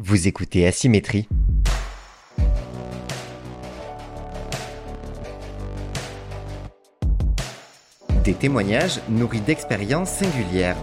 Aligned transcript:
Vous 0.00 0.28
écoutez 0.28 0.64
Asymétrie. 0.64 1.28
Des 8.22 8.34
témoignages 8.34 9.00
nourris 9.08 9.40
d'expériences 9.40 10.10
singulières. 10.10 10.76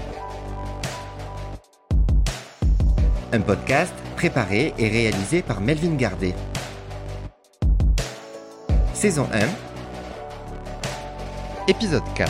Un 3.32 3.40
podcast 3.40 3.94
préparé 4.18 4.74
et 4.78 4.90
réalisé 4.90 5.42
par 5.42 5.62
Melvin 5.62 5.96
Gardet. 5.96 6.36
Saison 8.94 9.30
1. 9.32 9.48
Épisode 11.70 12.04
4. 12.16 12.30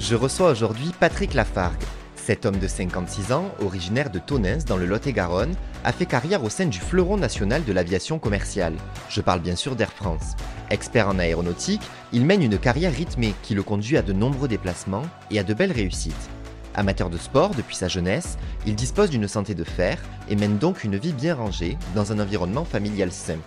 Je 0.00 0.16
reçois 0.16 0.50
aujourd'hui 0.50 0.90
Patrick 0.98 1.32
Lafargue. 1.34 1.84
Cet 2.24 2.46
homme 2.46 2.58
de 2.58 2.68
56 2.68 3.32
ans, 3.32 3.50
originaire 3.60 4.08
de 4.08 4.20
Tonnes 4.20 4.58
dans 4.68 4.76
le 4.76 4.86
Lot-et-Garonne, 4.86 5.56
a 5.82 5.90
fait 5.90 6.06
carrière 6.06 6.44
au 6.44 6.48
sein 6.48 6.66
du 6.66 6.78
fleuron 6.78 7.16
national 7.16 7.64
de 7.64 7.72
l'aviation 7.72 8.20
commerciale. 8.20 8.76
Je 9.08 9.20
parle 9.20 9.40
bien 9.40 9.56
sûr 9.56 9.74
d'Air 9.74 9.90
France. 9.90 10.36
Expert 10.70 11.08
en 11.08 11.18
aéronautique, 11.18 11.82
il 12.12 12.24
mène 12.24 12.44
une 12.44 12.58
carrière 12.58 12.94
rythmée 12.94 13.34
qui 13.42 13.56
le 13.56 13.64
conduit 13.64 13.96
à 13.96 14.02
de 14.02 14.12
nombreux 14.12 14.46
déplacements 14.46 15.02
et 15.32 15.40
à 15.40 15.42
de 15.42 15.52
belles 15.52 15.72
réussites. 15.72 16.30
Amateur 16.76 17.10
de 17.10 17.18
sport 17.18 17.50
depuis 17.56 17.74
sa 17.74 17.88
jeunesse, 17.88 18.38
il 18.66 18.76
dispose 18.76 19.10
d'une 19.10 19.26
santé 19.26 19.56
de 19.56 19.64
fer 19.64 20.00
et 20.28 20.36
mène 20.36 20.58
donc 20.58 20.84
une 20.84 20.96
vie 20.96 21.12
bien 21.12 21.34
rangée 21.34 21.76
dans 21.96 22.12
un 22.12 22.20
environnement 22.20 22.64
familial 22.64 23.10
sain. 23.10 23.38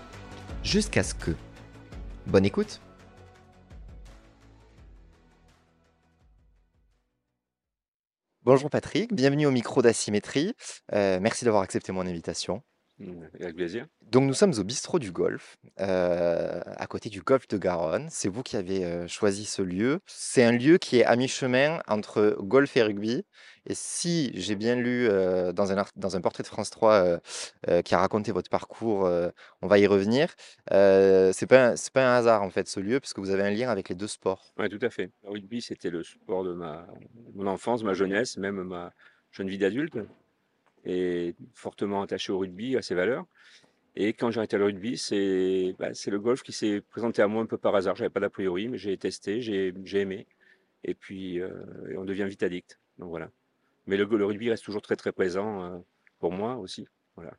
Jusqu'à 0.64 1.03
ce 1.03 1.14
que... 1.14 1.31
Bonne 2.28 2.45
écoute 2.45 2.81
Bonjour 8.45 8.70
Patrick, 8.70 9.12
bienvenue 9.12 9.48
au 9.48 9.52
micro 9.52 9.81
d'Asymétrie. 9.81 10.53
Euh, 10.94 11.17
merci 11.20 11.45
d'avoir 11.45 11.63
accepté 11.63 11.91
mon 11.91 12.05
invitation. 12.05 12.62
Mmh, 12.99 13.23
Avec 13.40 13.55
plaisir. 13.55 13.88
Donc 14.03 14.26
nous 14.26 14.36
sommes 14.36 14.53
au 14.59 14.64
bistrot 14.64 15.00
du 15.00 15.11
Golfe, 15.11 15.58
euh, 15.80 16.61
à 16.66 16.86
côté 16.86 17.09
du 17.09 17.23
Golfe 17.23 17.47
de 17.47 17.58
Garonne. 17.58 18.08
C'est 18.11 18.30
vous 18.30 18.44
qui 18.44 18.55
avez 18.55 18.86
euh, 18.86 19.08
choisi 19.08 19.45
ce 19.45 19.64
lieu. 19.64 20.00
C'est 20.05 20.44
un 20.44 20.52
lieu 20.52 20.78
qui 20.78 21.00
est 21.00 21.05
à 21.05 21.16
mi-chemin 21.16 21.80
entre 21.88 22.38
golf 22.39 22.78
et 22.78 22.83
rugby. 22.83 23.25
Et 23.67 23.73
si 23.73 24.31
j'ai 24.35 24.55
bien 24.55 24.75
lu 24.75 25.08
dans, 25.53 25.71
un, 25.71 26.21
portrait 26.21 26.44
de 26.44 26.47
France 26.47 26.69
3 26.69 26.94
euh, 26.94 27.19
euh, 27.67 27.81
qui 27.81 27.95
a 27.95 27.99
raconté 27.99 28.31
votre 28.31 28.49
parcours, 28.49 29.09
on 29.61 29.67
va 29.67 29.80
y 29.80 29.88
revenir. 29.88 30.33
Euh, 30.71 31.31
c'est 31.33 31.47
pas 31.47 31.73
un- 31.73 32.16
hasard 32.16 32.43
en 32.43 32.49
fait 32.49 32.67
ce 32.67 32.80
lieu, 32.80 32.99
puisque 32.99 33.19
vous 33.19 33.31
avez 33.31 33.43
un 33.43 33.52
lien 33.52 33.69
avec 33.69 33.89
les 33.89 33.95
deux 33.95 34.08
sports. 34.08 34.53
Oui, 34.58 34.69
tout 34.69 34.80
à 34.81 34.89
fait. 34.89 35.11
Le 35.23 35.31
rugby, 35.31 35.61
c'était 35.61 35.89
le 35.89 36.03
sport 36.03 36.43
de 36.43 36.53
ma, 36.53 36.88
mon 37.33 37.47
enfance, 37.47 37.83
ma 37.83 37.93
jeunesse, 37.93 38.38
même 38.38 38.61
ma 38.63 38.93
jeune 39.31 39.49
vie 39.49 39.58
d'adulte. 39.58 39.97
Et 40.86 41.33
fortement 41.55 42.03
attaché 42.03 42.31
au 42.31 42.38
rugby, 42.38 42.77
à 42.77 42.83
ses 42.83 42.93
valeurs. 42.93 43.25
Et 43.95 44.13
quand 44.13 44.30
j'ai 44.30 44.39
arrêté 44.39 44.58
le 44.58 44.66
rugby, 44.66 44.97
c'est 44.97 45.75
bah, 45.80 45.89
le 45.89 46.19
golf 46.19 46.43
qui 46.43 46.52
s'est 46.52 46.81
présenté 46.81 47.23
à 47.23 47.27
moi 47.27 47.41
un 47.41 47.47
peu 47.47 47.58
par 47.58 47.75
hasard. 47.75 47.95
J'avais 47.95 48.09
pas 48.11 48.19
d'a 48.19 48.30
priori, 48.30 48.67
mais 48.67 48.77
j'ai 48.77 48.95
testé, 48.97 49.41
j'ai 49.41 49.99
aimé. 49.99 50.27
Et 50.83 50.93
puis, 50.93 51.41
on 51.97 52.05
devient 52.05 52.25
vite 52.25 52.43
addict. 52.43 52.80
Donc 52.99 53.09
voilà. 53.09 53.31
Mais 53.88 53.97
le, 53.97 54.05
le 54.05 54.25
rugby 54.25 54.50
reste 54.50 54.64
toujours 54.66 54.81
très 54.81 54.95
très 54.95 55.11
présent 55.11 55.64
euh, 55.64 55.80
pour 56.19 56.31
moi 56.31 56.55
aussi. 56.55 56.88
Voilà. 57.16 57.33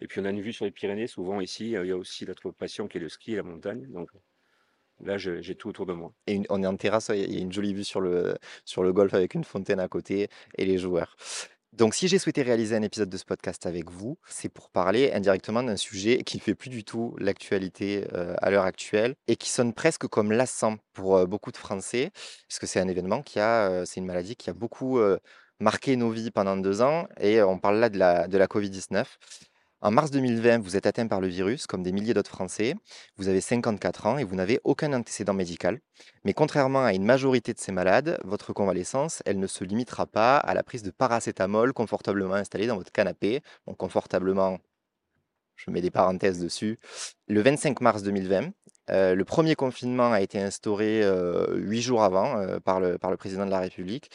Et 0.00 0.06
puis 0.06 0.20
on 0.20 0.24
a 0.24 0.30
une 0.30 0.40
vue 0.40 0.52
sur 0.52 0.64
les 0.64 0.70
Pyrénées, 0.70 1.06
souvent 1.06 1.40
ici, 1.40 1.76
euh, 1.76 1.84
il 1.84 1.88
y 1.88 1.92
a 1.92 1.96
aussi 1.96 2.26
notre 2.26 2.50
passion 2.50 2.88
qui 2.88 2.98
est 2.98 3.00
le 3.00 3.08
ski 3.08 3.32
et 3.32 3.36
la 3.36 3.42
montagne. 3.42 3.86
Donc 3.88 4.10
là, 5.00 5.18
je- 5.18 5.40
j'ai 5.42 5.54
tout 5.54 5.68
autour 5.68 5.86
de 5.86 5.92
moi. 5.92 6.12
Et 6.26 6.42
on 6.50 6.62
est 6.62 6.66
en 6.66 6.76
terrasse, 6.76 7.10
il 7.14 7.32
y 7.32 7.38
a 7.38 7.40
une 7.40 7.52
jolie 7.52 7.74
vue 7.74 7.84
sur 7.84 8.00
le, 8.00 8.36
sur 8.64 8.82
le 8.82 8.92
golfe 8.92 9.14
avec 9.14 9.34
une 9.34 9.44
fontaine 9.44 9.80
à 9.80 9.88
côté 9.88 10.28
et 10.56 10.64
les 10.64 10.78
joueurs. 10.78 11.16
Donc, 11.72 11.94
si 11.94 12.06
j'ai 12.06 12.18
souhaité 12.18 12.42
réaliser 12.42 12.76
un 12.76 12.82
épisode 12.82 13.08
de 13.08 13.16
ce 13.16 13.24
podcast 13.24 13.64
avec 13.64 13.90
vous, 13.90 14.18
c'est 14.26 14.50
pour 14.50 14.68
parler 14.68 15.10
indirectement 15.12 15.62
d'un 15.62 15.76
sujet 15.76 16.18
qui 16.22 16.36
ne 16.36 16.42
fait 16.42 16.54
plus 16.54 16.68
du 16.68 16.84
tout 16.84 17.16
l'actualité 17.18 18.06
euh, 18.12 18.34
à 18.42 18.50
l'heure 18.50 18.64
actuelle 18.66 19.14
et 19.26 19.36
qui 19.36 19.48
sonne 19.48 19.72
presque 19.72 20.06
comme 20.06 20.32
lassant 20.32 20.76
pour 20.92 21.16
euh, 21.16 21.24
beaucoup 21.24 21.50
de 21.50 21.56
Français, 21.56 22.10
puisque 22.46 22.66
c'est 22.66 22.78
un 22.78 22.88
événement 22.88 23.22
qui 23.22 23.40
a, 23.40 23.70
euh, 23.70 23.84
c'est 23.86 24.00
une 24.00 24.06
maladie 24.06 24.36
qui 24.36 24.50
a 24.50 24.52
beaucoup 24.52 24.98
euh, 24.98 25.18
marqué 25.62 25.96
nos 25.96 26.10
vies 26.10 26.30
pendant 26.30 26.56
deux 26.56 26.82
ans 26.82 27.06
et 27.20 27.40
on 27.42 27.58
parle 27.58 27.78
là 27.78 27.88
de 27.88 27.98
la, 27.98 28.28
de 28.28 28.36
la 28.36 28.46
Covid-19. 28.46 29.06
En 29.80 29.90
mars 29.90 30.10
2020, 30.10 30.58
vous 30.58 30.76
êtes 30.76 30.86
atteint 30.86 31.08
par 31.08 31.20
le 31.20 31.26
virus, 31.26 31.66
comme 31.66 31.82
des 31.82 31.90
milliers 31.90 32.14
d'autres 32.14 32.30
Français. 32.30 32.74
Vous 33.16 33.28
avez 33.28 33.40
54 33.40 34.06
ans 34.06 34.18
et 34.18 34.24
vous 34.24 34.36
n'avez 34.36 34.60
aucun 34.62 34.92
antécédent 34.92 35.34
médical. 35.34 35.80
Mais 36.24 36.34
contrairement 36.34 36.84
à 36.84 36.92
une 36.92 37.04
majorité 37.04 37.52
de 37.52 37.58
ces 37.58 37.72
malades, 37.72 38.18
votre 38.22 38.52
convalescence, 38.52 39.22
elle 39.26 39.40
ne 39.40 39.46
se 39.48 39.64
limitera 39.64 40.06
pas 40.06 40.36
à 40.36 40.54
la 40.54 40.62
prise 40.62 40.84
de 40.84 40.90
paracétamol 40.90 41.72
confortablement 41.72 42.34
installé 42.34 42.68
dans 42.68 42.76
votre 42.76 42.92
canapé. 42.92 43.40
Bon, 43.66 43.74
confortablement, 43.74 44.58
je 45.56 45.70
mets 45.70 45.80
des 45.80 45.90
parenthèses 45.90 46.38
dessus. 46.38 46.78
Le 47.26 47.40
25 47.40 47.80
mars 47.80 48.02
2020, 48.04 48.52
euh, 48.90 49.14
le 49.14 49.24
premier 49.24 49.54
confinement 49.54 50.12
a 50.12 50.20
été 50.20 50.40
instauré 50.40 51.02
euh, 51.02 51.56
huit 51.56 51.82
jours 51.82 52.02
avant 52.02 52.38
euh, 52.38 52.58
par, 52.58 52.80
le, 52.80 52.98
par 52.98 53.10
le 53.10 53.16
président 53.16 53.46
de 53.46 53.50
la 53.50 53.60
République. 53.60 54.10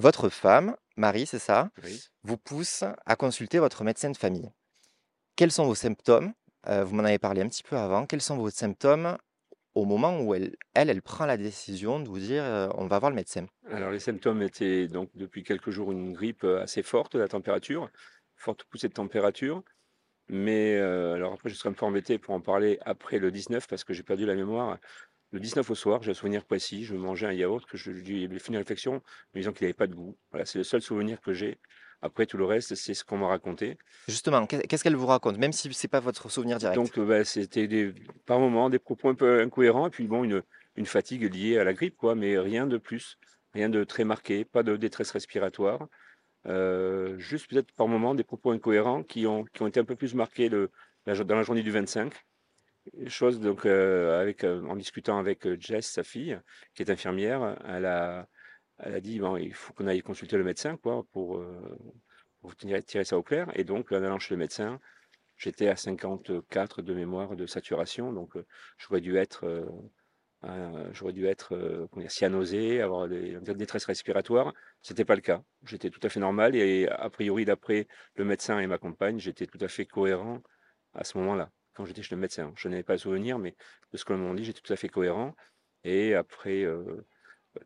Votre 0.00 0.30
femme, 0.30 0.76
Marie, 0.96 1.26
c'est 1.26 1.38
ça, 1.38 1.68
Oui. 1.84 2.00
vous 2.22 2.38
pousse 2.38 2.84
à 3.04 3.16
consulter 3.16 3.58
votre 3.58 3.84
médecin 3.84 4.10
de 4.10 4.16
famille. 4.16 4.50
Quels 5.36 5.52
sont 5.52 5.66
vos 5.66 5.74
symptômes? 5.74 6.32
Euh, 6.68 6.84
Vous 6.84 6.94
m'en 6.94 7.04
avez 7.04 7.18
parlé 7.18 7.42
un 7.42 7.48
petit 7.48 7.62
peu 7.62 7.76
avant. 7.76 8.06
Quels 8.06 8.22
sont 8.22 8.38
vos 8.38 8.48
symptômes 8.48 9.18
au 9.74 9.84
moment 9.84 10.18
où 10.22 10.34
elle, 10.34 10.56
elle, 10.72 10.88
elle 10.88 11.02
prend 11.02 11.26
la 11.26 11.36
décision 11.36 12.00
de 12.00 12.08
vous 12.08 12.18
dire 12.18 12.42
euh, 12.42 12.70
on 12.76 12.86
va 12.86 12.98
voir 12.98 13.10
le 13.10 13.16
médecin? 13.16 13.46
Alors, 13.70 13.90
les 13.90 13.98
symptômes 14.00 14.40
étaient 14.40 14.88
donc 14.88 15.10
depuis 15.16 15.42
quelques 15.44 15.68
jours 15.68 15.92
une 15.92 16.14
grippe 16.14 16.44
euh, 16.44 16.62
assez 16.62 16.82
forte, 16.82 17.14
la 17.14 17.28
température, 17.28 17.90
forte 18.36 18.64
poussée 18.64 18.88
de 18.88 18.94
température. 18.94 19.62
Mais 20.28 20.76
euh, 20.78 21.12
alors 21.12 21.34
après, 21.34 21.50
je 21.50 21.56
serais 21.56 21.68
un 21.68 21.74
peu 21.74 21.84
embêté 21.84 22.18
pour 22.18 22.32
en 22.32 22.40
parler 22.40 22.78
après 22.86 23.18
le 23.18 23.30
19 23.30 23.68
parce 23.68 23.84
que 23.84 23.92
j'ai 23.92 24.02
perdu 24.02 24.24
la 24.24 24.34
mémoire. 24.34 24.78
Le 25.32 25.40
19 25.40 25.68
au 25.70 25.74
soir, 25.74 26.02
j'ai 26.02 26.10
un 26.10 26.14
souvenir 26.14 26.44
précis. 26.44 26.84
Je 26.84 26.94
mangeais 26.96 27.26
un 27.26 27.32
yaourt 27.32 27.64
que 27.66 27.76
je 27.76 27.90
lui 27.92 28.24
ai 28.24 28.38
fait 28.38 28.48
une 28.48 28.56
réflexion, 28.56 29.02
me 29.34 29.40
disant 29.40 29.52
qu'il 29.52 29.64
n'avait 29.64 29.74
pas 29.74 29.86
de 29.86 29.94
goût. 29.94 30.18
Voilà, 30.30 30.44
c'est 30.44 30.58
le 30.58 30.64
seul 30.64 30.82
souvenir 30.82 31.20
que 31.20 31.32
j'ai. 31.32 31.58
Après, 32.02 32.26
tout 32.26 32.36
le 32.38 32.44
reste, 32.46 32.74
c'est 32.74 32.94
ce 32.94 33.04
qu'on 33.04 33.18
m'a 33.18 33.28
raconté. 33.28 33.76
Justement, 34.08 34.46
qu'est- 34.46 34.66
qu'est-ce 34.66 34.82
qu'elle 34.82 34.96
vous 34.96 35.06
raconte 35.06 35.36
Même 35.38 35.52
si 35.52 35.72
ce 35.72 35.86
n'est 35.86 35.88
pas 35.90 36.00
votre 36.00 36.30
souvenir 36.30 36.58
direct? 36.58 36.76
Donc, 36.76 36.98
euh, 36.98 37.04
bah, 37.04 37.24
c'était 37.24 37.68
des, 37.68 37.92
par 38.26 38.40
moments 38.40 38.70
des 38.70 38.78
propos 38.78 39.10
un 39.10 39.14
peu 39.14 39.40
incohérents 39.40 39.86
et 39.86 39.90
puis 39.90 40.06
bon, 40.06 40.24
une, 40.24 40.42
une 40.76 40.86
fatigue 40.86 41.32
liée 41.32 41.58
à 41.58 41.64
la 41.64 41.74
grippe, 41.74 41.96
quoi, 41.96 42.14
mais 42.14 42.38
rien 42.38 42.66
de 42.66 42.78
plus, 42.78 43.18
rien 43.54 43.68
de 43.68 43.84
très 43.84 44.04
marqué, 44.04 44.44
pas 44.46 44.62
de 44.62 44.76
détresse 44.76 45.10
respiratoire. 45.10 45.86
Euh, 46.46 47.18
juste 47.18 47.50
peut-être 47.50 47.72
par 47.74 47.86
moments 47.86 48.14
des 48.14 48.24
propos 48.24 48.50
incohérents 48.52 49.02
qui 49.02 49.26
ont, 49.26 49.44
qui 49.44 49.62
ont 49.62 49.66
été 49.66 49.78
un 49.80 49.84
peu 49.84 49.96
plus 49.96 50.14
marqués 50.14 50.48
le, 50.48 50.70
la 51.06 51.14
jo- 51.14 51.24
dans 51.24 51.36
la 51.36 51.42
journée 51.42 51.62
du 51.62 51.70
25. 51.70 52.14
Chose 53.06 53.40
donc 53.40 53.66
euh, 53.66 54.32
euh, 54.44 54.66
en 54.66 54.76
discutant 54.76 55.18
avec 55.18 55.46
euh, 55.46 55.56
Jess, 55.60 55.86
sa 55.86 56.02
fille, 56.02 56.38
qui 56.74 56.82
est 56.82 56.90
infirmière, 56.90 57.56
elle 57.64 57.86
a, 57.86 58.26
dit 59.00 59.20
bon, 59.20 59.36
il 59.36 59.54
faut 59.54 59.72
qu'on 59.72 59.86
aille 59.86 60.02
consulter 60.02 60.36
le 60.36 60.44
médecin 60.44 60.76
pour, 60.76 61.36
euh, 61.36 61.80
tirer, 62.56 63.04
ça 63.04 63.16
au 63.16 63.22
clair. 63.22 63.50
Et 63.54 63.64
donc, 63.64 63.92
en 63.92 64.02
allant 64.02 64.18
chez 64.18 64.34
le 64.34 64.38
médecin, 64.38 64.80
j'étais 65.36 65.68
à 65.68 65.76
54 65.76 66.82
de 66.82 66.94
mémoire 66.94 67.36
de 67.36 67.46
saturation, 67.46 68.12
donc 68.12 68.34
j'aurais 68.78 69.00
dû 69.00 69.16
être, 69.16 69.68
j'aurais 70.92 71.12
dû 71.12 71.26
être 71.26 71.88
cyanosé, 72.08 72.80
avoir 72.80 73.08
des, 73.08 73.38
des 73.40 73.54
détresse 73.54 73.84
respiratoire. 73.84 74.52
C'était 74.82 75.04
pas 75.04 75.14
le 75.14 75.20
cas. 75.20 75.42
J'étais 75.64 75.90
tout 75.90 76.00
à 76.02 76.08
fait 76.08 76.20
normal 76.20 76.56
et 76.56 76.88
a 76.88 77.08
priori, 77.10 77.44
d'après 77.44 77.86
le 78.16 78.24
médecin 78.24 78.58
et 78.58 78.66
ma 78.66 78.78
compagne, 78.78 79.18
j'étais 79.18 79.46
tout 79.46 79.58
à 79.60 79.68
fait 79.68 79.86
cohérent 79.86 80.42
à 80.94 81.04
ce 81.04 81.18
moment-là, 81.18 81.50
quand 81.80 81.86
j'étais 81.86 82.02
chez 82.02 82.14
le 82.14 82.20
médecin. 82.20 82.52
Je 82.56 82.68
n'avais 82.68 82.82
pas 82.82 82.92
le 82.92 82.98
souvenir, 82.98 83.38
mais 83.38 83.54
de 83.92 83.96
ce 83.96 84.04
que 84.04 84.12
m'ont 84.12 84.34
dit, 84.34 84.44
j'étais 84.44 84.60
tout 84.60 84.72
à 84.72 84.76
fait 84.76 84.90
cohérent. 84.90 85.34
Et 85.82 86.14
après, 86.14 86.62
euh, 86.62 87.06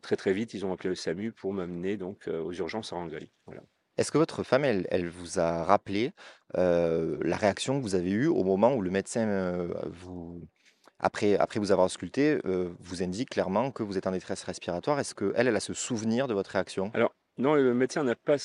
très 0.01 0.15
très 0.15 0.31
vite, 0.31 0.53
ils 0.53 0.65
ont 0.65 0.71
appelé 0.71 0.87
le 0.87 0.95
SAMU 0.95 1.33
pour 1.33 1.51
m'amener 1.51 1.97
donc 1.97 2.29
euh, 2.29 2.41
aux 2.41 2.53
urgences 2.53 2.93
à 2.93 2.95
Rangueil. 2.95 3.29
Voilà. 3.45 3.61
Est-ce 3.97 4.11
que 4.11 4.17
votre 4.17 4.43
femme, 4.43 4.63
elle, 4.63 4.87
elle 4.89 5.09
vous 5.09 5.39
a 5.39 5.63
rappelé 5.63 6.13
euh, 6.57 7.17
la 7.21 7.35
réaction 7.35 7.77
que 7.77 7.83
vous 7.83 7.95
avez 7.95 8.11
eue 8.11 8.27
au 8.27 8.43
moment 8.43 8.73
où 8.73 8.81
le 8.81 8.89
médecin, 8.89 9.27
euh, 9.27 9.73
vous, 9.85 10.41
après, 10.99 11.37
après 11.37 11.59
vous 11.59 11.71
avoir 11.71 11.87
ausculté, 11.87 12.39
euh, 12.45 12.73
vous 12.79 13.03
indique 13.03 13.31
clairement 13.31 13.71
que 13.71 13.83
vous 13.83 13.97
êtes 13.97 14.07
en 14.07 14.11
détresse 14.11 14.43
respiratoire? 14.43 14.99
Est-ce 14.99 15.13
qu'elle, 15.13 15.47
elle 15.47 15.55
a 15.55 15.59
ce 15.59 15.73
souvenir 15.73 16.27
de 16.27 16.33
votre 16.33 16.51
réaction? 16.51 16.91
Alors, 16.93 17.13
non, 17.37 17.55
le 17.55 17.73
médecin 17.73 18.03
n'a 18.05 18.15
pas 18.15 18.37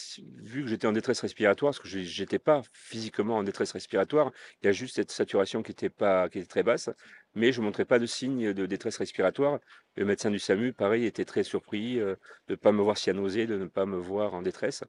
vu 0.42 0.62
que 0.62 0.68
j'étais 0.68 0.88
en 0.88 0.92
détresse 0.92 1.20
respiratoire, 1.20 1.70
parce 1.70 1.78
que 1.78 1.88
je 1.88 2.22
n'étais 2.22 2.40
pas 2.40 2.62
physiquement 2.72 3.36
en 3.36 3.44
détresse 3.44 3.70
respiratoire. 3.70 4.32
Il 4.60 4.66
y 4.66 4.68
a 4.68 4.72
juste 4.72 4.96
cette 4.96 5.12
saturation 5.12 5.62
qui 5.62 5.70
était, 5.70 5.90
pas, 5.90 6.28
qui 6.28 6.38
était 6.38 6.48
très 6.48 6.64
basse, 6.64 6.90
mais 7.34 7.52
je 7.52 7.60
ne 7.60 7.66
montrais 7.66 7.84
pas 7.84 8.00
de 8.00 8.06
signe 8.06 8.52
de 8.52 8.66
détresse 8.66 8.96
respiratoire. 8.96 9.60
Le 9.94 10.04
médecin 10.04 10.30
du 10.32 10.40
SAMU, 10.40 10.72
pareil, 10.72 11.06
était 11.06 11.24
très 11.24 11.44
surpris 11.44 12.00
euh, 12.00 12.16
de 12.48 12.54
ne 12.54 12.56
pas 12.56 12.72
me 12.72 12.82
voir 12.82 12.98
cyanosé, 12.98 13.46
de 13.46 13.56
ne 13.56 13.66
pas 13.66 13.86
me 13.86 13.96
voir 13.96 14.34
en 14.34 14.42
détresse. 14.42 14.82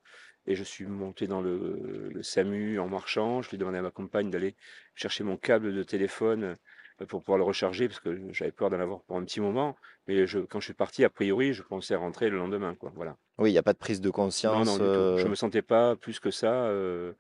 Et 0.48 0.56
je 0.56 0.64
suis 0.64 0.88
monté 0.88 1.28
dans 1.28 1.42
le, 1.42 2.12
SAMU 2.24 2.80
en 2.80 2.88
marchant. 2.88 3.44
Je 3.44 3.50
lui 3.50 3.56
ai 3.56 3.60
demandé 3.60 3.78
à 3.78 3.84
ma 3.84 3.92
compagne 3.92 4.32
d'aller 4.32 4.56
chercher 4.96 5.24
mon 5.24 5.38
câble 5.38 5.76
de 5.76 5.84
téléphone 5.84 6.56
euh, 7.02 7.06
pour 7.06 7.22
pouvoir 7.22 7.38
le 7.38 7.44
recharger, 7.44 7.88
parce 7.88 8.00
que 8.00 8.32
j'avais 8.32 8.52
peur 8.52 8.72
d'en 8.72 8.80
avoir 8.80 9.04
pour 9.04 9.18
un 9.18 9.24
petit 9.26 9.42
moment. 9.42 9.78
Mais 10.08 10.26
je, 10.26 10.40
quand 10.40 10.60
je 10.60 10.66
suis 10.66 10.74
parti, 10.74 11.04
a 11.04 11.10
priori, 11.12 11.54
je 11.54 11.62
pensais 11.62 11.96
rentrer 11.96 12.30
le 12.30 12.38
lendemain. 12.38 12.74
Quoi. 12.74 12.92
Voilà. 12.96 13.18
Oui, 13.42 13.52
il 13.52 13.54
y 13.54 13.58
a 13.58 13.64
pas 13.64 13.74
de 13.74 13.78
prise 13.78 14.00
de 14.02 14.10
Non, 14.46 14.66
non, 14.66 14.78
conscience, 14.78 14.80
du 14.80 14.90
tout. 14.92 15.08
Je 15.16 15.28
heu 15.28 15.28
me 15.28 15.36
sentais 15.36 15.62
pas 15.62 15.96
plus 15.96 16.20
que 16.20 16.32
ça, 16.32 16.68
heu 16.70 17.16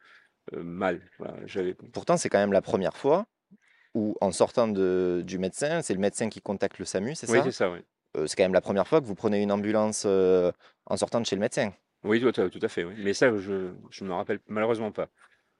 heu, 0.53 0.63
mal. 0.63 1.09
Voilà, 1.19 1.45
j'avais 1.47 1.75
pourtant 1.91 2.17
c'est 2.17 2.29
quand 2.29 2.37
même 2.39 2.53
la 2.53 2.61
première 2.61 2.95
fois 2.97 3.25
où 3.95 4.15
en 4.21 4.31
sortant 4.33 4.69
de 4.69 5.23
du 5.25 5.39
médecin, 5.39 5.81
c'est 5.83 5.93
le 5.95 5.99
médecin 6.01 6.29
qui 6.29 6.41
contacte 6.41 6.79
le 6.79 6.85
SAMU, 6.85 7.15
c'est 7.15 7.27
oui, 7.27 7.41
c'est 7.43 7.51
ça? 7.51 7.51
ça, 7.51 7.69
oui. 7.71 7.79
C'est 8.27 8.35
quand 8.37 8.43
même 8.45 8.53
la 8.53 8.61
première 8.61 8.87
fois 8.87 9.01
que 9.01 9.05
vous 9.07 9.15
prenez 9.15 9.41
une 9.43 9.51
ambulance, 9.53 10.05
en 10.05 10.97
sortant 10.97 11.21
de 11.21 11.25
chez 11.27 11.35
le 11.37 11.41
médecin? 11.41 11.73
Oui, 12.03 12.19
tout 12.19 12.31
à 12.61 12.67
fait, 12.67 12.83
oui. 12.83 12.95
Mais 12.97 13.13
ça, 13.13 13.35
je 13.37 13.73
je 13.91 14.03
me 14.03 14.13
rappelle 14.13 14.39
malheureusement 14.47 14.91
pas. 14.91 15.09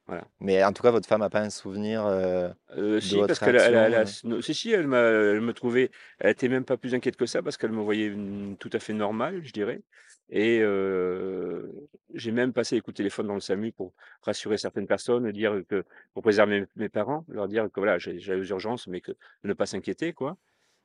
Voilà. 0.07 0.31
Mais 0.39 0.63
en 0.63 0.73
tout 0.73 0.83
cas, 0.83 0.91
votre 0.91 1.07
femme 1.07 1.21
a 1.21 1.29
pas 1.29 1.41
un 1.41 1.49
souvenir, 1.49 2.05
heu, 2.07 2.53
Heu, 2.77 3.01
de 3.01 3.15
si, 3.15 3.15
votre 3.15 3.35
parce 3.35 3.39
qu'elle 3.39 3.57
a 3.57 4.05
si, 4.05 4.53
si, 4.53 4.71
elle 4.71 4.81
elle 4.93 5.41
me 5.41 5.51
trouvait 5.53 5.91
elle 6.19 6.31
était 6.31 6.47
même 6.47 6.63
pas 6.63 6.77
plus 6.77 6.93
inquiète 6.95 7.17
que 7.17 7.25
ça 7.25 7.41
parce 7.43 7.57
qu'elle 7.57 7.71
me 7.73 7.81
voyait, 7.81 8.13
tout 8.59 8.69
à 8.71 8.79
fait 8.79 8.93
normal, 8.93 9.43
je 9.43 9.51
dirais 9.51 9.81
et 10.29 10.59
heu, 10.61 11.69
j'ai 12.13 12.31
même 12.31 12.53
passé 12.53 12.75
les 12.75 12.81
coups 12.81 12.93
de 12.93 12.97
téléphone 12.97 13.27
dans 13.27 13.33
le 13.33 13.41
SAMU 13.41 13.73
pour 13.73 13.93
rassurer 14.21 14.57
certaines 14.57 14.87
personnes, 14.87 15.29
dire 15.33 15.61
que 15.67 15.83
pour 16.13 16.23
préserver 16.23 16.61
mes 16.61 16.67
mes 16.77 16.89
parents, 16.89 17.25
leur 17.27 17.47
dire 17.49 17.65
que 17.71 17.79
voilà, 17.81 17.97
j'ai 17.97 18.19
j'allais 18.19 18.39
aux 18.41 18.43
urgences, 18.45 18.87
mais 18.87 19.01
que 19.01 19.11
ne 19.43 19.53
pas 19.53 19.65
s'inquiéter, 19.65 20.13
quoi 20.13 20.37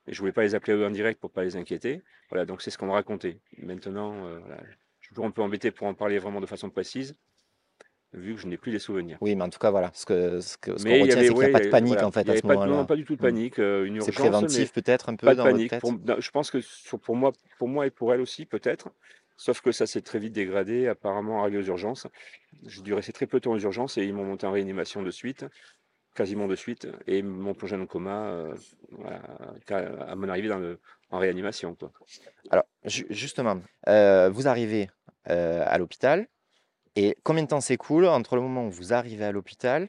et 0.07 0.13
je 0.13 0.21
voulais 0.21 0.33
pas 0.33 0.43
les 0.43 0.55
appeler 0.55 0.75
eux 0.77 0.87
en 0.87 0.91
direct 0.91 1.21
pour 1.21 1.33
pas 1.33 1.45
les 1.45 1.57
inquiéter. 1.57 2.03
Voilà, 2.31 2.47
donc 2.47 2.63
c'est 2.63 2.71
ce 2.71 2.79
qu'on 2.79 2.87
me 2.87 2.93
racontait. 2.93 3.41
Maintenant, 3.59 4.39
voilà, 4.41 4.63
je 5.01 5.07
suis 5.07 5.11
toujours 5.15 5.27
un 5.27 5.31
peu 5.33 5.43
embêté 5.43 5.71
pour 5.73 5.87
en 5.87 5.95
parler 5.95 6.19
vraiment 6.19 6.41
de 6.41 6.47
façon 6.47 6.71
précise, 6.71 7.17
vu 8.13 8.35
que 8.35 8.41
je 8.41 8.47
n'ai 8.47 8.57
plus 8.59 8.73
les 8.73 8.79
souvenirs. 8.79 9.19
Oui, 9.21 9.35
mais 9.35 9.45
en 9.45 9.49
tout 9.51 9.59
cas, 9.59 9.71
voilà, 9.71 9.91
ce 9.95 10.05
que 10.05 10.41
ce 10.41 10.59
que 10.59 10.77
ce 10.77 10.85
qu'on 10.85 10.95
y 10.97 10.99
retient, 11.03 11.23
c'est 11.23 11.33
qu'il 11.35 11.43
y 11.43 11.47
a 11.47 11.49
pas 11.49 11.61
de 11.61 11.67
panique, 11.67 11.97
voilà, 11.97 12.03
en 12.03 12.13
fait, 12.13 12.29
à 12.29 12.37
ce 12.37 12.43
pas 12.43 12.57
de 12.57 12.63
non, 12.67 12.67
moment-là. 12.67 12.87
pas 12.87 12.97
du 12.97 13.05
tout 13.05 13.15
de 13.17 13.21
Mmh. 13.21 13.21
panique, 13.21 13.59
une 13.59 14.01
C'est 14.01 14.13
préventif 14.13 14.73
peut-être 14.73 15.09
un 15.09 15.17
pas 15.25 15.33
peu 15.33 15.35
de 15.35 15.39
dans 15.39 15.49
votre 15.49 15.67
panique. 15.67 15.67
Tête? 15.67 15.97
non, 16.05 16.21
je 16.21 16.31
pense 16.31 16.51
que 16.51 16.59
pour 16.97 17.17
moi 17.17 17.33
pour 17.59 17.69
moi 17.69 17.87
et 17.87 17.91
pour 17.91 18.13
elle 18.15 18.21
aussi 18.21 18.47
peut-être, 18.47 18.91
sauf 19.37 19.61
que 19.61 19.73
ça 19.73 19.87
s'est 19.87 20.03
très 20.03 20.19
vite 20.19 20.33
dégradé 20.33 20.89
apparemment 20.89 21.43
arrivé 21.43 21.59
aux 21.59 21.63
urgences. 21.67 22.07
J'ai 22.67 22.83
dû 22.83 22.95
rester 22.95 23.13
très 23.13 23.27
peu 23.27 23.39
de 23.39 23.45
temps 23.45 23.53
aux 23.53 23.59
urgences 23.61 23.99
et 23.99 24.05
ils 24.05 24.15
m'ont 24.15 24.25
monté 24.25 24.47
en 24.47 24.53
réanimation 24.53 25.03
de 25.03 25.11
suite, 25.11 25.47
quasiment 26.15 26.49
de 26.49 26.57
suite 26.57 26.89
et 27.07 27.23
m'ont 27.23 27.55
plongé 27.55 27.77
dans 27.77 27.83
le 27.83 27.89
coma, 27.89 28.47
voilà, 28.93 29.23
qu'à 29.67 29.79
à 30.05 30.17
mon 30.17 30.29
arrivée 30.29 30.49
dans 30.49 30.59
le 30.61 30.81
en 31.11 31.19
réanimation, 31.19 31.75
quoi. 31.77 31.93
Alors, 32.51 32.65
ju 32.85 33.07
justement, 33.11 33.61
heu, 33.89 34.29
vous 34.29 34.49
arrivez, 34.49 34.89
à 35.25 35.79
l'hôpital 35.79 36.29
et 36.97 37.17
combien 37.25 37.43
de 37.45 37.49
temps 37.49 37.61
s'écoule 37.61 38.07
entre 38.07 38.37
le 38.37 38.43
moment 38.43 38.67
où 38.67 38.71
vous 38.71 38.93
arrivez 38.93 39.25
à 39.25 39.33
l'hôpital 39.33 39.89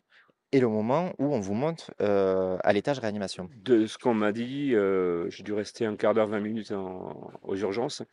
et 0.51 0.59
le 0.59 0.67
moment 0.69 1.13
où 1.19 1.33
on 1.33 1.39
vous 1.39 1.53
monte, 1.55 1.91
heu, 2.01 2.57
à 2.63 2.73
l'étage 2.73 2.99
réanimation? 2.99 3.49
De 3.49 3.85
ce 3.87 3.97
qu'on 3.97 4.13
m'a 4.13 4.31
dit, 4.33 4.73
heu, 4.73 5.27
j'ai 5.29 5.43
dû 5.43 5.53
rester 5.53 5.85
un 5.85 5.95
quart 5.95 6.13
d'heure, 6.13 6.27
20 6.27 6.39
minutes 6.39 6.71
en 6.71 7.31
aux 7.43 7.55
urgences 7.55 8.03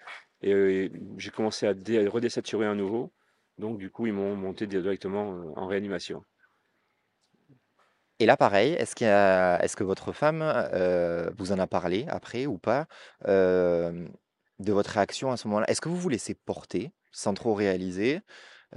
et 0.43 0.53
heu, 0.53 0.91
j'ai 1.19 1.31
commencé 1.31 1.67
à 1.67 1.75
dé 1.75 2.07
redésaturer 2.09 2.67
à 2.67 2.75
nouveau. 2.75 3.13
Donc 3.59 3.79
du 3.79 3.91
coup, 3.91 4.07
ils 4.07 4.13
m'ont 4.13 4.37
monté 4.37 4.67
directement, 4.67 5.53
en 5.57 5.67
réanimation. 5.67 6.25
Et 8.21 8.27
là, 8.27 8.37
pareil, 8.37 8.73
est-ce 8.75 8.95
que 9.77 9.85
votre 9.85 10.13
femme, 10.13 10.41
vous 11.37 11.53
en 11.53 11.59
a 11.59 11.67
parlé 11.67 12.07
après 12.09 12.47
ou 12.47 12.59
pas, 12.59 12.87
de 13.27 14.73
votre 14.73 14.91
réaction 14.91 15.31
à 15.33 15.37
ce 15.37 15.49
moment-là? 15.49 15.67
Est-ce 15.69 15.81
que 15.81 15.89
vous 15.89 15.97
vous 15.97 16.09
laissez 16.09 16.35
porter 16.35 16.93
sans 17.13 17.35
trop 17.35 17.55
réaliser, 17.55 18.21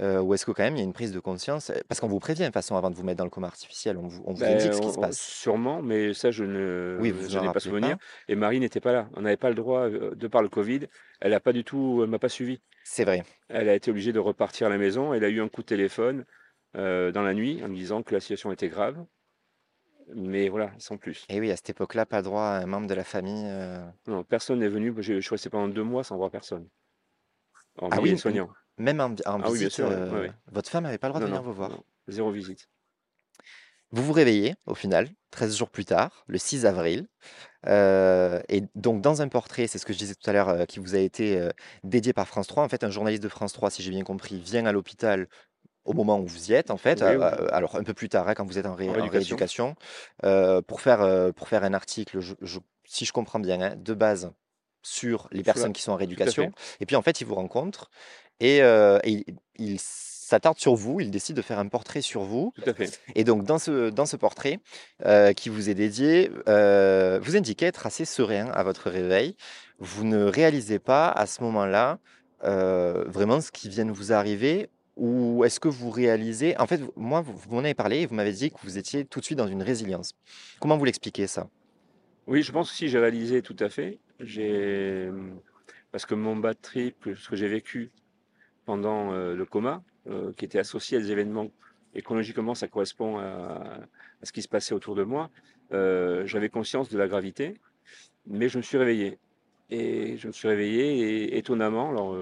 heu, 0.00 0.20
ou 0.20 0.34
est-ce 0.34 0.46
que 0.46 0.52
quand 0.52 0.62
même 0.62 0.76
il 0.76 0.78
y 0.78 0.82
a 0.82 0.84
une 0.84 0.92
prise 0.92 1.12
de 1.12 1.20
conscience? 1.20 1.70
Heu, 1.70 1.82
parce 1.88 2.00
qu'on 2.00 2.08
vous 2.08 2.18
prévient 2.20 2.40
de 2.42 2.46
toute 2.46 2.54
façon 2.54 2.76
avant 2.76 2.90
de 2.90 2.96
vous 2.96 3.04
mettre 3.04 3.18
dans 3.18 3.24
le 3.24 3.30
coma 3.30 3.46
artificiel, 3.48 3.96
on 3.98 4.08
vous 4.08 4.22
on 4.26 4.32
vous 4.34 4.48
Beh, 4.48 4.50
indique 4.50 4.74
ce 4.74 4.80
qui 4.80 4.90
se 4.90 4.98
on 4.98 4.98
passe. 4.98 5.34
sûrement, 5.42 5.82
mais 5.82 6.14
ça 6.14 6.30
je 6.30 6.44
Oui, 6.98 7.10
vous 7.12 7.22
ne 7.22 7.26
vous 7.26 7.34
je 7.34 7.38
en 7.38 7.44
n'ai 7.44 7.50
pas 7.50 7.58
souvenir 7.60 7.96
pas? 7.96 7.98
et 8.28 8.36
Marie 8.36 8.60
n'était 8.60 8.80
pas 8.80 8.92
là. 8.92 9.10
On 9.14 9.22
n'avait 9.22 9.36
pas 9.36 9.48
le 9.48 9.56
droit, 9.56 9.88
heu, 9.88 10.14
de 10.14 10.28
par 10.28 10.42
le 10.42 10.48
covid, 10.48 10.86
elle 11.20 11.34
a 11.34 11.40
pas 11.40 11.52
du 11.52 11.64
tout 11.64 12.00
elle 12.04 12.10
m'a 12.10 12.18
pas 12.20 12.28
suivi. 12.28 12.60
C'est 12.82 13.04
vrai. 13.04 13.22
Elle 13.48 13.68
a 13.68 13.74
été 13.76 13.90
obligée 13.90 14.12
de 14.12 14.20
repartir 14.20 14.68
à 14.68 14.70
la 14.70 14.78
maison. 14.78 15.14
Elle 15.14 15.24
a 15.24 15.30
eu 15.30 15.40
un 15.42 15.48
coup 15.48 15.62
de 15.62 15.66
téléphone, 15.68 16.26
dans 16.74 17.22
la 17.22 17.34
nuit 17.34 17.62
en 17.64 17.68
me 17.68 17.74
disant 17.76 18.02
que 18.04 18.14
la 18.14 18.20
situation 18.20 18.52
était 18.52 18.68
grave, 18.68 19.06
mais 20.14 20.48
voilà, 20.48 20.72
sans 20.78 20.96
plus. 20.98 21.30
Et 21.30 21.40
oui, 21.40 21.50
à 21.50 21.56
cette 21.56 21.70
époque-là, 21.70 22.04
pas 22.06 22.20
droit 22.22 22.42
à 22.42 22.60
un 22.62 22.66
membre 22.66 22.86
de 22.86 22.92
la 22.94 23.04
famille, 23.04 23.46
Non, 24.08 24.24
personne 24.24 24.58
n'est 24.58 24.66
venu, 24.68 24.92
je 24.96 25.02
je 25.14 25.20
suis 25.20 25.30
resté 25.30 25.50
pendant 25.50 25.68
2 25.68 25.84
mois 25.84 26.02
sans 26.02 26.16
voir 26.16 26.32
personne, 26.32 26.68
ah 27.90 28.00
hormis 28.00 28.00
oui, 28.00 28.18
soignants. 28.18 28.52
Même 28.78 29.00
en 29.00 29.14
en 29.26 29.40
Ah 29.40 29.50
oui, 29.50 29.58
visite, 29.58 29.70
sûr, 29.70 29.88
ouais, 29.88 29.96
ouais. 30.10 30.32
votre 30.52 30.70
femme 30.70 30.86
avait 30.86 30.98
pas 30.98 31.08
le 31.08 31.12
droit 31.12 31.20
de 31.20 31.26
venir 31.26 31.42
non, 31.42 31.44
vous 31.44 31.52
non, 31.66 31.82
voir? 31.82 31.84
0 32.08 32.32
visite. 32.32 32.68
Vous 33.90 34.02
vous 34.04 34.12
réveillez 34.12 34.54
au 34.66 34.74
final, 34.74 35.08
13 35.30 35.56
jours 35.56 35.70
plus 35.70 35.86
tard, 35.86 36.24
le 36.26 36.36
6 36.36 36.66
avril, 36.66 37.08
heu 37.68 38.42
et 38.48 38.62
donc 38.76 39.02
dans 39.02 39.22
un 39.22 39.28
portrait, 39.28 39.66
c'est 39.68 39.78
ce 39.78 39.86
que 39.86 39.92
je 39.94 39.98
disais 39.98 40.14
tout 40.14 40.28
à 40.30 40.34
l'heure, 40.34 40.50
heu, 40.50 40.66
qui 40.66 40.80
vous 40.80 40.94
a 40.96 40.98
été, 40.98 41.48
dédié 41.84 42.12
par 42.14 42.28
France 42.28 42.48
3. 42.48 42.64
En 42.64 42.68
fait, 42.70 42.84
un 42.84 42.90
journaliste 42.90 43.22
de 43.22 43.28
France 43.30 43.52
3, 43.54 43.70
si 43.70 43.82
j'ai 43.82 43.90
bien 43.92 44.04
compris, 44.04 44.40
vient 44.40 44.66
à 44.66 44.72
l'hôpital 44.72 45.28
au 45.84 45.94
moment 45.94 46.20
où 46.20 46.26
vous 46.26 46.50
y 46.50 46.54
êtes, 46.54 46.70
en 46.70 46.78
fait, 46.78 47.02
Oui, 47.02 47.16
oui, 47.16 47.28
alors 47.52 47.76
un 47.76 47.84
peu 47.84 47.94
plus 47.94 48.08
tard, 48.10 48.28
hein, 48.28 48.34
quand 48.34 48.46
vous 48.46 48.58
êtes 48.58 48.66
en 48.66 48.76
en 48.86 48.94
ré 48.94 48.98
en 48.98 49.08
rééducation, 49.08 49.76
pour 50.68 50.80
faire, 50.82 51.34
pour 51.34 51.48
faire 51.48 51.64
un 51.64 51.74
article, 51.74 52.20
je 52.20 52.34
je 52.42 52.60
si 52.84 53.04
je 53.06 53.12
comprends 53.12 53.40
bien, 53.40 53.60
hein, 53.60 53.76
de 53.76 53.94
base 53.94 54.32
sur 54.82 55.28
les 55.32 55.42
personnes 55.44 55.72
qui 55.74 55.82
sont 55.82 55.92
en 55.92 55.96
rééducation 55.96 56.52
et 56.80 56.86
puis, 56.86 56.96
en 56.96 57.02
fait, 57.02 57.20
il 57.20 57.26
vous 57.26 57.34
rencontre 57.34 57.90
et 58.40 58.60
il 59.04 59.24
il 59.60 59.78
s'attarde 59.80 60.58
sur 60.58 60.74
vous, 60.74 61.00
il 61.00 61.10
décide 61.10 61.34
de 61.34 61.42
faire 61.42 61.58
un 61.58 61.66
portrait 61.66 62.02
sur 62.02 62.22
vous 62.22 62.52
tout 62.54 62.70
à 62.70 62.74
fait. 62.74 63.00
et 63.16 63.24
donc 63.24 63.44
dans 63.44 63.58
ce 63.58 63.90
dans 63.90 64.06
ce 64.06 64.16
portrait, 64.16 64.60
qui 65.36 65.48
vous 65.48 65.70
est 65.70 65.74
dédié, 65.74 66.30
vous 66.46 67.36
indiquez 67.36 67.66
être 67.66 67.86
assez 67.86 68.04
serein 68.04 68.50
à 68.50 68.62
votre 68.62 68.90
réveil. 68.90 69.36
Vous 69.78 70.04
ne 70.04 70.24
réalisez 70.24 70.78
pas 70.78 71.08
à 71.08 71.26
ce 71.26 71.42
moment-là, 71.42 71.98
vraiment 72.42 73.40
ce 73.40 73.50
qui 73.50 73.68
vient 73.68 73.86
de 73.86 73.92
vous 73.92 74.12
arriver 74.12 74.68
ou 74.98 75.44
est-ce 75.44 75.60
que 75.60 75.68
vous 75.68 75.90
réalisez 75.90 76.58
en 76.58 76.66
fait, 76.66 76.80
moi, 76.96 77.20
vous 77.20 77.36
vous 77.36 77.54
m'en 77.54 77.60
avez 77.60 77.74
parlé 77.74 78.00
et 78.00 78.06
vous 78.06 78.14
m'avez 78.14 78.32
dit 78.32 78.50
que 78.50 78.56
vous 78.64 78.78
étiez 78.78 79.04
tout 79.04 79.20
de 79.20 79.24
suite 79.24 79.38
dans 79.38 79.46
une 79.46 79.62
résilience. 79.62 80.12
Comment 80.60 80.76
vous 80.76 80.84
l'expliquez 80.84 81.26
ça? 81.26 81.48
Oui, 82.26 82.42
je 82.42 82.52
pense 82.52 82.70
que 82.70 82.76
si 82.76 82.88
j'ai 82.88 82.98
réalisé 82.98 83.40
tout 83.40 83.56
à 83.60 83.68
fait. 83.70 83.98
J'ai, 84.20 85.08
mmh, 85.10 85.38
parce 85.92 86.04
que 86.04 86.14
mon 86.14 86.36
bad 86.36 86.60
trip, 86.60 87.08
ce 87.16 87.28
que 87.28 87.36
j'ai 87.36 87.48
vécu 87.48 87.92
pendant, 88.68 89.14
heu, 89.14 89.34
le 89.34 89.46
coma, 89.46 89.82
heu, 90.10 90.34
qui 90.36 90.44
était 90.44 90.58
associé 90.58 90.98
à 90.98 91.00
des 91.00 91.10
événements 91.10 91.50
et 91.94 92.02
chronologiquement 92.02 92.54
ça 92.54 92.68
correspond 92.68 93.16
à 93.16 93.80
ce 94.22 94.30
qui 94.30 94.42
se 94.42 94.48
passait 94.48 94.74
autour 94.74 94.94
de 94.94 95.04
moi, 95.04 95.30
heu, 95.72 96.26
j'avais 96.26 96.50
conscience 96.50 96.90
de 96.90 96.98
la 96.98 97.08
gravité, 97.08 97.54
mais 98.26 98.50
je 98.50 98.58
me 98.58 98.62
suis 98.62 98.76
réveillé. 98.76 99.18
Et 99.70 100.18
je 100.18 100.26
me 100.26 100.32
suis 100.32 100.48
réveillé 100.48 100.82
et 101.00 101.38
étonnamment 101.38 101.88
alors, 101.88 102.14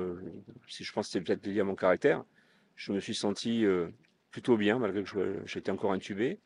si 0.68 0.84
je 0.84 0.92
pense 0.92 1.06
que 1.06 1.12
c'est 1.12 1.20
peut-être 1.20 1.44
lié 1.48 1.60
à 1.60 1.64
mon 1.64 1.74
caractère, 1.74 2.22
je 2.76 2.92
me 2.92 3.00
suis 3.00 3.16
senti, 3.16 3.64
plutôt 4.30 4.56
bien 4.56 4.78
malgré 4.78 5.02
que 5.02 5.42
j'étais 5.46 5.72
encore 5.72 5.92
intubé. 5.92 6.38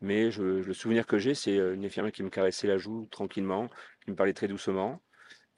Mais 0.00 0.30
le 0.30 0.72
souvenir 0.72 1.06
que 1.06 1.18
j'ai, 1.18 1.34
c'est, 1.34 1.56
une 1.56 1.84
infirmière 1.84 2.12
qui 2.12 2.24
me 2.24 2.30
caressait 2.30 2.66
la 2.66 2.78
joue 2.78 3.06
tranquillement, 3.12 3.68
qui 4.04 4.10
me 4.10 4.16
parlait 4.16 4.32
très 4.32 4.48
doucement, 4.48 5.00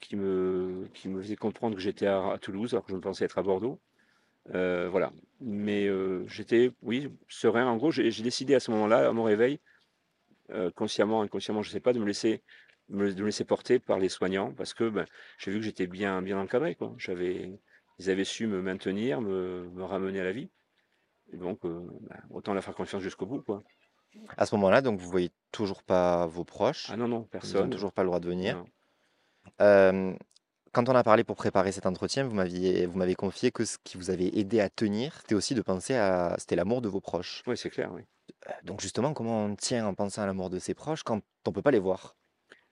qui 0.01 0.17
me 0.17 0.87
qui 0.93 1.09
me 1.09 1.21
faisait 1.21 1.37
comprendre 1.37 1.75
que 1.75 1.81
j'étais 1.81 2.07
à 2.07 2.31
à 2.33 2.39
Toulouse 2.39 2.73
alors 2.73 2.85
que 2.85 2.93
je 2.93 2.97
pensais 2.97 3.25
être 3.25 3.39
à 3.39 3.43
Bordeaux. 3.43 3.81
Heu, 4.53 4.87
voilà. 4.89 5.13
Mais, 5.41 5.87
heu, 5.87 6.25
j'étais, 6.27 6.71
oui, 6.83 7.09
serein. 7.29 7.67
En 7.67 7.77
gros, 7.77 7.91
j'ai 7.91 8.09
décidé 8.23 8.55
à 8.55 8.61
ce 8.61 8.71
moment-là, 8.71 9.09
à 9.09 9.13
mon 9.13 9.23
réveil, 9.25 9.59
heu, 10.51 10.71
consciemment, 10.71 11.21
inconsciemment, 11.21 11.61
je 11.63 11.69
ne 11.69 11.73
sais 11.73 11.79
pas, 11.81 11.93
de 11.93 11.99
me 11.99 12.05
laisser 12.05 12.43
me 12.89 13.13
de 13.13 13.21
me 13.21 13.27
laisser 13.27 13.45
porter 13.45 13.79
par 13.79 13.99
les 13.99 14.09
soignants 14.09 14.53
parce 14.53 14.73
que, 14.73 14.89
ben, 14.89 15.05
j'ai 15.39 15.51
vu 15.51 15.59
que 15.59 15.65
j'étais 15.65 15.87
bien 15.87 16.21
bien 16.21 16.39
encadré, 16.39 16.75
quoi. 16.75 16.93
J'avais 16.97 17.59
ils 17.99 18.09
avaient 18.09 18.25
su 18.25 18.47
me 18.47 18.61
maintenir, 18.61 19.21
me 19.21 19.69
me 19.71 19.83
ramener 19.83 20.19
à 20.21 20.23
la 20.25 20.31
vie 20.33 20.51
et 21.33 21.37
donc, 21.37 21.65
heu, 21.65 21.87
bah, 22.01 22.17
autant 22.31 22.53
leur 22.55 22.63
faire 22.63 22.75
confiance 22.75 23.03
jusqu'au 23.03 23.25
bout, 23.27 23.41
quoi. 23.43 23.63
À 24.35 24.45
ce 24.45 24.55
moment-là, 24.55 24.81
donc 24.81 24.99
vous 24.99 25.09
voyez 25.09 25.31
toujours 25.53 25.83
pas 25.83 26.25
vos 26.27 26.43
Ah 26.83 26.95
proches, 26.95 26.95
non, 26.95 27.07
non, 27.07 27.23
ils 27.41 27.61
ont 27.61 27.69
personne. 27.69 27.69
toujours 27.69 27.93
pas 27.93 28.03
le 28.03 28.07
droit 28.07 28.19
de 28.19 28.27
venir? 28.27 28.57
Non. 28.57 28.71
Hem, 29.59 30.17
quand 30.73 30.89
on 30.89 30.95
a 30.95 31.03
parlé 31.03 31.23
pour 31.23 31.35
préparer 31.37 31.71
cet 31.71 31.85
entretien, 31.85 32.25
vous 32.25 32.35
m'aviez 32.35 32.85
vous 32.87 32.97
m'avez 32.97 33.15
confié 33.15 33.51
que 33.51 33.65
ce 33.65 33.77
qui 33.83 33.97
vous 33.97 34.09
avait 34.11 34.29
aidé 34.37 34.59
à 34.61 34.69
tenir, 34.69 35.15
c'était 35.21 35.35
aussi 35.35 35.55
de 35.55 35.61
penser 35.61 35.95
à 35.95 36.35
c'était 36.39 36.55
l'amour 36.57 36.81
de 36.81 36.89
vos 36.89 37.01
proches. 37.01 37.43
Oui, 37.47 37.57
c'est 37.57 37.69
clair, 37.69 37.91
oui. 37.93 38.03
Heu, 38.47 38.53
donc 38.63 38.81
justement, 38.81 39.13
comment 39.15 39.45
on 39.45 39.55
tient 39.55 39.85
en 39.87 39.95
pensant 39.95 40.21
à 40.23 40.27
l'amour 40.27 40.49
de 40.51 40.59
ses 40.59 40.75
proches 40.75 41.03
quand 41.03 41.21
on 41.47 41.51
peut 41.53 41.61
pas 41.63 41.71
les 41.71 41.79
voir? 41.79 42.15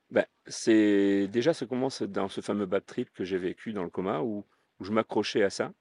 Bah, 0.10 0.26
c'est 0.48 1.28
déjà 1.28 1.54
ça 1.54 1.66
commence 1.68 2.02
dans 2.02 2.30
ce 2.30 2.42
fameux 2.42 2.66
bad 2.66 2.86
trip 2.86 3.12
que 3.14 3.24
j'ai 3.24 3.38
vécu 3.38 3.74
dans 3.74 3.84
le 3.84 3.90
coma 3.92 4.22
où 4.22 4.46
où 4.80 4.86
je 4.86 4.92
m'accrochais 4.94 5.44
à 5.44 5.50
ça. 5.50 5.74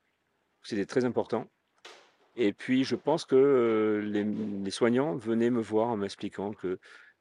C'était 0.63 0.87
très 0.87 1.05
important 1.07 1.51
et 2.37 2.53
puis 2.55 2.85
je 2.85 2.97
pense 2.97 3.25
que, 3.27 3.37
heu, 3.37 4.01
les, 4.01 4.25
les 4.25 4.71
soignants 4.73 5.17
venaient 5.17 5.51
me 5.51 5.61
voir 5.63 5.89
en 5.89 5.97
m'expliquant 5.99 6.53
que 6.55 6.79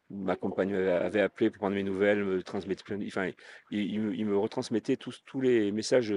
ma 0.10 0.36
compagne 0.36 0.74
avait 0.76 1.22
appelé 1.22 1.50
pour 1.50 1.60
prendre 1.60 1.76
mes 1.76 1.84
nouvelles, 1.84 2.24
me 2.24 2.38
de 2.40 3.08
enfin, 3.08 3.32
ils 3.72 4.00
me 4.02 4.16
ils 4.16 4.26
me 4.26 4.38
retransmettaient 4.38 4.98
tous 4.98 5.22
tous 5.26 5.42
les 5.42 5.72
messages, 5.72 6.14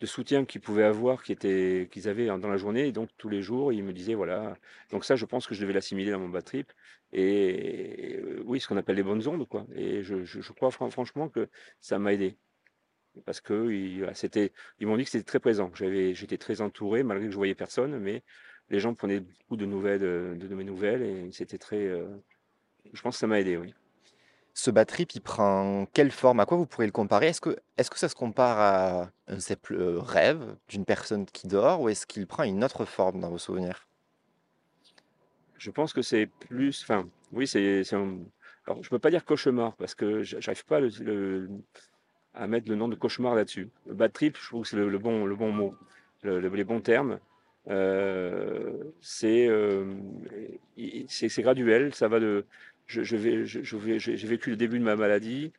de 0.00 0.06
soutien 0.06 0.44
qu'ils 0.44 0.60
pouvaient 0.60 0.84
avoir, 0.84 1.22
qu'ils 1.22 2.08
avaient 2.08 2.26
dans 2.26 2.48
la 2.48 2.56
journée 2.58 2.86
et 2.88 2.92
donc 2.92 3.10
tous 3.16 3.28
les 3.30 3.42
jours, 3.42 3.72
ils 3.72 3.82
me 3.84 3.92
disaient 3.92 4.14
voilà 4.14 4.58
donc 4.90 5.04
ça, 5.04 5.16
je 5.16 5.24
pense 5.24 5.46
que 5.46 5.54
je 5.54 5.62
devais 5.62 5.72
l'assimiler 5.72 6.10
dans 6.10 6.20
mon 6.20 6.28
bad 6.28 6.44
trip 6.44 6.72
et 7.12 8.18
heu, 8.22 8.42
oui, 8.46 8.60
ce 8.60 8.68
qu'on 8.68 8.76
appelle 8.76 8.96
les 8.96 9.02
bonnes 9.02 9.26
ondes, 9.26 9.48
quoi 9.48 9.66
et 9.74 10.02
je 10.02 10.52
crois 10.52 10.70
fran 10.70 10.90
franchement 10.90 11.28
que 11.30 11.48
ça 11.80 11.98
m'a 11.98 12.12
aidé. 12.12 12.36
parce 13.24 13.40
que 13.40 13.70
ils, 13.70 14.06
ils 14.80 14.86
m'ont 14.86 14.96
dit 14.96 15.04
que 15.04 15.10
c'était 15.10 15.24
très 15.24 15.40
présent. 15.40 15.70
J'étais 15.74 16.38
très 16.38 16.60
entouré 16.60 17.02
malgré 17.02 17.26
que 17.26 17.32
je 17.32 17.36
voyais 17.36 17.54
personne, 17.54 17.98
mais 17.98 18.22
les 18.68 18.80
gens 18.80 18.94
prenaient 18.94 19.20
beaucoup 19.20 19.56
de 19.56 19.66
nouvelles, 19.66 20.04
euh, 20.04 20.34
de, 20.36 20.48
de 20.48 20.54
mes 20.54 20.64
nouvelles 20.64 21.02
et 21.02 21.32
c'était 21.32 21.58
très. 21.58 21.86
euh, 21.86 22.06
je 22.92 23.02
pense 23.02 23.16
que 23.16 23.20
ça 23.20 23.26
m'a 23.26 23.40
aidé, 23.40 23.56
oui. 23.56 23.74
Ce 24.54 24.70
bad 24.70 24.86
trip, 24.86 25.14
il 25.14 25.20
prend 25.20 25.86
quelle 25.92 26.10
forme? 26.10 26.40
À 26.40 26.46
quoi 26.46 26.56
vous 26.56 26.66
pourrez 26.66 26.86
le 26.86 26.92
comparer? 26.92 27.26
Est-ce 27.28 27.42
que, 27.42 27.56
est-ce 27.76 27.90
que 27.90 27.98
ça 27.98 28.08
se 28.08 28.14
compare 28.14 28.58
à 28.58 29.10
un 29.28 29.38
simple 29.38 29.74
euh, 29.74 30.00
rêve 30.00 30.56
d'une 30.68 30.86
personne 30.86 31.26
qui 31.26 31.46
dort 31.46 31.82
ou 31.82 31.90
est-ce 31.90 32.06
qu'il 32.06 32.26
prend 32.26 32.42
une 32.44 32.64
autre 32.64 32.86
forme 32.86 33.20
dans 33.20 33.28
vos 33.28 33.36
souvenirs? 33.36 33.86
Je 35.58 35.70
pense 35.70 35.92
que 35.92 36.00
c'est 36.00 36.26
plus, 36.26 36.82
enfin, 36.82 37.06
oui, 37.32 37.46
c'est, 37.46 37.82
un- 37.92 38.18
alors 38.66 38.82
je 38.82 38.88
peux 38.88 38.98
pas 38.98 39.10
dire 39.10 39.24
cauchemar 39.26 39.74
parce 39.76 39.94
que 39.94 40.22
j'arrive 40.22 40.64
pas 40.64 40.76
à, 40.76 40.80
le- 40.80 40.90
le- 41.00 41.50
à 42.32 42.46
mettre 42.46 42.68
le 42.70 42.76
nom 42.76 42.88
de 42.88 42.94
cauchemar 42.94 43.34
là-dessus. 43.34 43.68
Le 43.86 43.94
bad 43.94 44.12
trip, 44.12 44.38
je 44.40 44.46
trouve 44.46 44.62
que 44.62 44.68
c'est 44.68 44.76
le, 44.76 44.88
le 44.88 44.98
bon, 44.98 45.26
le 45.26 45.36
bon 45.36 45.52
mot, 45.52 45.74
le- 46.22 46.40
le- 46.40 46.48
les 46.48 46.64
bons 46.64 46.80
termes. 46.80 47.18
Euh, 47.68 48.84
c'est, 49.00 49.48
euh, 49.48 49.96
il- 50.76 51.06
c'est, 51.08 51.28
c'est 51.28 51.42
graduel, 51.42 51.94
ça 51.94 52.08
va 52.08 52.20
de, 52.20 52.46
je, 52.86 53.02
je 53.02 53.16
je, 53.44 53.98
j'ai 53.98 54.16
j'ai 54.16 54.28
vécu 54.28 54.50
le 54.50 54.56
début 54.56 54.78
de 54.78 54.84
ma 54.84 54.96
maladie 54.96 55.52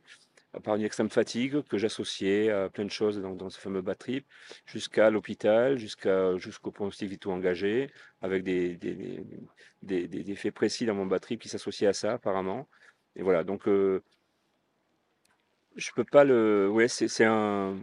par 0.64 0.76
une 0.76 0.84
extrême 0.84 1.10
fatigue 1.10 1.62
que 1.64 1.78
j'associais 1.78 2.50
à 2.50 2.70
plein 2.70 2.86
de 2.86 2.92
choses 2.92 3.22
dans, 3.22 3.36
dans 3.36 3.50
ce 3.50 3.60
fameux 3.60 3.82
bad 3.82 3.98
trip, 3.98 4.26
jusqu'à 4.66 5.10
l'hôpital, 5.10 5.78
jusqu'à, 5.78 6.36
jusqu'au 6.38 6.72
pronostic 6.72 7.10
vitaux 7.10 7.32
engagé, 7.32 7.92
avec 8.22 8.44
des, 8.44 8.76
des, 8.76 9.24
des, 9.84 10.08
des- 10.08 10.36
faits 10.36 10.54
précis 10.54 10.86
dans 10.86 10.96
mon 10.96 11.06
bad 11.06 11.22
trip 11.22 11.42
qui 11.42 11.50
s'associaient 11.50 11.88
à 11.88 11.94
ça, 11.94 12.14
apparemment. 12.14 12.68
Et 13.16 13.24
voilà, 13.24 13.44
donc 13.44 13.68
euh, 13.68 14.02
je 15.76 15.92
peux 15.96 16.04
pas 16.04 16.24
le. 16.24 16.70
Ouais, 16.70 16.88
c'est 16.88 17.08
c'est 17.08 17.26
un. 17.26 17.78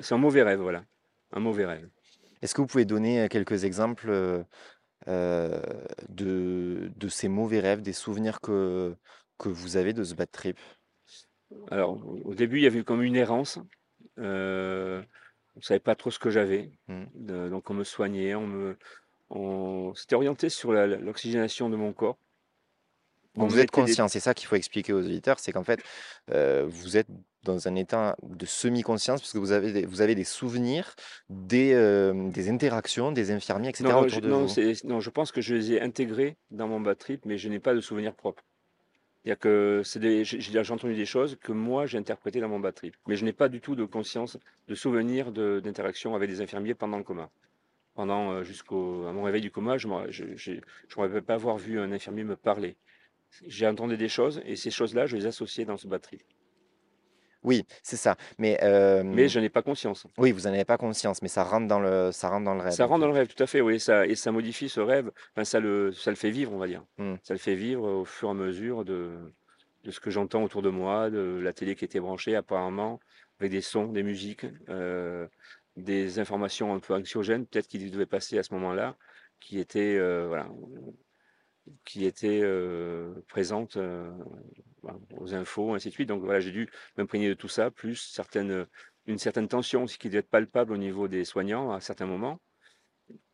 C'est 0.00 0.14
un 0.14 0.18
mauvais 0.18 0.42
rêve, 0.42 0.60
voilà. 0.60 0.84
Un 1.32 1.40
mauvais 1.40 1.66
rêve. 1.66 1.88
Est-ce 2.40 2.54
que 2.54 2.60
vous 2.62 2.66
pouvez 2.66 2.86
donner 2.86 3.22
euh, 3.22 3.28
quelques 3.28 3.64
exemples 3.64 4.10
euh, 5.08 5.60
de, 6.08 6.90
de 6.96 7.08
ces 7.08 7.28
mauvais 7.28 7.60
rêves, 7.60 7.82
des 7.82 7.92
souvenirs 7.92 8.40
que, 8.40 8.94
que 9.38 9.48
vous 9.48 9.76
avez 9.76 9.92
de 9.92 10.04
ce 10.04 10.14
bad 10.14 10.30
trip? 10.30 10.58
Alors, 11.70 11.98
au 12.24 12.34
début, 12.34 12.58
il 12.58 12.62
y 12.62 12.66
avait 12.66 12.84
comme 12.84 13.02
une 13.02 13.16
errance. 13.16 13.58
Euh, 14.18 15.02
on 15.56 15.58
ne 15.60 15.64
savait 15.64 15.80
pas 15.80 15.94
trop 15.94 16.10
ce 16.10 16.18
que 16.18 16.30
j'avais. 16.30 16.70
De- 17.14 17.48
donc, 17.48 17.70
on 17.70 17.74
me 17.74 17.84
soignait, 17.84 18.34
on 18.34 18.46
me, 18.46 18.78
on 19.30 19.94
s'était 19.94 20.14
orienté 20.14 20.48
sur 20.48 20.72
l'oxygénation 20.72 21.70
de 21.70 21.76
mon 21.76 21.92
corps. 21.92 22.18
On 23.36 23.42
Donc 23.42 23.50
vous 23.50 23.58
êtes 23.58 23.70
des- 23.70 23.82
conscient, 23.82 24.08
c'est 24.08 24.20
ça 24.20 24.34
qu'il 24.34 24.48
faut 24.48 24.56
expliquer 24.56 24.92
aux 24.92 25.00
auditeurs, 25.00 25.38
c'est 25.38 25.52
qu'en 25.52 25.64
fait, 25.64 25.80
euh, 26.30 26.66
vous 26.68 26.96
êtes 26.96 27.08
dans 27.42 27.68
un 27.68 27.74
état 27.76 28.16
de 28.22 28.46
semi-conscience 28.46 29.20
parce 29.20 29.32
que 29.32 29.38
vous 29.38 29.52
avez 29.52 29.72
des, 29.72 29.86
vous 29.86 30.00
avez 30.02 30.14
des 30.14 30.24
souvenirs 30.24 30.94
des, 31.28 31.72
euh, 31.72 32.30
des 32.30 32.50
interactions 32.50 33.12
des 33.12 33.30
infirmiers, 33.30 33.70
etc. 33.70 33.84
Non, 33.84 34.00
autour 34.00 34.08
je, 34.08 34.20
de 34.20 34.28
non, 34.28 34.44
vous. 34.46 34.54
non, 34.84 35.00
je 35.00 35.10
pense 35.10 35.32
que 35.32 35.40
je 35.40 35.54
les 35.54 35.72
ai 35.72 35.80
intégrés 35.80 36.36
dans 36.50 36.68
mon 36.68 36.80
bad 36.80 36.98
trip, 36.98 37.24
mais 37.24 37.38
je 37.38 37.48
n'ai 37.48 37.58
pas 37.60 37.74
de 37.74 37.80
souvenir 37.80 38.14
propre. 38.14 38.42
Il 39.24 39.28
y 39.28 39.32
a 39.32 39.36
que 39.36 39.82
c'est 39.84 39.98
des, 40.00 40.24
j'ai 40.24 40.58
entendu 40.58 40.94
des 40.94 41.04
choses 41.04 41.36
que 41.42 41.52
moi 41.52 41.84
j'ai 41.86 41.98
interprétées 41.98 42.40
dans 42.40 42.48
mon 42.48 42.60
bad 42.60 42.74
trip, 42.74 42.96
mais 43.06 43.16
je 43.16 43.24
n'ai 43.24 43.34
pas 43.34 43.48
du 43.50 43.60
tout 43.60 43.76
de 43.76 43.84
conscience, 43.84 44.38
de 44.68 44.74
souvenir 44.74 45.30
de- 45.30 45.60
d'interaction 45.62 46.14
avec 46.14 46.30
des 46.30 46.40
infirmiers 46.40 46.74
pendant 46.74 46.96
le 46.96 47.04
coma. 47.04 47.30
Pendant 47.94 48.32
euh, 48.32 48.44
jusqu'au 48.44 49.06
à 49.06 49.12
mon 49.12 49.22
réveil 49.24 49.42
du 49.42 49.50
coma, 49.50 49.76
je 49.76 49.88
ne 49.88 49.92
me 49.94 50.96
rappelle 50.96 51.22
pas 51.22 51.34
avoir 51.34 51.58
vu 51.58 51.78
un 51.80 51.92
infirmier 51.92 52.24
me 52.24 52.36
parler. 52.36 52.76
J'ai 53.46 53.66
entendu 53.66 53.96
des 53.96 54.08
choses 54.08 54.40
et 54.46 54.56
ces 54.56 54.70
choses-là, 54.70 55.06
je 55.06 55.16
les 55.16 55.26
associais 55.26 55.64
dans 55.64 55.76
ce 55.76 55.86
bad 55.86 56.00
trip. 56.00 56.22
Oui, 57.42 57.64
c'est 57.82 57.96
ça. 57.96 58.16
Mais, 58.38 58.58
euh, 58.62 59.02
Mais 59.02 59.28
je 59.28 59.40
n'ai 59.40 59.48
pas 59.48 59.62
conscience. 59.62 60.06
oui, 60.18 60.32
vous 60.32 60.42
n'en 60.42 60.52
avez 60.52 60.64
pas 60.64 60.76
conscience, 60.76 61.22
mais 61.22 61.28
ça 61.28 61.42
rentre 61.42 61.66
dans 61.66 61.80
le, 61.80 62.12
ça 62.12 62.28
rentre 62.28 62.44
dans 62.44 62.54
le 62.54 62.60
rêve. 62.60 62.72
Ça 62.72 62.84
en 62.84 62.88
rentre 62.88 63.00
dans 63.00 63.06
le 63.08 63.14
rêve, 63.14 63.28
tout 63.28 63.42
à 63.42 63.46
fait, 63.46 63.60
oui, 63.60 63.80
ça, 63.80 64.06
et 64.06 64.14
ça 64.14 64.30
modifie 64.32 64.68
ce 64.68 64.80
rêve, 64.80 65.10
enfin, 65.34 65.44
ça, 65.44 65.60
le, 65.60 65.92
ça 65.92 66.10
le 66.10 66.16
fait 66.16 66.30
vivre, 66.30 66.52
on 66.52 66.58
va 66.58 66.66
dire. 66.66 66.84
Hmm. 66.98 67.14
Ça 67.22 67.34
le 67.34 67.38
fait 67.38 67.54
vivre 67.54 67.88
au 67.88 68.04
fur 68.04 68.28
et 68.28 68.30
à 68.32 68.34
mesure 68.34 68.84
de, 68.84 69.10
de 69.84 69.90
ce 69.90 70.00
que 70.00 70.10
j'entends 70.10 70.42
autour 70.42 70.62
de 70.62 70.70
moi, 70.70 71.10
de 71.10 71.40
la 71.42 71.52
télé 71.52 71.74
qui 71.74 71.84
était 71.84 72.00
branchée 72.00 72.36
apparemment, 72.36 73.00
avec 73.38 73.52
des 73.52 73.62
sons, 73.62 73.86
des 73.86 74.02
musiques, 74.02 74.46
euh, 74.68 75.26
des 75.76 76.18
informations 76.18 76.74
un 76.74 76.78
peu 76.80 76.94
anxiogènes, 76.94 77.46
peut-être 77.46 77.68
qui 77.68 77.78
devaient 77.90 78.04
passer 78.06 78.38
à 78.38 78.42
ce 78.42 78.52
moment-là, 78.54 78.96
qui 79.40 79.58
étaient, 79.58 79.96
euh, 79.96 80.26
voilà, 80.28 80.46
qui 81.84 82.04
étaient 82.04 82.40
euh, 82.42 83.12
présentes 83.28 83.76
euh, 83.76 84.10
voilà, 84.82 84.98
aux 85.18 85.34
infos, 85.34 85.74
ainsi 85.74 85.88
de 85.88 85.94
suite. 85.94 86.08
Donc 86.08 86.22
voilà, 86.22 86.40
j'ai 86.40 86.52
dû 86.52 86.68
m'imprégner 86.96 87.28
de 87.28 87.34
tout 87.34 87.48
ça, 87.48 87.70
plus 87.70 87.96
certaines, 87.96 88.66
une 89.06 89.18
certaine 89.18 89.48
tension 89.48 89.86
qui 89.86 90.08
devait 90.08 90.18
être 90.18 90.30
palpable 90.30 90.72
au 90.72 90.78
niveau 90.78 91.08
des 91.08 91.24
soignants 91.24 91.72
à 91.72 91.80
certains 91.80 92.06
moments, 92.06 92.40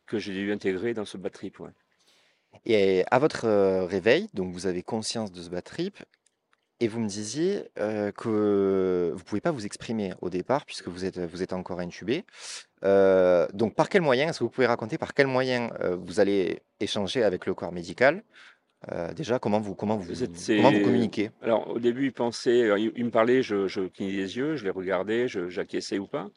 que 0.05 0.19
j'ai 0.19 0.33
dû 0.33 0.51
intégrer 0.51 0.93
dans 0.93 1.05
ce 1.05 1.17
bad 1.17 1.31
trip. 1.31 1.59
ouais. 1.59 1.71
Et 2.65 3.03
à 3.11 3.19
votre 3.19 3.45
euh, 3.45 3.85
réveil, 3.85 4.27
donc 4.33 4.51
vous 4.53 4.67
avez 4.67 4.83
conscience 4.83 5.31
de 5.31 5.41
ce 5.41 5.49
bad 5.49 5.63
trip, 5.63 5.97
et 6.79 6.87
vous 6.87 6.99
me 6.99 7.07
disiez 7.07 7.69
que 7.75 9.11
vous 9.15 9.23
pouvez 9.23 9.41
pas 9.41 9.51
vous 9.51 9.65
exprimer 9.65 10.13
au 10.21 10.29
départ 10.29 10.65
puisque 10.65 10.87
vous 10.87 11.05
êtes, 11.05 11.19
vous 11.19 11.41
êtes 11.43 11.53
encore 11.53 11.79
intubé. 11.79 12.25
Donc 12.83 13.75
par 13.75 13.89
quel 13.89 14.01
moyen, 14.01 14.29
est-ce 14.29 14.39
que 14.39 14.43
vous 14.43 14.49
pouvez 14.49 14.67
raconter 14.67 14.97
par 14.97 15.13
quel 15.13 15.27
moyen 15.27 15.69
vous 15.99 16.19
allez 16.19 16.61
échanger 16.79 17.23
avec 17.23 17.45
le 17.45 17.53
corps 17.53 17.71
médical? 17.71 18.23
Déjà, 19.15 19.39
comment 19.39 19.59
vous, 19.59 19.73
comment 19.75 19.97
vous, 19.97 20.13
C'est- 20.13 20.27
comment 20.57 20.71
vous 20.71 20.77
c'est- 20.77 20.83
communiquez? 20.83 21.31
Alors 21.41 21.67
au 21.69 21.79
début, 21.79 22.05
il 22.05 22.13
pensait, 22.13 22.65
alors, 22.65 22.77
il, 22.77 22.91
il 22.95 23.05
me 23.05 23.11
parlait, 23.11 23.41
je, 23.41 23.67
je 23.67 23.81
clignais 23.87 24.13
des 24.15 24.37
yeux, 24.37 24.55
je 24.55 24.63
les 24.63 24.69
regardais, 24.69 25.27
je- 25.27 25.49
j'acquiesçais 25.49 25.97
ou 25.97 26.07
pas. 26.07 26.29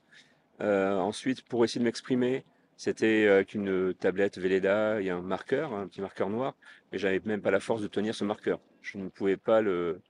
Ensuite, 0.60 1.42
pour 1.42 1.64
essayer 1.64 1.80
de 1.80 1.84
m'exprimer, 1.84 2.44
c'était 2.76 3.28
avec 3.28 3.54
une 3.54 3.94
tablette 3.94 4.38
Velleda, 4.38 4.92
a 4.94 4.98
un 4.98 5.20
marqueur, 5.20 5.74
un 5.74 5.86
petit 5.86 6.00
marqueur 6.00 6.30
noir, 6.30 6.54
mais 6.90 6.98
j'avais 6.98 7.20
même 7.24 7.42
pas 7.42 7.50
la 7.50 7.60
force 7.60 7.82
de 7.82 7.88
tenir 7.88 8.14
ce 8.14 8.24
marqueur. 8.24 8.58
Je 8.80 8.96
ne 8.98 9.08
pouvais 9.08 9.36
pas 9.36 9.60
le, 9.60 10.00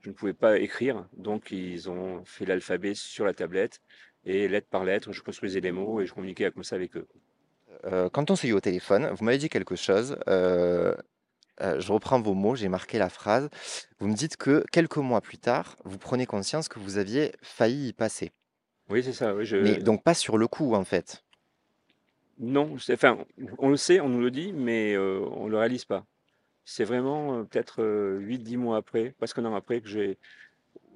je 0.00 0.10
ne 0.10 0.14
pouvais 0.14 0.34
pas 0.34 0.58
écrire, 0.58 1.06
donc 1.16 1.50
ils 1.50 1.90
ont 1.90 2.24
fait 2.24 2.44
l'alphabet 2.44 2.94
sur 2.94 3.24
la 3.24 3.34
tablette 3.34 3.80
et 4.26 4.48
lettre 4.48 4.68
par 4.68 4.84
lettre, 4.84 5.12
je 5.12 5.22
construisais 5.22 5.60
les 5.60 5.72
mots 5.72 6.00
et 6.00 6.06
je 6.06 6.12
communiquais 6.12 6.50
comme 6.50 6.64
ça 6.64 6.76
avec 6.76 6.96
eux. 6.96 7.06
Euh, 7.84 8.08
quand 8.10 8.30
on 8.30 8.36
s'est 8.36 8.48
eu 8.48 8.52
au 8.52 8.60
téléphone, 8.60 9.08
vous 9.14 9.24
m'avez 9.24 9.38
dit 9.38 9.48
quelque 9.48 9.76
chose. 9.76 10.18
euh, 10.28 10.94
euh, 11.62 11.80
je 11.80 11.92
reprends 11.92 12.20
vos 12.20 12.34
mots, 12.34 12.54
j'ai 12.54 12.68
marqué 12.68 12.98
la 12.98 13.08
phrase. 13.08 13.48
Vous 13.98 14.08
me 14.08 14.14
dites 14.14 14.36
que 14.36 14.64
quelques 14.72 14.96
mois 14.98 15.20
plus 15.20 15.38
tard, 15.38 15.76
vous 15.84 15.96
prenez 15.96 16.26
conscience 16.26 16.68
que 16.68 16.78
vous 16.78 16.98
aviez 16.98 17.32
failli 17.40 17.88
y 17.88 17.92
passer. 17.92 18.32
Oui, 18.88 19.02
c'est 19.02 19.12
ça. 19.12 19.34
Oui, 19.34 19.46
je... 19.46 19.56
Mais 19.56 19.76
donc 19.78 20.02
pas 20.02 20.14
sur 20.14 20.36
le 20.38 20.48
coup, 20.48 20.74
en 20.74 20.84
fait. 20.84 21.24
Non, 22.38 22.76
enfin, 22.92 23.18
on 23.58 23.70
le 23.70 23.76
sait, 23.76 24.00
on 24.00 24.08
nous 24.08 24.20
le 24.20 24.30
dit, 24.30 24.52
mais 24.52 24.98
on 24.98 25.48
le 25.48 25.56
réalise 25.56 25.86
pas. 25.86 26.04
C'est 26.66 26.84
vraiment 26.84 27.38
euh, 27.38 27.42
peut-être 27.44 27.80
8-10 28.20 28.56
mois 28.58 28.76
après, 28.76 29.14
presque 29.18 29.38
un 29.38 29.44
an 29.46 29.54
après, 29.54 29.80
que 29.80 29.88
j'ai, 29.88 30.18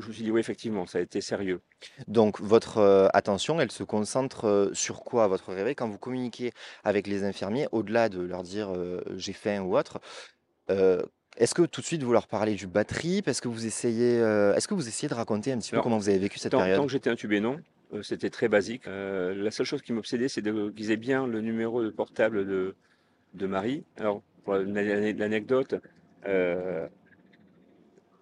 je 0.00 0.09
me 0.09 0.12
suis 0.12 0.25
dit, 0.25 0.31
oui, 0.31 0.41
effectivement, 0.41 0.85
ça 0.85 0.99
a 0.99 1.00
été 1.00 1.21
sérieux. 1.21 1.61
Donc 2.09 2.41
votre 2.41 2.79
euh, 2.79 3.07
attention, 3.15 3.61
elle 3.61 3.71
se 3.71 3.85
concentre 3.85 4.47
euh, 4.47 4.71
sur 4.75 5.05
quoi 5.05 5.25
à 5.25 5.29
votre 5.29 5.53
réveil? 5.53 5.75
Quand 5.77 5.89
vous 5.89 5.97
communiquez 5.99 6.53
avec 6.85 7.07
les 7.07 7.23
infirmiers, 7.25 7.69
au-delà 7.73 8.09
de 8.09 8.21
leur 8.21 8.43
dire 8.43 8.71
euh, 8.77 9.00
j'ai 9.17 9.33
faim 9.33 9.61
ou 9.62 9.77
autre. 9.79 10.00
euh, 10.71 11.00
est-ce 11.37 11.55
que 11.55 11.62
tout 11.62 11.81
de 11.81 11.87
suite 11.87 12.03
vous 12.03 12.12
leur 12.12 12.27
parlez 12.27 12.55
du 12.57 12.67
bad 12.67 12.89
trip? 12.89 13.29
Est-ce 13.29 13.41
que 13.41 13.47
vous 13.49 13.65
essayez, 13.65 14.19
euh, 14.19 14.53
est-ce 14.57 14.67
que 14.67 14.75
vous 14.75 14.89
essayez 14.89 15.09
de 15.09 15.15
raconter 15.15 15.53
un 15.53 15.59
petit 15.59 15.71
peu 15.71 15.77
Alors, 15.77 15.85
comment 15.85 15.97
vous 15.97 16.09
avez 16.09 16.19
vécu 16.19 16.39
cette 16.41 16.50
Tant, 16.53 16.59
tant 16.59 16.65
période? 16.65 16.85
que 16.85 16.91
j'étais 16.91 17.09
intubé, 17.09 17.39
non. 17.41 17.61
Euh, 17.95 18.03
c'était 18.03 18.31
très 18.31 18.49
basique. 18.49 18.87
Euh, 18.89 19.33
la 19.35 19.50
seule 19.53 19.65
chose 19.65 19.81
qui 19.81 19.93
m'obsédait, 19.93 20.29
c'est 20.29 20.43
de 20.43 20.71
qu'ils 20.71 20.91
aient 20.91 20.97
bien 20.97 21.27
le 21.29 21.41
numéro 21.41 21.83
de 21.85 21.91
portable 21.91 22.47
de, 22.47 22.75
de 23.35 23.47
Marie. 23.47 23.85
Alors, 23.97 24.23
pour 24.44 24.54
l'ane- 24.54 25.16
l'anecdote, 25.16 25.75
euh, 26.26 26.88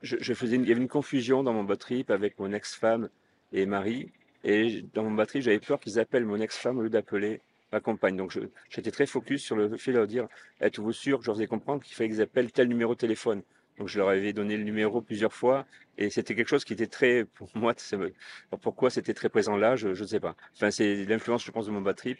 je, 0.02 0.16
il 0.16 0.68
y 0.68 0.72
avait 0.72 0.80
une 0.80 0.88
confusion 0.88 1.42
dans 1.42 1.52
mon 1.52 1.64
bad 1.64 1.78
trip 1.78 2.10
avec 2.10 2.38
mon 2.38 2.52
ex-femme 2.52 3.08
et 3.52 3.66
Marie. 3.66 4.12
Et 4.44 4.82
dans 4.94 5.02
mon 5.02 5.10
bad 5.10 5.26
trip, 5.26 5.42
j'avais 5.42 5.58
peur 5.58 5.80
qu'ils 5.80 5.98
appellent 5.98 6.24
mon 6.24 6.40
ex-femme 6.40 6.78
au 6.78 6.82
lieu 6.82 6.90
d'appeler 6.90 7.40
ma 7.72 7.80
compagne. 7.80 8.16
Donc, 8.16 8.38
j'étais 8.70 8.90
très 8.90 9.06
focus 9.06 9.42
sur 9.42 9.56
le 9.56 9.76
fait 9.76 9.92
de 9.92 9.98
leur 9.98 10.06
dire 10.06 10.28
Êtes-vous 10.60 10.92
sûr 10.92 11.18
que 11.18 11.24
je 11.24 11.28
leur 11.28 11.36
faisais 11.36 11.46
comprendre 11.46 11.82
qu'il 11.82 11.94
fallait 11.94 12.10
qu'ils 12.10 12.22
appellent 12.22 12.52
tel 12.52 12.68
numéro 12.68 12.94
de 12.94 12.98
téléphone? 12.98 13.42
Donc, 13.78 13.88
je 13.88 13.98
leur 13.98 14.08
avais 14.08 14.32
donné 14.32 14.56
le 14.56 14.64
numéro 14.64 15.00
plusieurs 15.00 15.32
fois. 15.32 15.66
Et 15.98 16.10
c'était 16.10 16.34
quelque 16.34 16.48
chose 16.48 16.64
qui 16.64 16.72
était 16.72 16.86
très, 16.86 17.24
pour 17.24 17.50
moi, 17.54 17.74
pourquoi 18.62 18.90
c'était 18.90 19.14
très 19.14 19.28
présent 19.28 19.56
là, 19.56 19.76
je 19.76 19.88
ne 19.88 20.06
sais 20.06 20.20
pas. 20.20 20.36
Enfin, 20.54 20.70
c'est 20.70 21.04
l'influence, 21.04 21.44
je 21.44 21.50
pense, 21.50 21.66
de 21.66 21.72
mon 21.72 21.80
bad 21.80 21.96
trip, 21.96 22.18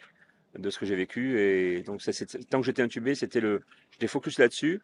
de 0.57 0.69
ce 0.69 0.79
que 0.79 0.85
j'ai 0.85 0.95
vécu. 0.95 1.39
Et 1.39 1.81
donc, 1.83 2.01
ça, 2.01 2.11
tant 2.49 2.59
que 2.59 2.65
j'étais 2.65 2.81
intubé, 2.81 3.15
c'était 3.15 3.39
le, 3.39 3.61
j'étais 3.91 4.07
focus 4.07 4.39
là-dessus. 4.39 4.81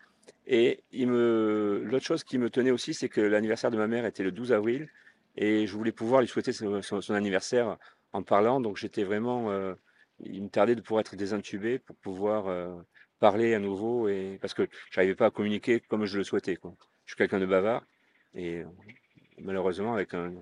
Et 0.47 0.83
l'autre 0.93 2.05
chose 2.05 2.23
qui 2.23 2.37
me 2.37 2.49
tenait 2.49 2.71
aussi, 2.71 2.93
c'est 2.93 3.09
que 3.09 3.21
l'anniversaire 3.21 3.71
de 3.71 3.77
ma 3.77 3.87
mère 3.87 4.05
était 4.05 4.23
le 4.23 4.31
12 4.31 4.51
avril. 4.51 4.89
Et 5.37 5.67
je 5.67 5.73
voulais 5.75 5.91
pouvoir 5.91 6.21
lui 6.21 6.27
souhaiter 6.27 6.53
son, 6.53 7.11
anniversaire 7.13 7.77
en 8.13 8.23
parlant. 8.23 8.61
Donc, 8.61 8.77
j'étais 8.77 9.03
vraiment, 9.03 9.51
euh, 9.51 9.73
il 10.19 10.43
me 10.43 10.49
tardait 10.49 10.75
de 10.75 10.81
pouvoir 10.81 11.01
être 11.01 11.15
désintubé 11.15 11.79
pour 11.79 11.95
pouvoir 11.97 12.47
euh, 12.47 12.73
parler 13.19 13.53
à 13.53 13.59
nouveau. 13.59 14.07
Et, 14.07 14.37
parce 14.41 14.53
que 14.53 14.67
j'arrivais 14.91 15.15
pas 15.15 15.27
à 15.27 15.31
communiquer 15.31 15.79
comme 15.79 16.05
je 16.05 16.17
le 16.17 16.23
souhaitais. 16.23 16.57
Je 16.63 17.11
suis 17.11 17.17
quelqu'un 17.17 17.39
de 17.39 17.45
bavard. 17.45 17.83
Et 18.33 18.63
malheureusement, 19.39 19.93
avec 19.93 20.13
un, 20.13 20.33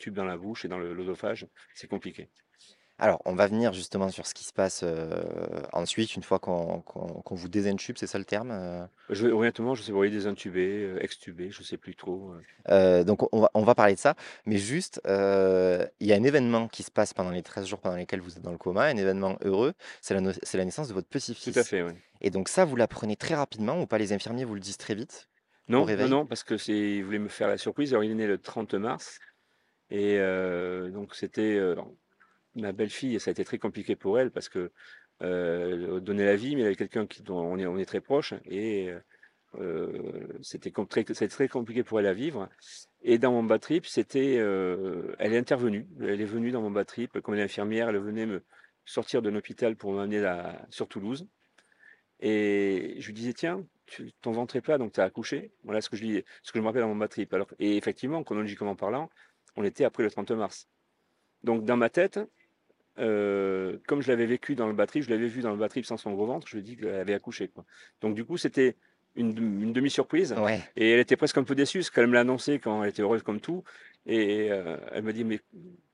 tube 0.00 0.14
dans 0.14 0.24
la 0.24 0.36
bouche 0.36 0.64
et 0.64 0.68
dans 0.68 0.78
le 0.78 0.92
l'œsophage, 0.92 1.46
c'est 1.74 1.86
compliqué. 1.86 2.28
Alors, 3.02 3.22
on 3.24 3.34
va 3.34 3.46
venir 3.46 3.72
justement 3.72 4.10
sur 4.10 4.26
ce 4.26 4.34
qui 4.34 4.44
se 4.44 4.52
passe, 4.52 4.82
heu, 4.82 5.10
ensuite, 5.72 6.16
une 6.16 6.22
fois 6.22 6.38
qu'on 6.38 6.82
qu'on 6.82 7.22
qu'on 7.22 7.34
vous 7.34 7.48
désintube, 7.48 7.96
c'est 7.98 8.06
ça 8.06 8.18
le 8.18 8.26
terme, 8.26 8.50
heu? 8.52 8.86
Je 9.10 9.26
honnêtement, 9.26 9.74
je 9.74 9.82
sais 9.82 9.92
pas, 9.92 9.98
oui, 9.98 10.10
désintubé, 10.10 10.84
heu, 10.84 11.02
extubé, 11.04 11.50
je 11.50 11.62
sais 11.62 11.76
plus 11.76 11.96
trop, 11.96 12.32
heu. 12.32 12.46
Heu, 12.68 13.04
donc 13.04 13.22
on 13.34 13.40
va 13.40 13.50
on 13.54 13.62
va 13.64 13.74
parler 13.74 13.94
de 13.94 13.98
ça, 14.00 14.14
mais 14.46 14.58
juste, 14.58 15.00
il 15.06 16.06
y 16.06 16.12
a 16.12 16.16
un 16.16 16.22
événement 16.24 16.68
qui 16.68 16.82
se 16.82 16.90
passe 16.90 17.14
pendant 17.14 17.30
les 17.30 17.42
13 17.42 17.66
jours 17.66 17.80
pendant 17.80 17.96
lesquels 17.96 18.20
vous 18.20 18.36
êtes 18.36 18.42
dans 18.42 18.52
le 18.52 18.58
coma, 18.58 18.84
un 18.84 18.96
événement 18.96 19.36
heureux, 19.42 19.74
c'est 20.02 20.14
la 20.14 20.20
no 20.20 20.32
c'est 20.42 20.58
la 20.58 20.64
naissance 20.64 20.88
de 20.88 20.94
votre 20.94 21.08
Tout 21.42 21.52
à 21.58 21.64
petit-fils 21.64 21.64
fait, 21.64 21.82
oui. 21.82 21.92
et 22.20 22.30
donc 22.30 22.48
ça, 22.48 22.64
vous 22.64 22.76
l'apprenez 22.76 23.16
très 23.16 23.34
rapidement 23.34 23.80
ou 23.80 23.86
pas? 23.86 23.98
Les 23.98 24.12
infirmiers 24.12 24.44
vous 24.44 24.54
le 24.54 24.60
disent 24.60 24.76
très 24.76 24.94
vite, 24.94 25.28
au 25.74 25.84
Non, 25.84 25.92
non, 25.96 26.08
réveil? 26.08 26.08
non, 26.08 26.26
parce 26.26 26.42
que 26.42 26.56
c'est 26.56 26.96
ils 26.96 27.04
voulaient 27.04 27.18
me 27.18 27.28
faire 27.28 27.48
la 27.48 27.56
surprise. 27.58 27.92
Alors 27.92 28.02
il 28.04 28.10
est 28.10 28.14
né 28.14 28.26
le 28.26 28.38
30 28.38 28.74
mars 28.74 29.18
et 29.90 30.18
donc 30.92 31.14
c'était, 31.16 31.58
alors 31.58 31.94
ma 32.54 32.72
belle-fille, 32.72 33.18
ça 33.20 33.30
a 33.30 33.32
été 33.32 33.44
très 33.44 33.58
compliqué 33.58 33.96
pour 33.96 34.18
elle 34.18 34.30
parce 34.30 34.48
que, 34.48 34.70
heu, 35.22 36.00
donner 36.00 36.24
la 36.24 36.36
vie, 36.36 36.54
mais 36.56 36.62
y 36.62 36.66
avait 36.66 36.76
quelqu'un 36.76 37.06
dont 37.24 37.38
on 37.38 37.78
est 37.78 37.84
très 37.84 38.00
proche 38.00 38.34
et 38.44 38.90
heu, 39.58 40.38
c'était 40.42 40.72
très 40.88 41.04
très 41.04 41.48
compliqué 41.48 41.82
pour 41.82 42.00
elle 42.00 42.06
à 42.06 42.12
vivre 42.14 42.48
et 43.02 43.18
dans 43.18 43.32
mon 43.32 43.42
bad 43.42 43.60
trip, 43.60 43.86
c'était, 43.86 44.38
heu, 44.38 45.14
elle 45.18 45.32
est 45.34 45.38
intervenue. 45.38 45.86
Elle 46.00 46.20
est 46.20 46.24
venue 46.24 46.52
dans 46.52 46.62
mon 46.62 46.70
bad 46.70 46.86
trip, 46.86 47.20
comme 47.20 47.34
elle 47.34 47.40
est 47.40 47.44
infirmière, 47.44 47.88
elle 47.88 47.98
venait 47.98 48.26
me 48.26 48.42
sortir 48.84 49.22
de 49.22 49.30
l'hôpital 49.30 49.76
pour 49.76 49.92
m'amener 49.92 50.22
sur 50.70 50.88
Toulouse 50.88 51.26
et 52.20 52.96
je 52.98 53.06
lui 53.06 53.14
disais: 53.14 53.32
«Tiens, 53.32 53.64
tu 53.86 54.12
ton 54.20 54.32
ventre 54.32 54.56
est 54.56 54.60
plat, 54.60 54.78
donc 54.78 54.92
tu 54.92 55.00
as 55.00 55.04
accouché». 55.04 55.52
Voilà 55.64 55.80
ce 55.80 55.88
que 55.88 55.96
je 55.96 56.06
me 56.06 56.64
rappelle 56.64 56.82
dans 56.82 56.88
mon 56.88 56.96
bad 56.96 57.10
trip. 57.10 57.34
Et 57.58 57.76
effectivement, 57.76 58.22
chronologiquement 58.22 58.76
parlant, 58.76 59.10
on 59.56 59.64
était 59.64 59.84
après 59.84 60.02
le 60.02 60.10
30 60.10 60.30
mars. 60.32 60.68
Donc 61.42 61.64
dans 61.64 61.76
ma 61.76 61.90
tête, 61.90 62.20
heu, 63.00 63.80
comme 63.86 64.02
je 64.02 64.08
l'avais 64.08 64.26
vécu 64.26 64.54
dans 64.54 64.66
le 64.68 64.74
bad 64.74 64.88
trip, 64.88 65.02
je 65.04 65.10
l'avais 65.10 65.26
vu 65.28 65.40
dans 65.42 65.50
le 65.52 65.56
bad 65.58 65.70
trip 65.70 65.86
sans 65.86 65.96
son 65.96 66.12
gros 66.12 66.26
ventre, 66.26 66.46
je 66.48 66.54
lui 66.56 66.60
ai 66.60 66.62
dit 66.62 66.76
qu'elle 66.76 66.94
avait 66.94 67.14
accouché, 67.14 67.48
quoi. 67.48 67.64
Donc 68.00 68.14
du 68.14 68.24
coup, 68.24 68.36
c'était 68.36 68.76
une 69.16 69.34
dem 69.34 69.62
une 69.62 69.72
demi 69.72 69.90
surprise 69.90 70.36
Ouais. 70.36 70.74
et 70.76 70.90
elle 70.90 71.00
était 71.00 71.16
presque 71.16 71.36
un 71.38 71.44
peu 71.44 71.54
déçue 71.56 71.78
parce 71.80 71.90
qu'elle 71.90 72.06
me 72.06 72.14
l'a 72.14 72.20
annoncé 72.20 72.60
quand 72.60 72.82
elle 72.84 72.90
était 72.90 73.02
heureuse 73.02 73.22
comme 73.24 73.40
tout 73.40 73.64
et 74.06 74.50
heu, 74.52 74.78
elle 74.92 75.02
m'a 75.04 75.12
dit: 75.12 75.24
«Mais 75.24 75.40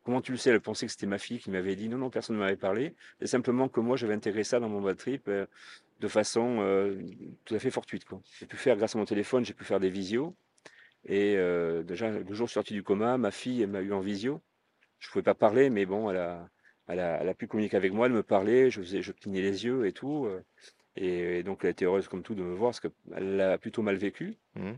comment 0.02 0.20
tu 0.20 0.32
le 0.32 0.38
sais?» 0.38 0.50
elle 0.50 0.60
pensait 0.60 0.86
que 0.86 0.92
c'était 0.92 1.06
ma 1.06 1.18
fille 1.18 1.38
qui 1.38 1.50
m'avait 1.50 1.76
dit: 1.76 1.88
«Non, 1.88 1.98
non, 1.98 2.10
personne 2.10 2.36
ne 2.36 2.40
m'avait 2.40 2.56
parlé, 2.56 2.94
c'est 3.20 3.26
simplement 3.26 3.68
que 3.68 3.80
moi 3.80 3.96
j'avais 3.96 4.14
intégré 4.14 4.44
ça 4.44 4.60
dans 4.60 4.68
mon 4.68 4.80
bad 4.82 4.96
trip, 4.96 5.28
heu, 5.28 5.48
de 6.00 6.08
façon, 6.08 6.58
heu, 6.60 6.98
tout 7.44 7.54
à 7.54 7.58
fait 7.58 7.70
fortuite, 7.70 8.04
quoi». 8.04 8.20
J'ai 8.38 8.46
pu 8.46 8.56
faire 8.56 8.76
grâce 8.76 8.94
à 8.96 8.98
mon 8.98 9.04
téléphone, 9.06 9.44
j'ai 9.44 9.54
pu 9.54 9.64
faire 9.64 9.80
des 9.80 9.90
visios 9.90 10.36
et 11.04 11.36
déjà 11.84 12.10
le 12.10 12.34
jour 12.34 12.48
sorti 12.50 12.74
du 12.74 12.82
coma, 12.82 13.18
ma 13.18 13.30
fille, 13.30 13.62
elle 13.62 13.70
m'a 13.70 13.80
eu 13.82 13.92
en 13.92 14.00
visio. 14.00 14.42
Je 15.00 15.10
pouvais 15.10 15.22
pas 15.24 15.34
parler, 15.34 15.70
mais 15.70 15.86
bon, 15.86 16.10
elle 16.10 16.18
a 16.18 16.50
elle 16.88 17.00
a 17.00 17.20
elle 17.22 17.28
a 17.28 17.34
pu 17.34 17.46
communiquer 17.48 17.76
avec 17.76 17.92
moi, 17.92 18.06
elle 18.06 18.12
me 18.12 18.22
parlait, 18.22 18.70
je 18.70 18.80
faisais 18.82 19.02
je 19.02 19.12
clignais 19.12 19.42
les 19.42 19.64
yeux 19.64 19.86
et 19.86 19.92
tout, 19.92 20.26
heu 20.26 20.44
et 20.96 21.42
donc 21.44 21.64
elle 21.64 21.70
était 21.70 21.84
heureuse 21.86 22.08
comme 22.08 22.22
tout 22.24 22.34
de 22.34 22.42
me 22.42 22.54
voir 22.54 22.70
parce 22.72 22.80
qu'elle 22.80 23.36
l'a 23.36 23.58
plutôt 23.58 23.82
mal 23.82 23.96
vécu 23.96 24.36
Mmh. 24.54 24.76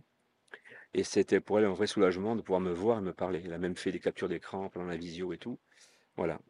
et 0.95 1.05
c'était 1.05 1.41
pour 1.41 1.59
elle 1.59 1.65
un 1.67 1.73
vrai 1.73 1.87
soulagement 1.87 2.37
de 2.37 2.43
pouvoir 2.43 2.61
me 2.61 2.73
voir 2.73 2.99
et 2.99 3.03
me 3.03 3.13
parler. 3.13 3.43
Elle 3.45 3.53
a 3.53 3.59
même 3.59 3.77
fait 3.77 3.93
des 3.93 4.01
captures 4.01 4.29
d'écran 4.29 4.69
pendant 4.71 4.87
la 4.87 4.97
visio 4.97 5.33
et 5.33 5.39
tout. 5.39 5.59
Voilà. 6.17 6.41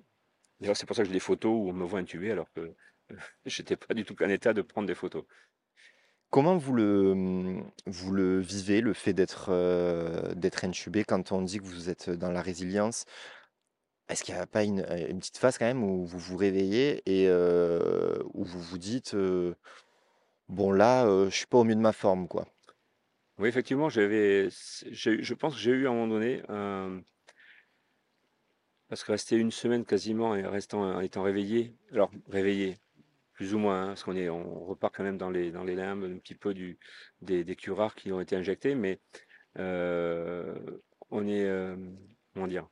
D'ailleurs, 0.60 0.76
c'est 0.76 0.86
pour 0.86 0.96
ça 0.96 1.02
que 1.02 1.08
j'ai 1.08 1.14
des 1.14 1.20
photos 1.20 1.52
où 1.52 1.70
on 1.70 1.72
me 1.72 1.84
voit 1.86 2.00
intubé 2.00 2.32
alors 2.32 2.52
que, 2.52 2.74
j'étais 3.46 3.76
pas 3.76 3.94
du 3.94 4.04
tout 4.04 4.16
en 4.22 4.30
état 4.30 4.54
de 4.54 4.62
prendre 4.62 4.88
des 4.88 4.94
photos. 4.94 5.24
Comment 6.30 6.58
vous 6.58 6.74
le, 6.74 7.62
vous 7.86 8.12
le 8.12 8.40
vivez, 8.40 8.82
le 8.82 8.92
fait 8.92 9.14
d'être, 9.14 9.50
heu, 9.50 10.34
d'être 10.34 10.64
intubé 10.64 11.04
quand 11.04 11.32
on 11.32 11.40
dit 11.40 11.58
que 11.58 11.64
vous 11.64 11.88
êtes 11.88 12.10
dans 12.10 12.30
la 12.30 12.42
résilience? 12.42 13.06
Est-ce 14.08 14.24
qu'il 14.24 14.34
y 14.34 14.38
a 14.38 14.46
pas 14.46 14.64
une, 14.64 14.80
heu, 14.80 15.10
une 15.10 15.18
petite 15.18 15.38
phase 15.38 15.58
quand 15.58 15.66
même 15.66 15.84
où 15.84 16.04
vous 16.06 16.18
vous 16.18 16.36
réveillez 16.36 17.02
et 17.06 17.26
heu, 17.28 18.22
où 18.34 18.44
vous 18.44 18.60
vous 18.60 18.78
dites, 18.78 19.14
«Bon 20.50 20.72
là, 20.72 21.06
heu, 21.06 21.30
je 21.30 21.36
suis 21.36 21.46
pas 21.46 21.56
au 21.56 21.64
mieux 21.64 21.74
de 21.74 21.80
ma 21.80 21.94
forme, 21.94 22.28
quoi»? 22.28 22.46
Oui, 23.38 23.48
effectivement, 23.48 23.88
j'avais 23.88 24.48
je 24.50 25.34
pense 25.34 25.54
que 25.54 25.60
j'ai 25.60 25.70
eu 25.70 25.86
à 25.86 25.90
un 25.90 25.94
moment 25.94 26.08
donné, 26.08 26.42
parce 28.88 29.04
que 29.04 29.12
rester 29.12 29.36
une 29.36 29.50
semaine 29.50 29.84
quasiment 29.84 30.34
et 30.34 30.46
restant 30.46 30.80
en 30.82 31.00
étant 31.00 31.22
réveillé, 31.22 31.76
alors 31.92 32.10
réveillé, 32.28 32.78
plus 33.34 33.54
ou 33.54 33.58
moins, 33.58 33.82
hein, 33.84 33.86
parce 33.88 34.04
qu'on 34.04 34.16
est 34.16 34.28
on 34.30 34.64
repart 34.64 34.94
quand 34.96 35.04
même 35.04 35.18
dans 35.18 35.30
les 35.30 35.52
dans 35.52 35.64
les 35.64 35.76
limbes 35.76 36.04
un 36.04 36.18
petit 36.18 36.34
peu 36.36 36.54
du 36.54 36.78
des 37.22 37.44
des 37.44 37.56
curares 37.56 37.94
qui 37.96 38.12
ont 38.12 38.20
été 38.20 38.36
injectés, 38.36 38.74
mais 38.74 39.00
on 41.10 41.26
est, 41.26 41.46
comment 42.34 42.46
dire? 42.48 42.68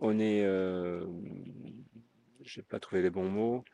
On 0.00 0.18
est, 0.18 0.42
je 0.42 1.06
vais 2.56 2.62
pas 2.62 2.80
trouver 2.80 3.02
les 3.02 3.10
bons 3.10 3.28
mots. 3.28 3.64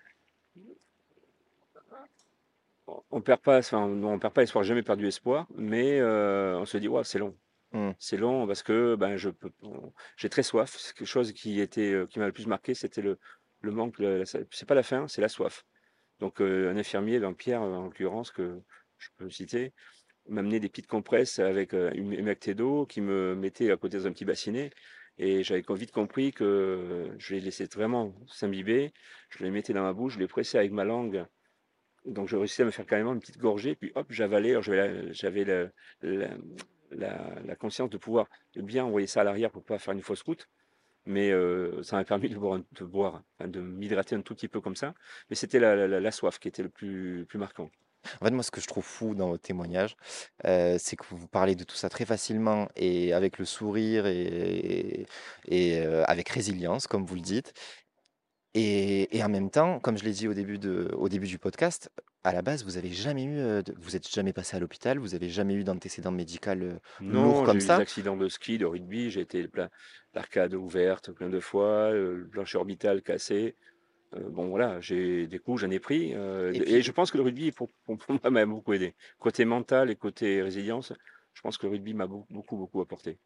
On 3.10 3.20
perd 3.22 3.40
pas 3.40 3.58
enfin, 3.58 3.88
non, 3.88 4.12
on 4.12 4.18
perd 4.18 4.34
pas 4.34 4.42
espoir, 4.42 4.62
j'ai 4.62 4.68
jamais 4.68 4.82
perdu 4.82 5.06
espoir, 5.06 5.46
mais 5.54 5.98
heu, 6.00 6.56
on 6.58 6.64
se 6.66 6.76
dit: 6.76 6.88
«Waouh, 6.88 7.04
c'est 7.04 7.18
long». 7.18 7.34
Mmh. 7.72 7.90
C'est 7.98 8.16
long 8.16 8.46
parce 8.46 8.62
que, 8.62 8.94
ben, 8.94 9.16
je 9.16 9.30
peux 9.30 9.50
on 9.62 9.92
j'ai 10.16 10.28
très 10.28 10.42
soif. 10.42 10.76
C'est 10.78 10.94
quelque 10.94 11.08
chose 11.08 11.32
qui 11.32 11.60
était, 11.60 11.92
heu, 11.92 12.06
qui 12.06 12.18
m'a 12.18 12.26
le 12.26 12.32
plus 12.32 12.46
marqué, 12.46 12.74
c'était 12.74 13.02
le 13.02 13.18
le 13.62 13.70
manque, 13.72 13.96
c'est 14.50 14.66
pas 14.68 14.74
la 14.74 14.82
faim, 14.82 15.08
c'est 15.08 15.22
la 15.22 15.28
soif. 15.28 15.64
Donc 16.20 16.40
heu, 16.40 16.68
un 16.70 16.76
infirmier, 16.76 17.18
ben, 17.20 17.32
Pierre, 17.34 17.62
en 17.62 17.84
l'occurrence, 17.84 18.30
que 18.30 18.60
je 18.98 19.08
peux 19.16 19.30
citer, 19.30 19.72
m'amenait 20.28 20.60
des 20.60 20.68
petites 20.68 20.86
compresses 20.88 21.38
avec, 21.38 21.72
une 21.74 22.12
humectée 22.12 22.54
d'eau 22.54 22.86
qui 22.86 23.00
me 23.00 23.34
mettait 23.36 23.70
à 23.72 23.76
côté 23.76 23.98
dans 23.98 24.06
un 24.08 24.12
petit 24.12 24.24
bassinet 24.26 24.70
et 25.18 25.42
j'avais 25.44 25.62
vite 25.70 25.92
compris 25.92 26.32
que 26.32 27.10
je 27.18 27.34
les 27.34 27.40
laissais 27.40 27.68
vraiment 27.72 28.14
s'imbiber. 28.26 28.92
Je 29.30 29.44
les 29.44 29.50
mettais 29.50 29.72
dans 29.72 29.82
ma 29.82 29.92
bouche, 29.92 30.14
je 30.14 30.18
les 30.18 30.26
pressais 30.26 30.58
avec 30.58 30.72
ma 30.72 30.84
langue, 30.84 31.24
donc 32.04 32.28
je 32.28 32.36
réussissais 32.36 32.62
à 32.62 32.66
me 32.66 32.70
faire 32.70 32.86
carrément 32.86 33.14
une 33.14 33.20
petite 33.20 33.38
gorgée, 33.38 33.74
puis 33.74 33.92
hop, 33.94 34.06
j'avalais. 34.10 34.56
J'avais 35.12 35.70
la 36.90 37.56
conscience 37.56 37.90
de 37.90 37.96
pouvoir 37.96 38.28
bien 38.56 38.84
envoyer 38.84 39.06
ça 39.06 39.22
à 39.22 39.24
l'arrière 39.24 39.50
pour 39.50 39.64
pas 39.64 39.78
faire 39.78 39.94
une 39.94 40.02
fausse 40.02 40.22
route, 40.22 40.48
mais 41.06 41.30
heu, 41.30 41.82
ça 41.82 41.96
m'a 41.96 42.04
permis 42.04 42.28
de 42.28 42.36
boire 42.36 42.60
de 42.72 42.84
boire, 42.84 43.22
de 43.40 43.60
m'hydrater 43.60 44.16
un 44.16 44.22
tout 44.22 44.34
petit 44.34 44.48
peu 44.48 44.60
comme 44.60 44.76
ça, 44.76 44.94
mais 45.30 45.36
c'était 45.36 45.60
la 45.60 46.10
soif 46.10 46.38
qui 46.38 46.48
était 46.48 46.62
le 46.62 46.70
plus 46.70 47.24
plus 47.26 47.38
marquant. 47.38 47.70
En 48.20 48.24
fait, 48.26 48.30
moi, 48.32 48.42
ce 48.42 48.50
que 48.50 48.60
je 48.60 48.66
trouve 48.66 48.84
fou 48.84 49.14
dans 49.14 49.28
votre 49.28 49.42
témoignage, 49.42 49.96
heu, 50.46 50.76
c'est 50.78 50.96
que 50.96 51.04
vous 51.10 51.28
parlez 51.28 51.54
de 51.56 51.64
tout 51.64 51.76
ça 51.76 51.88
très 51.88 52.04
facilement 52.06 52.68
et 52.76 53.12
avec 53.12 53.38
le 53.38 53.44
sourire 53.44 54.06
et 54.06 55.06
et 55.46 55.78
heu, 55.80 56.02
avec 56.10 56.28
résilience, 56.28 56.86
comme 56.86 57.04
vous 57.06 57.14
le 57.16 57.20
dites 57.22 57.52
et 58.54 59.16
et 59.16 59.22
en 59.24 59.28
même 59.28 59.50
temps, 59.50 59.80
comme 59.80 59.98
je 59.98 60.04
l'ai 60.04 60.12
dit 60.12 60.28
au 60.28 60.34
début 60.34 60.58
de 60.58 60.90
au 60.96 61.08
début 61.08 61.26
du 61.26 61.38
podcast, 61.38 61.90
à 62.24 62.32
la 62.32 62.42
base, 62.42 62.64
vous 62.64 62.76
avez 62.76 62.90
jamais 62.92 63.24
eu, 63.24 63.38
heu, 63.38 63.62
de 63.62 63.74
vous 63.78 63.96
êtes 63.96 64.08
jamais 64.08 64.32
passé 64.32 64.56
à 64.56 64.60
l'hôpital, 64.60 64.98
vous 64.98 65.14
avez 65.14 65.28
jamais 65.28 65.54
eu 65.54 65.64
d'antécédent 65.64 66.12
médical, 66.12 66.62
heu, 66.62 66.80
lourd 67.08 67.42
Non, 67.42 67.46
j'ai 67.46 67.56
comme 67.56 67.60
eu 67.60 67.70
des 67.72 67.80
ça? 67.80 67.80
accidents 67.80 68.16
de 68.16 68.28
ski, 68.28 68.56
de 68.58 68.66
rugby, 68.66 69.10
j'ai 69.10 69.20
été 69.22 69.48
plein 69.48 69.68
l'arcade 70.14 70.54
ouverte 70.54 71.10
plein 71.12 71.28
de 71.28 71.40
fois, 71.40 71.90
heu, 71.92 72.14
le 72.14 72.28
plancher 72.28 72.56
orbital 72.58 73.02
cassé. 73.02 73.56
Heu, 74.16 74.28
bon 74.30 74.48
voilà, 74.48 74.80
j'ai 74.80 75.26
des 75.26 75.38
coups, 75.38 75.60
j'en 75.60 75.70
ai 75.70 75.80
pris, 75.80 76.14
heu, 76.14 76.52
Et 76.54 76.82
je 76.82 76.92
pense 76.92 77.10
que 77.10 77.16
le 77.18 77.24
rugby 77.24 77.52
pour 77.52 77.70
pour 77.84 77.98
pour 77.98 78.14
moi 78.22 78.30
m'a 78.30 78.46
beaucoup 78.46 78.72
aidé. 78.72 78.94
Côté 79.18 79.44
mental 79.44 79.90
et 79.90 79.96
côté 79.96 80.42
résilience, 80.42 80.92
je 81.32 81.40
pense 81.42 81.58
que 81.58 81.66
le 81.66 81.72
rugby 81.72 81.94
m'a 81.94 82.06
beau 82.06 82.26
beaucoup, 82.30 82.56
beaucoup 82.56 82.80
apporté. 82.80 83.18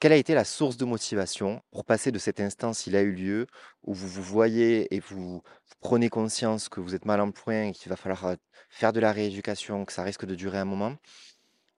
Quelle 0.00 0.12
a 0.12 0.16
été 0.16 0.34
la 0.34 0.44
source 0.44 0.76
de 0.76 0.84
motivation 0.84 1.60
pour 1.72 1.84
passer 1.84 2.12
de 2.12 2.18
cet 2.18 2.38
instant, 2.40 2.72
s'il 2.72 2.94
a 2.94 3.02
eu 3.02 3.12
lieu, 3.12 3.46
où 3.82 3.94
vous 3.94 4.06
vous 4.06 4.22
voyez 4.22 4.94
et 4.94 5.00
vous 5.00 5.16
vous 5.18 5.42
prenez 5.80 6.08
conscience 6.08 6.68
que 6.68 6.78
vous 6.80 6.94
êtes 6.94 7.04
mal 7.04 7.20
en 7.20 7.32
point 7.32 7.64
et 7.64 7.72
qu'il 7.72 7.88
va 7.90 7.96
falloir, 7.96 8.24
heu, 8.28 8.36
faire 8.68 8.92
de 8.92 9.00
la 9.00 9.10
rééducation, 9.12 9.84
que 9.84 9.92
ça 9.92 10.04
risque 10.04 10.24
de 10.24 10.36
durer 10.36 10.58
un 10.58 10.64
moment, 10.64 10.96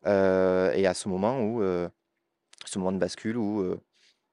et 0.06 0.86
à 0.86 0.94
ce 0.94 1.08
moment 1.08 1.42
où, 1.42 1.62
ce 2.64 2.78
moment 2.78 2.92
de 2.92 2.98
bascule 2.98 3.36
où, 3.36 3.76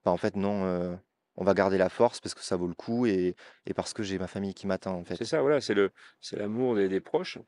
bah, 0.06 0.12
en 0.12 0.18
fait 0.18 0.36
non, 0.36 1.00
on 1.38 1.44
va 1.44 1.54
garder 1.54 1.78
la 1.78 1.90
force 1.90 2.20
parce 2.20 2.36
que 2.36 2.42
ça 2.42 2.56
vaut 2.58 2.68
le 2.68 2.74
coup 2.74 3.06
et 3.06 3.36
et 3.66 3.74
parce 3.74 3.94
que 3.94 4.04
j'ai 4.04 4.20
ma 4.20 4.28
famille 4.28 4.54
qui 4.54 4.68
m'attend, 4.68 4.96
en 5.00 5.04
C'est 5.06 5.26
ça, 5.26 5.42
voilà, 5.42 5.62
c'est 5.62 5.76
l'amour 6.34 6.76
des 6.76 7.00
proches, 7.02 7.40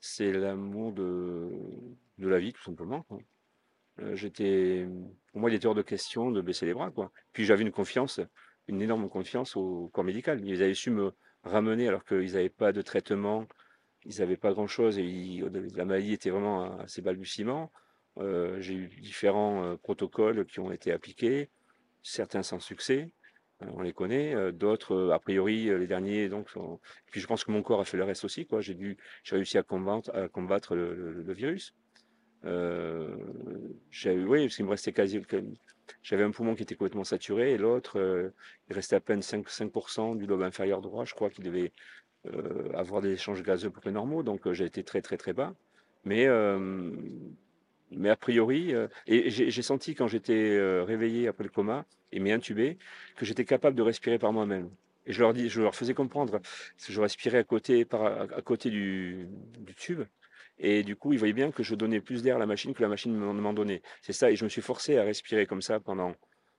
c'est 0.00 0.32
l'amour 0.32 0.92
de 0.92 1.50
de 2.18 2.28
la 2.28 2.38
vie 2.38 2.52
tout 2.52 2.62
simplement. 2.62 3.04
Heu, 4.00 4.14
j'étais 4.16 4.86
pour 5.32 5.40
moi, 5.40 5.50
il 5.50 5.54
était 5.56 5.66
hors 5.66 5.74
de 5.74 5.82
question 5.82 6.30
de 6.30 6.40
baisser 6.40 6.66
les 6.66 6.74
bras, 6.74 6.90
quoi. 6.90 7.12
Puis 7.32 7.44
j'avais 7.44 7.62
une 7.62 7.72
confiance, 7.72 8.20
une 8.68 8.82
énorme 8.82 9.08
confiance 9.08 9.56
au 9.56 9.88
corps 9.92 10.04
médical. 10.04 10.44
Ils 10.46 10.62
avaient 10.62 10.74
su 10.74 10.90
me 10.90 11.12
ramener 11.44 11.88
alors 11.88 12.04
qu'ils 12.04 12.36
avaient 12.36 12.48
pas 12.50 12.72
de 12.72 12.82
traitement, 12.82 13.46
ils 14.04 14.22
avaient 14.22 14.36
pas 14.36 14.52
grand-chose 14.52 14.98
et 14.98 15.04
ils 15.04 15.44
la 15.76 15.84
maladie 15.84 16.14
était 16.14 16.30
vraiment 16.30 16.78
à 16.80 16.88
ses 16.88 17.02
balbutiements. 17.02 17.72
Heu, 18.18 18.60
j'ai 18.60 18.74
eu 18.74 18.88
différents, 19.00 19.64
heu, 19.74 19.76
protocoles 19.78 20.46
qui 20.46 20.60
ont 20.60 20.72
été 20.72 20.92
appliqués, 20.92 21.50
certains 22.02 22.42
sans 22.42 22.60
succès, 22.60 23.12
on 23.60 23.82
les 23.82 23.92
connaît, 23.92 24.34
heu, 24.34 24.52
d'autres, 24.52 24.94
heu, 24.94 25.12
a 25.12 25.18
priori, 25.18 25.64
les 25.64 25.86
derniers 25.86 26.28
donc 26.28 26.50
sont 26.50 26.80
puis 27.10 27.20
je 27.20 27.26
pense 27.26 27.44
que 27.44 27.52
mon 27.52 27.62
corps 27.62 27.80
a 27.80 27.84
fait 27.84 27.96
le 27.96 28.04
reste 28.04 28.24
aussi, 28.24 28.46
quoi. 28.46 28.60
J'ai 28.60 28.74
dû 28.74 28.96
j'ai 29.24 29.36
réussi 29.36 29.58
à 29.58 29.62
combattre 29.62 30.10
à 30.14 30.74
le 30.74 31.32
virus. 31.32 31.74
Oui, 32.44 34.46
parce 34.46 34.56
qu'il 34.56 34.64
me 34.64 34.70
restait 34.70 34.92
quasi 34.92 35.20
j'avais 36.02 36.24
un 36.24 36.30
poumon 36.30 36.54
qui 36.54 36.62
était 36.62 36.76
complètement 36.76 37.04
saturé 37.04 37.52
et 37.52 37.58
l'autre, 37.58 37.98
euh, 37.98 38.30
il 38.68 38.74
restait 38.74 38.96
à 38.96 39.00
peine 39.00 39.22
5, 39.22 39.48
5% 39.48 40.14
du 40.14 40.26
lobe 40.26 40.42
inférieur 40.42 40.80
droit. 40.80 41.04
Je 41.04 41.14
crois 41.14 41.30
qu'il 41.30 41.44
devait 41.44 41.72
euh, 42.26 42.72
avoir 42.74 43.02
des 43.02 43.12
échanges 43.12 43.42
gazeux 43.42 43.70
pour 43.70 43.82
peu 43.82 43.90
normaux, 43.90 44.22
donc 44.22 44.50
j'ai 44.52 44.64
été 44.64 44.84
très 44.84 45.02
très 45.02 45.16
très 45.16 45.32
bas. 45.32 45.54
Mais, 46.04 46.26
mais 47.96 48.10
a 48.10 48.16
priori, 48.16 48.72
et 49.06 49.30
j'ai 49.30 49.62
senti 49.62 49.94
quand 49.94 50.08
j'étais 50.08 50.58
réveillé 50.82 51.28
après 51.28 51.44
le 51.44 51.50
coma 51.50 51.86
et 52.12 52.20
m'y 52.20 52.32
intubé, 52.32 52.78
que 53.16 53.24
j'étais 53.24 53.44
capable 53.44 53.76
de 53.76 53.82
respirer 53.82 54.18
par 54.18 54.32
moi-même. 54.32 54.70
Et 55.06 55.12
je 55.12 55.20
leur, 55.20 55.34
dis, 55.34 55.48
je 55.48 55.60
leur 55.60 55.74
faisais 55.74 55.94
comprendre, 55.94 56.40
que 56.40 56.92
je 56.92 57.00
respirais 57.00 57.38
à 57.38 57.44
côté, 57.44 57.86
à 57.92 58.42
côté 58.42 58.70
du, 58.70 59.28
tube. 59.76 60.02
Et 60.58 60.82
du 60.82 60.96
coup, 60.96 61.12
ils 61.12 61.18
voyaient 61.18 61.34
bien 61.34 61.50
que 61.50 61.62
je 61.62 61.74
donnais 61.74 62.00
plus 62.00 62.22
d'air 62.22 62.36
à 62.36 62.38
la 62.38 62.46
machine 62.46 62.72
que 62.72 62.82
la 62.82 62.88
machine 62.88 63.14
m'en 63.14 63.52
donnait. 63.52 63.82
C'est 64.02 64.12
ça. 64.12 64.30
Et 64.30 64.36
je 64.36 64.44
me 64.44 64.48
suis 64.48 64.62
forcé 64.62 64.96
à 64.96 65.02
respirer 65.02 65.46
comme 65.46 65.62
ça 65.62 65.80
pendant 65.80 66.14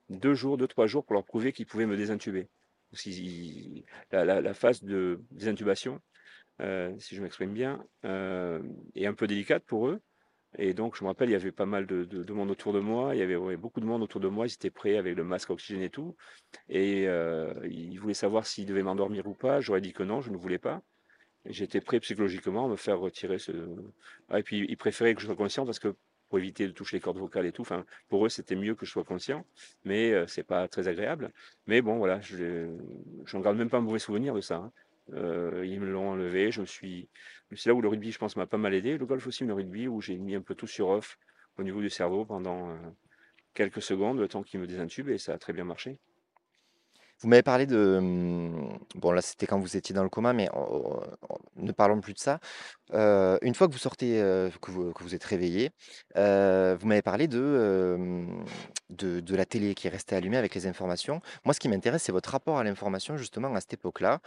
deux 0.10 0.36
jours, 0.36 0.58
deux, 0.58 0.68
trois 0.68 0.86
jours 0.86 1.06
pour 1.06 1.14
leur 1.14 1.24
prouver 1.24 1.54
qu'ils 1.54 1.66
pouvaient 1.66 1.86
me 1.86 1.98
désintuber. 1.98 2.48
La, 4.12 4.42
la, 4.42 4.54
phase 4.54 4.84
de 4.84 5.22
désintubation, 5.32 6.00
euh, 6.62 6.94
si 7.00 7.16
je 7.16 7.22
m'exprime 7.22 7.54
bien, 7.54 7.84
euh, 8.06 8.62
est 8.96 9.06
un 9.06 9.14
peu 9.14 9.28
délicate 9.28 9.64
pour 9.66 9.88
eux. 9.88 10.02
Et 10.58 10.74
donc, 10.74 10.96
je 10.98 11.04
me 11.04 11.10
rappelle, 11.10 11.30
il 11.30 11.34
y 11.34 11.36
avait 11.36 11.52
pas 11.52 11.66
mal 11.66 11.86
de, 11.86 12.04
de, 12.04 12.34
monde 12.34 12.52
autour 12.52 12.74
de 12.74 12.80
moi. 12.80 13.16
Il 13.16 13.20
y 13.20 13.22
avait 13.22 13.58
beaucoup 13.58 13.80
de 13.80 13.86
monde 13.86 14.02
autour 14.04 14.22
de 14.22 14.28
moi. 14.28 14.48
Ils 14.48 14.54
étaient 14.54 14.70
prêts 14.70 14.98
avec 14.98 15.16
le 15.16 15.24
masque 15.24 15.50
oxygène 15.50 15.82
et 15.82 15.90
tout. 15.90 16.16
Et 16.70 17.08
euh, 17.08 17.54
ils 17.70 17.98
voulaient 18.00 18.14
savoir 18.14 18.46
s'ils 18.46 18.66
devaient 18.66 18.84
m'endormir 18.84 19.28
ou 19.28 19.34
pas. 19.34 19.60
J'aurais 19.62 19.82
dit 19.82 19.94
que 19.94 20.04
non, 20.04 20.22
je 20.22 20.32
ne 20.32 20.38
voulais 20.38 20.60
pas. 20.60 20.82
J'étais 21.46 21.82
prêt 21.82 22.00
psychologiquement 22.00 22.66
à 22.66 22.70
me 22.70 22.76
faire 22.76 23.00
retirer 23.00 23.40
ce. 23.40 23.52
Ah, 24.30 24.40
et 24.40 24.44
puis, 24.44 24.66
ils 24.68 24.78
préféraient 24.78 25.14
que 25.14 25.22
je 25.22 25.28
sois 25.28 25.36
conscient 25.36 25.66
parce 25.66 25.80
que 25.80 25.96
pour 26.30 26.40
éviter 26.40 26.68
de 26.68 26.72
toucher 26.72 26.98
les 26.98 27.02
cordes 27.02 27.18
vocales 27.18 27.46
et 27.46 27.52
tout. 27.52 27.62
Enfin, 27.62 27.86
pour 28.08 28.26
eux, 28.26 28.30
c'était 28.30 28.56
mieux 28.56 28.76
que 28.76 28.86
je 28.86 28.92
sois 28.92 29.04
conscient, 29.04 29.46
mais 29.84 30.12
euh, 30.12 30.28
c'est 30.28 30.44
pas 30.44 30.68
très 30.68 30.88
agréable. 30.88 31.32
Mais 31.68 31.82
bon, 31.82 31.98
voilà, 31.98 32.20
je 32.22 32.68
n'en 33.34 33.40
garde 33.42 33.58
même 33.58 33.70
pas 33.70 33.78
un 33.78 33.82
mauvais 33.82 34.00
souvenir 34.00 34.34
de 34.34 34.42
ça. 34.42 34.56
Hein. 34.56 34.72
Euh, 35.14 35.66
ils 35.66 35.80
me 35.80 35.86
l'ont 35.86 36.10
enlevé. 36.12 36.52
Je 36.52 36.62
me 36.62 36.66
suis. 36.66 37.10
C'est 37.56 37.70
là 37.70 37.76
où 37.76 37.82
le 37.82 37.88
rugby, 37.88 38.12
je 38.12 38.18
pense, 38.18 38.36
m'a 38.36 38.48
pas 38.48 38.58
mal 38.58 38.74
aidé. 38.74 38.98
Le 38.98 39.06
golf 39.06 39.26
aussi, 39.28 39.46
le 39.46 39.54
rugby, 39.54 39.88
où 39.88 40.02
j'ai 40.02 40.18
mis 40.18 40.36
un 40.36 40.42
peu 40.42 40.56
tout 40.56 40.68
sur 40.68 40.90
off 40.90 41.20
au 41.58 41.64
niveau 41.64 41.82
du 41.82 41.90
cerveau 41.90 42.26
pendant 42.26 42.70
euh, 42.70 42.76
quelques 43.54 43.82
secondes, 43.82 44.20
le 44.20 44.28
temps 44.28 44.44
qu'il 44.44 44.60
me 44.60 44.68
désintube, 44.68 45.10
et 45.10 45.18
ça 45.18 45.34
a 45.34 45.38
très 45.38 45.54
bien 45.54 45.64
marché. 45.64 45.98
Vous 47.22 47.30
m'avez 47.30 47.44
parlé 47.44 47.66
de, 47.66 48.00
mmh, 48.02 48.80
bon 48.96 49.12
là 49.12 49.22
c'était 49.22 49.48
quand 49.48 49.60
vous 49.60 49.78
étiez 49.78 49.96
dans 49.96 50.04
le 50.04 50.10
coma, 50.10 50.34
mais 50.34 50.50
ne 51.56 51.72
parlons 51.72 52.02
plus 52.02 52.14
de 52.14 52.20
ça. 52.20 52.40
une 52.94 53.56
fois 53.56 53.68
que 53.68 53.74
vous 53.74 53.80
sortez, 53.80 54.18
que 54.62 55.04
vous 55.04 55.16
êtes 55.16 55.24
réveillé, 55.24 55.72
vous 56.16 56.88
m'avez 56.88 57.02
parlé 57.02 57.28
de, 57.28 58.26
de 58.90 59.36
la 59.36 59.46
télé 59.46 59.76
qui 59.76 59.88
est 59.88 59.90
restée 59.90 60.16
allumée 60.16 60.38
avec 60.38 60.54
les 60.56 60.68
informations. 60.68 61.22
Moi, 61.46 61.54
ce 61.54 61.60
qui 61.60 61.70
m'intéresse, 61.70 62.04
c'est 62.04 62.12
votre 62.12 62.30
rapport 62.30 62.58
à 62.60 62.64
l'information 62.64 63.18
justement 63.18 63.54
à 63.56 63.62
cette 63.62 63.74
époque-là, 63.74 64.20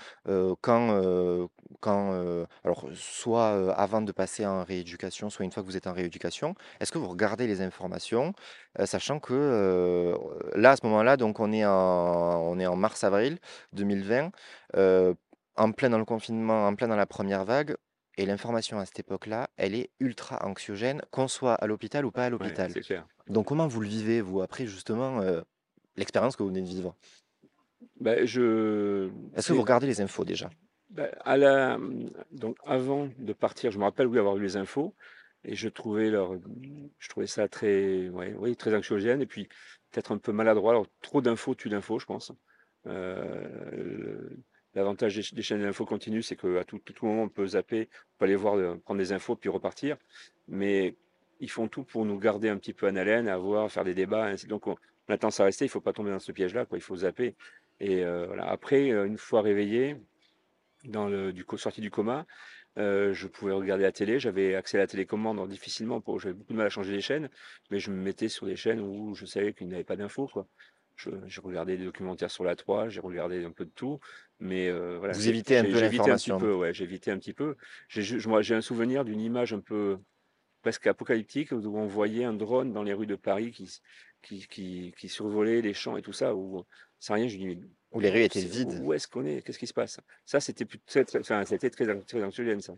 quand, 0.60 1.48
quand, 1.80 2.12
alors 2.64 2.86
soit, 2.94 3.74
avant 3.76 4.02
de 4.02 4.12
passer 4.12 4.46
en 4.46 4.64
rééducation, 4.64 5.30
soit 5.30 5.44
une 5.44 5.52
fois 5.52 5.62
que 5.62 5.68
vous 5.68 5.76
êtes 5.76 5.86
en 5.86 5.92
rééducation. 5.92 6.54
Est-ce 6.80 6.92
que 6.92 6.98
vous 6.98 7.08
regardez 7.08 7.46
les 7.46 7.60
informations, 7.60 8.32
sachant 8.84 9.20
que, 9.20 10.14
là, 10.54 10.72
à 10.72 10.76
ce 10.76 10.86
moment-là, 10.86 11.16
donc 11.16 11.40
on 11.40 11.52
est 11.52 11.64
en 11.64 12.42
on 12.42 12.58
est 12.58 12.66
en 12.66 12.76
mars-avril 12.76 13.38
2020, 13.72 14.30
en 15.56 15.72
plein 15.72 15.90
dans 15.90 15.98
le 15.98 16.04
confinement, 16.04 16.66
en 16.66 16.74
plein 16.74 16.88
dans 16.88 16.96
la 16.96 17.06
première 17.06 17.44
vague, 17.44 17.76
et 18.16 18.26
l'information 18.26 18.78
à 18.78 18.84
cette 18.84 18.98
époque-là, 18.98 19.48
elle 19.56 19.74
est 19.74 19.90
ultra 20.00 20.44
anxiogène, 20.44 21.02
qu'on 21.10 21.28
soit 21.28 21.54
à 21.54 21.66
l'hôpital 21.66 22.04
ou 22.04 22.10
pas 22.10 22.24
à 22.24 22.30
l'hôpital. 22.30 22.72
Donc 23.28 23.46
comment 23.46 23.68
vous 23.68 23.80
le 23.80 23.88
vivez, 23.88 24.20
vous, 24.20 24.40
après 24.42 24.66
justement 24.66 25.20
l'expérience 25.96 26.36
que 26.36 26.42
vous 26.42 26.48
venez 26.48 26.62
de 26.62 26.66
vivre? 26.66 26.94
Ben, 28.00 28.24
je... 28.24 29.08
Est-ce 29.36 29.48
que 29.48 29.52
vous 29.52 29.62
regardez 29.62 29.86
les 29.86 30.00
infos 30.00 30.24
déjà? 30.24 30.50
À 31.24 31.36
la... 31.36 31.78
Donc 32.32 32.56
avant 32.64 33.08
de 33.18 33.32
partir, 33.32 33.70
je 33.70 33.78
me 33.78 33.84
rappelle 33.84 34.06
oui 34.06 34.18
avoir 34.18 34.36
eu 34.36 34.42
les 34.42 34.56
infos 34.56 34.94
et 35.44 35.54
je 35.54 35.68
trouvais 35.68 36.10
leur, 36.10 36.34
je 36.98 37.08
trouvais 37.08 37.26
ça 37.26 37.48
très, 37.48 38.08
oui, 38.08 38.56
très 38.56 38.74
anxiogène 38.74 39.20
et 39.22 39.26
puis 39.26 39.48
peut-être 39.90 40.12
un 40.12 40.18
peu 40.18 40.32
maladroit. 40.32 40.84
Trop 41.00 41.20
d'infos 41.20 41.54
tue 41.54 41.68
d'infos, 41.68 41.98
je 41.98 42.06
pense. 42.06 42.32
Euh, 42.86 44.28
l'avantage 44.74 45.32
des, 45.32 45.42
chaînes 45.42 45.62
d'infos 45.62 45.86
continues, 45.86 46.22
c'est 46.22 46.36
qu'à 46.36 46.64
tout, 46.64 46.78
tout, 46.78 47.06
moment, 47.06 47.24
on 47.24 47.28
peut 47.28 47.46
zapper, 47.46 47.88
on 47.92 48.18
peut 48.18 48.24
aller 48.24 48.36
voir, 48.36 48.56
euh, 48.56 48.76
prendre 48.76 48.98
des 48.98 49.12
infos, 49.12 49.36
puis 49.36 49.48
repartir. 49.48 49.96
Mais 50.48 50.96
ils 51.40 51.50
font 51.50 51.68
tout 51.68 51.84
pour 51.84 52.04
nous 52.04 52.18
garder 52.18 52.48
un 52.48 52.56
petit 52.58 52.72
peu 52.72 52.88
en 52.88 52.96
haleine, 52.96 53.28
à 53.28 53.38
voir, 53.38 53.70
faire 53.70 53.84
des 53.84 53.94
débats. 53.94 54.34
Donc, 54.48 54.66
on, 54.66 54.76
a 55.08 55.16
tendance 55.16 55.40
à 55.40 55.44
rester. 55.44 55.64
Il 55.64 55.68
ne 55.68 55.72
faut 55.72 55.80
pas 55.80 55.92
tomber 55.92 56.10
dans 56.10 56.18
ce 56.18 56.32
piège-là. 56.32 56.66
Il 56.72 56.80
faut 56.80 56.96
zapper. 56.96 57.34
Et 57.80 58.04
euh, 58.04 58.26
voilà. 58.26 58.48
Après, 58.48 58.88
une 58.88 59.18
fois 59.18 59.40
réveillé, 59.40 59.96
dans 60.84 61.08
le, 61.08 61.32
du, 61.32 61.44
sorti 61.56 61.80
du 61.80 61.90
coma, 61.90 62.26
je 62.78 63.26
pouvais 63.26 63.52
regarder 63.52 63.82
la 63.82 63.92
télé. 63.92 64.18
J'avais 64.18 64.54
accès 64.54 64.78
à 64.78 64.80
la 64.80 64.86
télécommande 64.86 65.48
difficilement. 65.48 66.02
J'avais 66.18 66.34
beaucoup 66.34 66.52
de 66.52 66.58
mal 66.58 66.66
à 66.66 66.70
changer 66.70 66.92
les 66.92 67.00
chaînes, 67.00 67.28
mais 67.70 67.78
je 67.78 67.90
me 67.90 67.96
mettais 67.96 68.28
sur 68.28 68.46
des 68.46 68.56
chaînes 68.56 68.80
où 68.80 69.14
je 69.14 69.26
savais 69.26 69.52
qu'il 69.52 69.68
n'y 69.68 69.74
avait 69.74 69.84
pas 69.84 69.96
d'infos. 69.96 70.30
J'ai 71.26 71.40
regardé 71.40 71.76
des 71.76 71.84
documentaires 71.84 72.30
sur 72.30 72.44
la 72.44 72.56
3, 72.56 72.88
j'ai 72.88 73.00
regardé 73.00 73.44
un 73.44 73.52
peu 73.52 73.64
de 73.64 73.70
tout, 73.70 74.00
mais 74.40 74.68
euh, 74.68 74.98
voilà. 74.98 75.14
Vous 75.14 75.28
évitez 75.28 75.56
un 75.56 75.64
peu 75.64 75.80
l'information. 75.80 76.38
Ouais, 76.38 76.74
j'ai 76.74 76.84
évité 76.84 77.10
un 77.10 77.18
petit 77.18 77.32
peu. 77.32 77.56
J'ai 77.88 78.54
un 78.54 78.60
souvenir 78.60 79.04
d'une 79.04 79.20
image 79.20 79.52
un 79.52 79.60
peu 79.60 79.98
presque 80.62 80.86
apocalyptique 80.88 81.52
où 81.52 81.78
on 81.78 81.86
voyait 81.86 82.24
un 82.24 82.32
drone 82.32 82.72
dans 82.72 82.82
les 82.82 82.92
rues 82.92 83.06
de 83.06 83.14
Paris 83.14 83.52
qui, 83.52 83.70
qui, 84.22 84.46
qui, 84.48 84.92
qui 84.98 85.08
survolait 85.08 85.62
les 85.62 85.74
champs 85.74 85.96
et 85.96 86.02
tout 86.02 86.12
ça. 86.12 86.34
Où, 86.34 86.64
sans 86.98 87.14
rien, 87.14 87.28
je 87.28 87.36
dis, 87.36 87.60
où 87.92 88.00
les 88.00 88.10
rues 88.10 88.22
étaient 88.22 88.40
vides. 88.40 88.80
Où 88.82 88.92
est-ce 88.92 89.08
qu'on 89.08 89.24
est? 89.24 89.42
Qu'est-ce 89.42 89.58
qui 89.58 89.66
se 89.66 89.74
passe? 89.74 90.00
Ça, 90.24 90.40
c'était 90.40 90.66
très, 90.86 91.04
très, 91.04 91.20
enfin, 91.20 91.44
très, 91.44 91.70
très 91.70 92.22
anxiogène, 92.22 92.60
ça. 92.60 92.74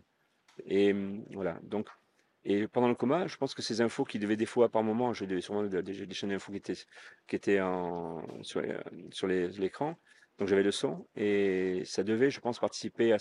Et 0.65 0.91
hum, 0.91 1.23
voilà. 1.33 1.59
Donc, 1.63 1.87
et 2.43 2.67
pendant 2.67 2.87
le 2.87 2.95
coma, 2.95 3.27
je 3.27 3.37
pense 3.37 3.53
que 3.53 3.61
ces 3.61 3.81
infos 3.81 4.03
qui 4.03 4.17
devaient 4.17 4.35
des 4.35 4.47
fois, 4.47 4.69
par 4.69 4.83
moment, 4.83 5.13
j'ai 5.13 5.41
sûrement 5.41 5.63
des, 5.63 5.83
des, 5.83 6.13
chaînes 6.13 6.31
d'infos 6.31 6.51
qui 6.51 6.57
étaient, 6.57 6.77
qui 7.27 7.35
étaient 7.35 7.61
en, 7.61 8.25
sur, 8.41 8.63
sur 9.11 9.27
l'écran, 9.27 9.95
donc 10.39 10.47
j'avais 10.47 10.63
le 10.63 10.71
son, 10.71 11.05
et 11.15 11.83
ça 11.85 12.03
devait, 12.03 12.31
je 12.31 12.39
pense, 12.39 12.57
participer 12.57 13.13
à, 13.13 13.17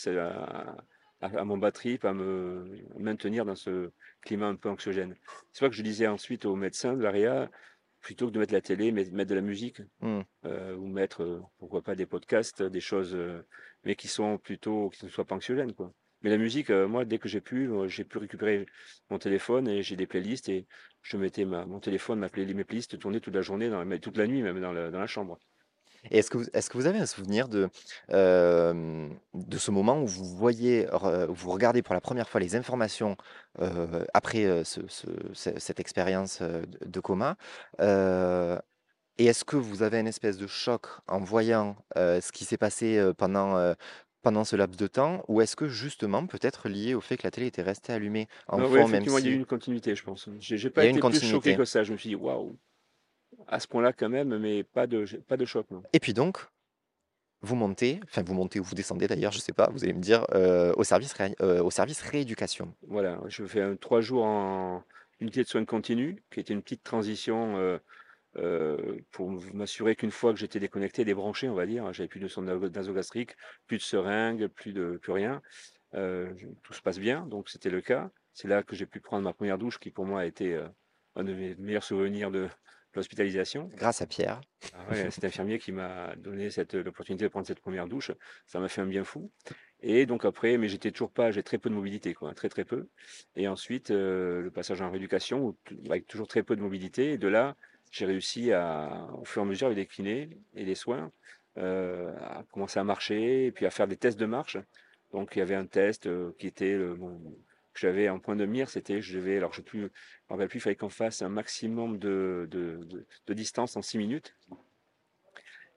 à, 1.20 1.26
à, 1.26 1.44
mon 1.44 1.58
batterie, 1.58 1.98
à 2.02 2.14
me 2.14 2.64
maintenir 2.98 3.44
dans 3.44 3.54
ce 3.54 3.90
climat 4.22 4.46
un 4.46 4.56
peu 4.56 4.70
anxiogène. 4.70 5.14
C'est 5.52 5.60
ça 5.60 5.68
que 5.68 5.74
je 5.74 5.82
disais 5.82 6.06
ensuite 6.06 6.46
aux 6.46 6.56
médecins 6.56 6.94
de 6.94 7.02
l'ARIA, 7.02 7.50
plutôt 8.00 8.26
que 8.26 8.32
de 8.32 8.38
mettre 8.38 8.52
la 8.52 8.60
télé, 8.60 8.92
mettre 8.92 9.30
de 9.30 9.34
la 9.34 9.40
musique, 9.40 9.80
mmh. 10.00 10.20
euh, 10.46 10.76
ou 10.76 10.86
mettre, 10.86 11.22
euh, 11.22 11.40
pourquoi 11.58 11.82
pas, 11.82 11.94
des 11.94 12.06
podcasts, 12.06 12.62
des 12.62 12.80
choses, 12.80 13.14
euh, 13.14 13.46
mais 13.84 13.94
qui 13.94 14.08
sont 14.08 14.38
plutôt, 14.38 14.90
qui 14.90 15.04
ne 15.04 15.10
soient 15.10 15.24
pas 15.24 15.36
anxiogènes, 15.36 15.74
quoi. 15.74 15.92
Mais 16.22 16.28
la 16.28 16.36
musique, 16.36 16.68
moi, 16.68 17.06
dès 17.06 17.18
que 17.18 17.30
j'ai 17.30 17.40
pu, 17.40 17.70
j'ai 17.86 18.04
pu 18.04 18.18
récupérer 18.18 18.66
mon 19.08 19.18
téléphone 19.18 19.66
et 19.68 19.82
j'ai 19.82 19.96
des 19.96 20.06
playlists 20.06 20.50
et 20.50 20.66
je 21.00 21.16
mettais 21.16 21.46
ma, 21.46 21.64
mon 21.64 21.80
téléphone, 21.80 22.18
ma 22.18 22.28
play, 22.28 22.44
mes 22.44 22.62
playlists 22.62 22.98
tourner 22.98 23.22
toute 23.22 23.34
la 23.34 23.40
journée, 23.40 23.70
dans, 23.70 23.88
toute 23.98 24.18
la 24.18 24.26
nuit 24.26 24.42
même 24.42 24.60
dans, 24.60 24.74
dans 24.74 24.98
la 24.98 25.06
chambre. 25.06 25.38
Et 26.10 26.18
est-ce 26.18 26.30
que, 26.30 26.38
vous, 26.38 26.44
est-ce 26.52 26.70
que 26.70 26.78
vous 26.78 26.86
avez 26.86 26.98
un 26.98 27.06
souvenir 27.06 27.48
de, 27.48 27.68
euh, 28.12 29.08
de 29.34 29.58
ce 29.58 29.70
moment 29.70 30.02
où 30.02 30.06
vous 30.06 30.24
voyez, 30.24 30.86
vous 31.28 31.50
regardez 31.50 31.82
pour 31.82 31.94
la 31.94 32.00
première 32.00 32.28
fois 32.28 32.40
les 32.40 32.56
informations 32.56 33.16
après 34.14 34.64
ce, 34.64 34.80
cette 35.34 35.80
expérience 35.80 36.40
de, 36.40 37.00
coma 37.00 37.36
et 39.18 39.26
est-ce 39.26 39.44
que 39.44 39.56
vous 39.56 39.82
avez 39.82 40.00
une 40.00 40.06
espèce 40.06 40.38
de 40.38 40.46
choc 40.46 40.86
en 41.06 41.20
voyant 41.20 41.76
ce 41.96 42.32
qui 42.32 42.44
s'est 42.44 42.56
passé 42.56 43.12
pendant, 43.18 43.74
pendant 44.22 44.44
ce 44.44 44.56
laps 44.56 44.78
de 44.78 44.86
temps? 44.86 45.22
Ou 45.28 45.40
est-ce 45.40 45.56
que 45.56 45.68
justement 45.68 46.26
peut-être 46.26 46.68
lié 46.68 46.94
au 46.94 47.00
fait 47.00 47.16
que 47.16 47.24
la 47.24 47.30
télé 47.30 47.46
était 47.46 47.62
restée 47.62 47.92
allumée? 47.92 48.28
En 48.48 48.58
Non, 48.58 48.68
fond, 48.68 48.88
même 48.88 49.04
il 49.04 49.10
y 49.10 49.28
a 49.28 49.30
eu 49.30 49.34
une 49.34 49.46
continuité, 49.46 49.94
je 49.94 50.04
pense. 50.04 50.28
J'ai 50.38 50.56
j'ai 50.56 50.70
pas 50.70 50.86
été 50.86 50.98
plus 50.98 51.20
choqué 51.20 51.56
que 51.56 51.64
ça. 51.64 51.84
Je 51.84 51.92
me 51.92 51.98
suis 51.98 52.08
dit, 52.08 52.14
waouh, 52.14 52.56
à 53.50 53.60
ce 53.60 53.66
point-là 53.66 53.92
quand 53.92 54.08
même, 54.08 54.38
mais 54.38 54.62
pas 54.62 54.86
de, 54.86 55.04
pas 55.28 55.36
de 55.36 55.44
choc, 55.44 55.66
non. 55.70 55.82
Et 55.92 56.00
puis 56.00 56.14
donc, 56.14 56.38
vous 57.42 57.56
montez, 57.56 58.00
enfin 58.04 58.22
vous 58.22 58.34
montez 58.34 58.60
ou 58.60 58.64
vous 58.64 58.74
descendez 58.74 59.08
d'ailleurs, 59.08 59.32
je 59.32 59.38
sais 59.38 59.52
pas, 59.52 59.68
vous 59.70 59.84
allez 59.84 59.92
me 59.92 60.00
dire, 60.00 60.24
euh, 60.34 60.72
au, 60.76 60.84
service 60.84 61.14
euh, 61.40 61.62
au 61.62 61.70
service 61.70 62.00
rééducation. 62.00 62.74
Voilà, 62.86 63.20
je 63.28 63.44
fais 63.44 63.60
un, 63.60 63.76
trois 63.76 64.00
jours 64.00 64.24
en 64.24 64.84
unité 65.20 65.42
de 65.42 65.48
soins 65.48 65.64
continus, 65.64 66.16
qui 66.30 66.40
était 66.40 66.54
une 66.54 66.62
petite 66.62 66.82
transition 66.82 67.78
euh, 68.36 68.98
pour 69.10 69.30
m'assurer 69.52 69.96
qu'une 69.96 70.12
fois 70.12 70.32
que 70.32 70.38
j'étais 70.38 70.60
déconnecté, 70.60 71.04
débranché, 71.04 71.48
on 71.48 71.54
va 71.54 71.66
dire, 71.66 71.92
j'avais 71.92 72.08
plus 72.08 72.20
de 72.20 72.28
sonde 72.28 72.46
nasogastrique, 72.46 73.36
plus 73.66 73.78
de 73.78 73.82
seringue, 73.82 74.46
plus 74.46 74.72
de 74.72 74.98
plus 75.02 75.12
rien. 75.12 75.42
Tout 75.92 76.72
se 76.72 76.80
passe 76.82 76.98
bien, 76.98 77.26
donc 77.26 77.48
c'était 77.48 77.70
le 77.70 77.80
cas. 77.80 78.10
C'est 78.32 78.48
là 78.48 78.62
que 78.62 78.76
j'ai 78.76 78.86
pu 78.86 79.00
prendre 79.00 79.24
ma 79.24 79.32
première 79.32 79.58
douche, 79.58 79.78
qui 79.80 79.90
pour 79.90 80.06
moi 80.06 80.20
a 80.20 80.26
été 80.26 80.58
un 81.16 81.24
de 81.24 81.34
mes 81.34 81.54
meilleurs 81.56 81.84
souvenirs 81.84 82.30
de, 82.30 82.48
l'hospitalisation. 82.94 83.70
Grâce 83.76 84.02
à 84.02 84.06
Pierre. 84.06 84.40
Ah 84.74 84.90
ouais, 84.90 85.10
cet 85.10 85.24
infirmier 85.24 85.58
qui 85.58 85.72
m'a 85.72 86.14
donné 86.16 86.50
cette 86.50 86.74
l'opportunité 86.74 87.24
de 87.24 87.28
prendre 87.28 87.46
cette 87.46 87.60
première 87.60 87.86
douche, 87.86 88.12
ça 88.46 88.60
m'a 88.60 88.68
fait 88.68 88.80
un 88.80 88.86
bien 88.86 89.04
fou. 89.04 89.30
Et 89.82 90.06
donc 90.06 90.24
après, 90.24 90.58
mais 90.58 90.68
j'étais 90.68 90.90
toujours 90.90 91.10
pas, 91.10 91.30
j'ai 91.30 91.42
très 91.42 91.58
peu 91.58 91.70
de 91.70 91.74
mobilité, 91.74 92.12
quoi, 92.12 92.34
très 92.34 92.48
très 92.48 92.64
peu. 92.64 92.88
Et 93.36 93.48
ensuite, 93.48 93.90
le 93.90 94.50
passage 94.52 94.82
en 94.82 94.90
rééducation, 94.90 95.56
avec 95.86 96.06
toujours 96.06 96.28
très 96.28 96.42
peu 96.42 96.54
de 96.56 96.60
mobilité. 96.60 97.12
Et 97.12 97.18
de 97.18 97.28
là, 97.28 97.56
j'ai 97.90 98.06
réussi 98.06 98.52
à, 98.52 99.08
au 99.14 99.24
fur 99.24 99.42
et 99.42 99.44
à 99.44 99.48
mesure 99.48 99.66
avec 99.66 99.78
les 99.78 99.86
kinés 99.86 100.30
et 100.54 100.64
les 100.64 100.74
soins, 100.74 101.10
euh, 101.58 102.14
à 102.20 102.44
commencer 102.52 102.78
à 102.78 102.84
marcher 102.84 103.46
et 103.46 103.52
puis 103.52 103.66
à 103.66 103.70
faire 103.70 103.88
des 103.88 103.96
tests 103.96 104.18
de 104.18 104.26
marche. 104.26 104.56
Donc 105.12 105.32
il 105.34 105.40
y 105.40 105.42
avait 105.42 105.56
un 105.56 105.66
test 105.66 106.06
euh, 106.06 106.32
qui 106.38 106.46
était 106.46 106.76
le, 106.76 106.94
bon, 106.94 107.20
j'avais 107.74 108.08
en 108.08 108.18
point 108.18 108.36
de 108.36 108.46
mire, 108.46 108.68
c'était 108.68 109.00
je 109.00 109.16
devais, 109.16 109.36
alors 109.36 109.52
je 109.52 109.62
ne 109.74 109.82
me 109.82 109.90
rappelle 110.28 110.48
plus, 110.48 110.58
il 110.58 110.62
fallait 110.62 110.76
qu'on 110.76 110.88
fasse 110.88 111.22
un 111.22 111.28
maximum 111.28 111.98
de, 111.98 112.48
de, 112.50 113.34
distance 113.34 113.76
en 113.76 113.82
6 113.82 113.98
minutes. 113.98 114.36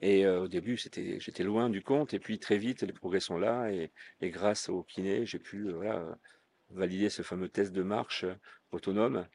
Et 0.01 0.25
euh, 0.25 0.41
au 0.41 0.47
début, 0.47 0.75
c'était, 0.77 1.19
j'étais 1.19 1.43
loin 1.43 1.69
du 1.69 1.81
compte, 1.81 2.13
et 2.13 2.19
puis 2.19 2.37
très 2.39 2.57
vite, 2.57 2.81
les 2.83 2.91
progrès 2.91 3.21
sont 3.21 3.37
là, 3.37 3.71
et, 3.71 3.91
grâce 4.21 4.69
au 4.69 4.83
kiné, 4.83 5.25
j'ai 5.25 5.39
pu 5.39 5.67
euh, 5.67 5.73
voilà, 5.73 6.17
valider 6.71 7.09
ce 7.09 7.21
fameux 7.21 7.47
test 7.47 7.71
de 7.71 7.83
marche 7.83 8.25
euh, 8.25 8.35
autonome, 8.71 9.27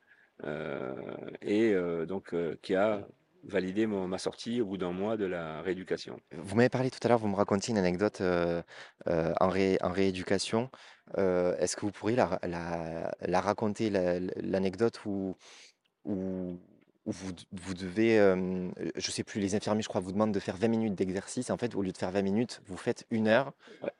et 1.43 1.75
donc 2.07 2.33
qui 2.63 2.77
a 2.77 3.09
validé 3.45 3.87
mon- 3.87 4.09
ma 4.09 4.19
sortie 4.19 4.61
au 4.61 4.67
bout 4.67 4.77
d'un 4.79 4.93
mois 4.93 5.17
de 5.17 5.25
la 5.27 5.63
rééducation. 5.63 6.21
Vous 6.33 6.57
m'avez 6.57 6.69
parlé 6.69 6.91
tout 6.91 6.99
à 7.03 7.09
l'heure, 7.09 7.19
vous 7.19 7.29
me 7.29 7.37
racontiez 7.37 7.73
une 7.73 7.79
anecdote 7.79 8.21
euh, 8.21 8.63
euh, 9.09 9.33
en, 9.41 9.49
ré- 9.49 9.79
en 9.83 9.91
rééducation. 9.91 10.71
Euh, 11.17 11.57
est-ce 11.59 11.77
que 11.77 11.83
vous 11.83 11.93
pourriez 11.93 12.17
la, 12.17 12.27
ra- 12.27 12.41
la- 12.43 13.15
la 13.21 13.41
raconter, 13.41 13.91
la- 13.91 14.21
l'anecdote 14.21 15.01
où, 15.07 15.37
où, 16.05 16.59
où 17.07 17.13
vous, 17.53 17.75
devez, 17.75 18.19
je 18.97 19.11
sais 19.11 19.25
plus, 19.25 19.41
les 19.41 19.55
infirmiers, 19.55 19.83
je 19.83 19.89
crois, 19.89 20.01
vous 20.01 20.13
demandent 20.13 20.35
de 20.35 20.41
faire 20.41 20.57
20 20.57 20.69
minutes 20.69 20.95
d'exercice. 20.95 21.49
En 21.51 21.57
fait, 21.57 21.75
au 21.75 21.83
lieu 21.83 21.93
de 21.93 21.97
faire 21.97 22.11
20 22.11 22.23
minutes, 22.23 22.61
vous 22.67 22.77
faites 22.77 23.07
une 23.11 23.29
heure. 23.29 23.53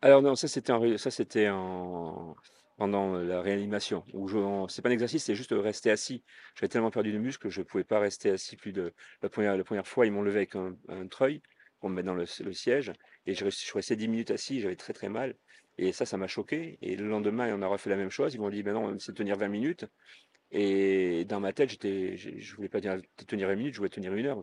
Alors 0.03 0.21
non, 0.21 0.35
ça 0.35 0.47
c'était 0.49 0.73
en, 0.73 0.81
ré- 0.81 0.99
ça 0.99 1.11
c'était 1.11 1.49
en 1.49 2.37
pendant 2.79 3.19
la 3.19 3.43
réanimation 3.43 4.05
où 4.15 4.29
je 4.29 4.39
c'est 4.69 4.81
pas 4.81 4.89
un 4.89 4.93
exercice, 4.93 5.25
c'est 5.25 5.35
juste 5.35 5.53
rester 5.53 5.91
assis. 5.91 6.25
J'avais 6.55 6.69
tellement 6.69 6.91
perdu 6.91 7.13
de 7.13 7.19
muscles 7.19 7.51
je 7.51 7.61
pouvais 7.61 7.85
pas 7.85 7.99
rester 7.99 8.31
assis 8.31 8.57
plus 8.57 8.73
de 8.73 8.95
la 9.23 9.29
première 9.29 9.87
fois, 9.87 10.07
ils 10.07 10.13
m'ont 10.13 10.23
levé 10.23 10.39
avec 10.39 10.57
un, 10.57 11.07
treuil 11.09 11.43
pour 11.81 11.91
me 11.91 11.97
mettre 11.97 12.07
dans 12.07 12.15
le, 12.15 12.25
siège 12.53 12.93
et 13.27 13.35
je, 13.35 13.45
je 13.45 13.51
suis 13.51 13.73
resté 13.75 13.97
10 13.97 14.09
minutes 14.09 14.31
assis, 14.31 14.61
j'avais 14.61 14.77
très 14.77 14.95
très 14.95 15.11
mal 15.11 15.35
et 15.77 15.93
ça 15.93 16.07
ça 16.07 16.17
m'a 16.17 16.29
choqué 16.29 16.79
et 16.81 16.97
le 16.97 17.09
lendemain 17.09 17.53
on 17.55 17.63
a 17.63 17.67
refait 17.67 17.91
la 17.91 17.97
même 17.97 18.11
chose, 18.11 18.35
ils 18.35 18.41
m'ont 18.41 18.51
dit 18.51 18.63
ben 18.63 18.73
non, 18.73 18.99
c'est 18.99 19.13
tenir 19.13 19.37
20 19.37 19.49
minutes 19.49 19.85
et 20.51 21.25
dans 21.27 21.41
ma 21.41 21.53
tête, 21.53 21.71
j'étais 21.71 22.17
je 22.17 22.57
voulais 22.57 22.69
pas 22.69 22.81
dire 22.81 22.99
tenir 23.27 23.49
20 23.49 23.57
minutes, 23.57 23.75
je 23.75 23.79
voulais 23.79 23.91
tenir 23.91 24.15
une 24.15 24.27
heure. 24.27 24.43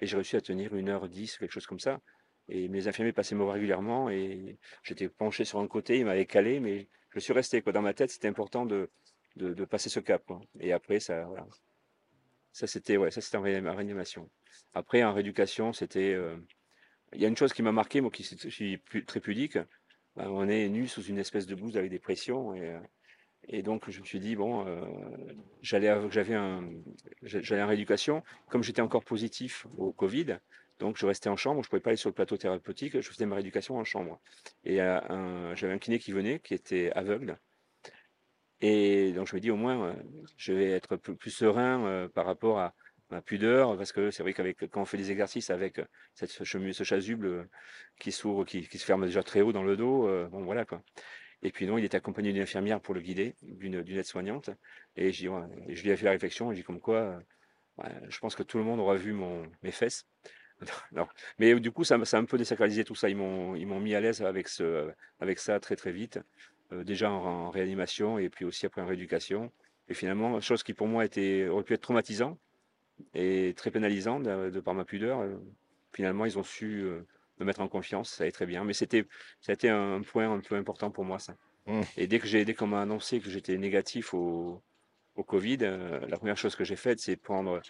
Et 0.00 0.06
j'ai 0.06 0.16
réussi 0.16 0.36
à 0.36 0.40
tenir 0.40 0.74
une 0.74 0.88
heure 0.88 1.08
10, 1.08 1.38
quelque 1.38 1.52
chose 1.52 1.66
comme 1.66 1.80
ça. 1.80 2.00
Et 2.48 2.68
mes 2.68 2.88
infirmiers 2.88 3.12
passaient 3.12 3.34
me 3.34 3.42
voir 3.42 3.54
régulièrement 3.54 4.10
et 4.10 4.58
j'étais 4.82 5.08
penché 5.08 5.44
sur 5.44 5.58
un 5.60 5.66
côté, 5.68 5.98
ils 5.98 6.04
m'avaient 6.04 6.26
calé, 6.26 6.60
mais 6.60 6.88
je 7.10 7.20
suis 7.20 7.32
resté 7.32 7.62
quoi. 7.62 7.72
Dans 7.72 7.82
ma 7.82 7.94
tête, 7.94 8.10
c'était 8.10 8.28
important 8.28 8.66
de, 8.66 8.90
de, 9.36 9.64
passer 9.64 9.88
ce 9.88 10.00
cap. 10.00 10.22
Et 10.60 10.72
après, 10.72 11.00
ça. 11.00 11.28
Ça 12.52 12.66
c'était 12.66 12.96
ouais, 12.96 13.08
en 13.16 13.42
réanima- 13.42 13.74
réanimation. 13.74 14.28
Après, 14.74 15.02
en 15.04 15.12
rééducation, 15.12 15.72
c'était. 15.72 16.14
euh, 16.14 16.36
Il 17.14 17.20
y 17.20 17.24
a 17.24 17.28
une 17.28 17.36
chose 17.36 17.52
qui 17.52 17.62
m'a 17.62 17.72
marqué, 17.72 18.00
moi 18.00 18.10
qui 18.10 18.24
suis 18.24 18.80
très 19.06 19.20
pudique. 19.20 19.58
Ben, 20.16 20.28
on 20.28 20.48
est 20.48 20.68
nu 20.68 20.88
sous 20.88 21.02
une 21.04 21.18
espèce 21.18 21.46
de 21.46 21.54
blouse 21.54 21.76
avec 21.76 21.90
des 21.90 22.00
pressions 22.00 22.54
et, 22.54 22.70
euh, 22.70 22.80
et 23.48 23.62
donc 23.62 23.88
je 23.88 24.00
me 24.00 24.04
suis 24.04 24.18
dit 24.18 24.34
bon, 24.34 24.66
euh, 24.66 24.84
j'allais 25.62 25.92
en 25.92 27.66
rééducation. 27.68 28.22
Comme 28.50 28.62
j'étais 28.64 28.82
encore 28.82 29.04
positif 29.04 29.66
au 29.76 29.92
Covid, 29.92 30.38
donc 30.78 30.96
je 30.96 31.06
restais 31.06 31.28
en 31.28 31.36
chambre, 31.36 31.62
je 31.62 31.68
pouvais 31.68 31.80
pas 31.80 31.90
aller 31.90 31.96
sur 31.96 32.08
le 32.08 32.14
plateau 32.14 32.36
thérapeutique, 32.36 33.00
je 33.00 33.10
faisais 33.10 33.26
ma 33.26 33.34
rééducation 33.36 33.76
en 33.76 33.84
chambre. 33.84 34.20
Et 34.64 34.80
euh, 34.80 35.54
j'avais 35.56 35.72
un 35.72 35.78
kiné 35.78 35.98
qui 35.98 36.12
venait, 36.12 36.38
qui 36.40 36.54
était 36.54 36.92
aveugle. 36.92 37.38
Et 38.60 39.12
donc 39.12 39.28
je 39.28 39.36
me 39.36 39.40
dis 39.40 39.50
au 39.50 39.56
moins, 39.56 39.88
euh, 39.88 39.94
je 40.36 40.52
vais 40.52 40.70
être 40.70 40.96
plus, 40.96 41.30
serein 41.30 41.84
euh, 41.84 42.08
par 42.08 42.26
rapport 42.26 42.58
à 42.60 42.74
ma 43.10 43.22
pudeur, 43.22 43.76
parce 43.76 43.92
que 43.92 44.10
c'est 44.10 44.22
vrai 44.22 44.34
qu'avec 44.34 44.58
quand 44.68 44.82
on 44.82 44.84
fait 44.84 44.98
des 44.98 45.10
exercices 45.10 45.50
avec 45.50 45.80
cette, 46.14 46.30
ce, 46.30 46.44
chasuble 46.44 47.48
qui 47.98 48.12
s'ouvre, 48.12 48.44
qui, 48.44 48.62
se 48.64 48.84
ferme 48.84 49.06
déjà 49.06 49.22
très 49.22 49.40
haut 49.40 49.52
dans 49.52 49.62
le 49.62 49.76
dos, 49.76 50.06
bon 50.28 50.44
voilà 50.44 50.66
quoi. 50.66 50.82
Et 51.42 51.50
puis 51.50 51.66
non, 51.66 51.78
il 51.78 51.84
était 51.84 51.96
accompagné 51.96 52.32
d'une 52.32 52.42
infirmière 52.42 52.80
pour 52.80 52.94
le 52.94 53.00
guider, 53.00 53.34
d'une 53.42 53.76
aide-soignante. 53.76 54.50
Et 54.96 55.12
je, 55.12 55.26
et 55.26 55.74
lui 55.74 55.88
ai 55.88 55.96
fait 55.96 56.04
la 56.04 56.10
réflexion, 56.10 56.50
je 56.50 56.56
dis 56.56 56.64
comme 56.64 56.80
quoi, 56.80 57.18
je 58.08 58.18
pense 58.18 58.34
que 58.34 58.42
tout 58.42 58.58
le 58.58 58.64
monde 58.64 58.80
aura 58.80 58.96
vu 58.96 59.14
mes 59.62 59.70
fesses. 59.70 60.06
Non. 60.92 61.06
Mais 61.38 61.58
du 61.60 61.70
coup, 61.70 61.84
ça, 61.84 62.02
ça 62.04 62.16
a 62.16 62.20
un 62.20 62.24
peu 62.24 62.38
désacralisé 62.38 62.84
tout 62.84 62.94
ça. 62.94 63.08
Ils 63.08 63.16
m'ont 63.16 63.54
ils 63.54 63.66
m'ont 63.66 63.80
mis 63.80 63.94
à 63.94 64.00
l'aise 64.00 64.22
avec, 64.22 64.48
ce, 64.48 64.90
avec 65.20 65.38
ça 65.38 65.60
très 65.60 65.76
très 65.76 65.92
vite. 65.92 66.20
Euh, 66.72 66.84
déjà 66.84 67.10
en, 67.10 67.24
en 67.24 67.50
réanimation 67.50 68.18
et 68.18 68.28
puis 68.28 68.44
aussi 68.44 68.66
après 68.66 68.82
en 68.82 68.86
rééducation. 68.86 69.52
Et 69.88 69.94
finalement, 69.94 70.40
chose 70.40 70.62
qui 70.62 70.74
pour 70.74 70.86
moi 70.86 71.04
était, 71.04 71.48
aurait 71.48 71.64
pu 71.64 71.74
être 71.74 71.80
traumatisant 71.82 72.38
et 73.14 73.54
très 73.56 73.70
pénalisant 73.70 74.20
de, 74.20 74.50
de 74.50 74.60
par 74.60 74.74
ma 74.74 74.84
pudeur. 74.84 75.20
euh, 75.20 75.36
finalement, 75.92 76.26
ils 76.26 76.38
ont 76.38 76.42
su 76.42 76.82
euh, 76.82 77.06
me 77.38 77.44
mettre 77.46 77.60
en 77.60 77.68
confiance. 77.68 78.10
Ça 78.10 78.24
allait 78.24 78.32
très 78.32 78.46
bien. 78.46 78.64
Mais 78.64 78.72
c'était, 78.74 79.06
ça 79.40 79.52
a 79.52 79.54
été 79.54 79.68
un 79.70 80.02
point 80.02 80.30
un 80.32 80.40
peu 80.40 80.56
important 80.56 80.90
pour 80.90 81.04
moi, 81.04 81.18
ça. 81.18 81.36
Mm. 81.66 81.82
Et 81.96 82.06
dès 82.06 82.18
que 82.18 82.26
j'ai, 82.26 82.44
dès 82.44 82.54
qu'on 82.54 82.66
m'a 82.66 82.82
annoncé 82.82 83.20
que 83.20 83.30
j'étais 83.30 83.56
négatif 83.58 84.14
au, 84.14 84.62
au 85.14 85.24
Covid, 85.24 85.58
la 85.58 86.16
première 86.18 86.36
chose 86.36 86.56
que 86.56 86.64
j'ai 86.64 86.76
faite, 86.76 87.00
c'est 87.00 87.16
prendre. 87.16 87.62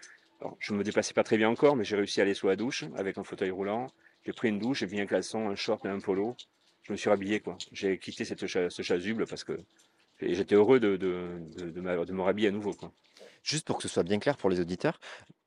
Je 0.58 0.72
me 0.72 0.82
déplaçais 0.84 1.14
pas 1.14 1.24
très 1.24 1.36
bien 1.36 1.48
encore, 1.48 1.76
mais 1.76 1.84
j'ai 1.84 1.96
réussi 1.96 2.20
à 2.20 2.24
aller 2.24 2.34
sous 2.34 2.48
la 2.48 2.56
douche 2.56 2.84
avec 2.96 3.18
un 3.18 3.24
fauteuil 3.24 3.50
roulant. 3.50 3.88
J'ai 4.24 4.32
pris 4.32 4.48
une 4.48 4.58
douche, 4.58 4.80
j'ai 4.80 4.86
mis 4.86 5.00
un 5.00 5.06
caleçon, 5.06 5.48
un 5.48 5.54
short 5.54 5.84
et 5.84 5.88
un 5.88 6.00
polo. 6.00 6.36
Je 6.82 6.92
me 6.92 6.96
suis 6.96 7.10
rhabillé, 7.10 7.40
quoi. 7.40 7.58
J'ai 7.72 7.98
quitté 7.98 8.24
cette 8.24 8.46
ce 8.46 8.82
chasuble 8.82 9.26
parce 9.26 9.44
que 9.44 9.58
j'étais 10.20 10.54
heureux 10.54 10.80
de, 10.80 10.98
me 11.80 12.20
rhabiller 12.22 12.48
à 12.48 12.50
nouveau. 12.50 12.74
Juste 13.42 13.66
pour 13.66 13.76
que 13.76 13.82
ce 13.82 13.88
soit 13.88 14.02
bien 14.02 14.18
clair 14.18 14.36
pour 14.36 14.50
les 14.50 14.60
auditeurs, 14.60 14.98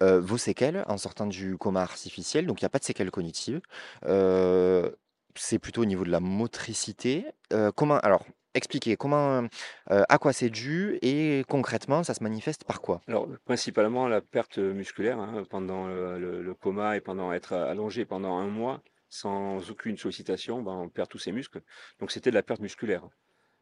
euh, 0.01 0.19
vos 0.19 0.37
séquelles 0.37 0.83
en 0.87 0.97
sortant 0.97 1.27
du 1.27 1.57
coma 1.57 1.81
artificiel, 1.81 2.45
donc 2.45 2.61
il 2.61 2.63
n'y 2.63 2.67
a 2.67 2.69
pas 2.69 2.79
de 2.79 2.83
séquelles 2.83 3.11
cognitives, 3.11 3.61
euh, 4.05 4.89
c'est 5.35 5.59
plutôt 5.59 5.81
au 5.81 5.85
niveau 5.85 6.03
de 6.03 6.09
la 6.09 6.19
motricité. 6.19 7.25
Euh, 7.53 7.71
comment, 7.71 7.99
alors, 7.99 8.25
expliquez 8.53 8.97
comment, 8.97 9.47
à 9.87 10.17
quoi 10.17 10.33
c'est 10.33 10.49
dû 10.49 10.97
et 11.01 11.43
concrètement, 11.47 12.03
ça 12.03 12.13
se 12.13 12.23
manifeste 12.23 12.63
par 12.63 12.81
quoi? 12.81 13.01
Alors, 13.07 13.27
principalement 13.45 14.07
la 14.07 14.21
perte 14.21 14.57
musculaire 14.57 15.19
hein, 15.19 15.43
pendant 15.49 15.87
le, 15.87 16.55
coma 16.59 16.97
et 16.97 17.01
pendant 17.01 17.33
être 17.33 17.53
allongé 17.53 18.05
pendant 18.05 18.37
un 18.37 18.47
mois 18.47 18.81
sans 19.09 19.69
aucune 19.69 19.97
sollicitation, 19.97 20.61
ben, 20.61 20.71
on 20.71 20.89
perd 20.89 21.09
tous 21.09 21.19
ses 21.19 21.31
muscles. 21.31 21.61
Donc, 21.99 22.11
c'était 22.11 22.29
de 22.29 22.35
la 22.35 22.43
perte 22.43 22.61
musculaire. 22.61 23.03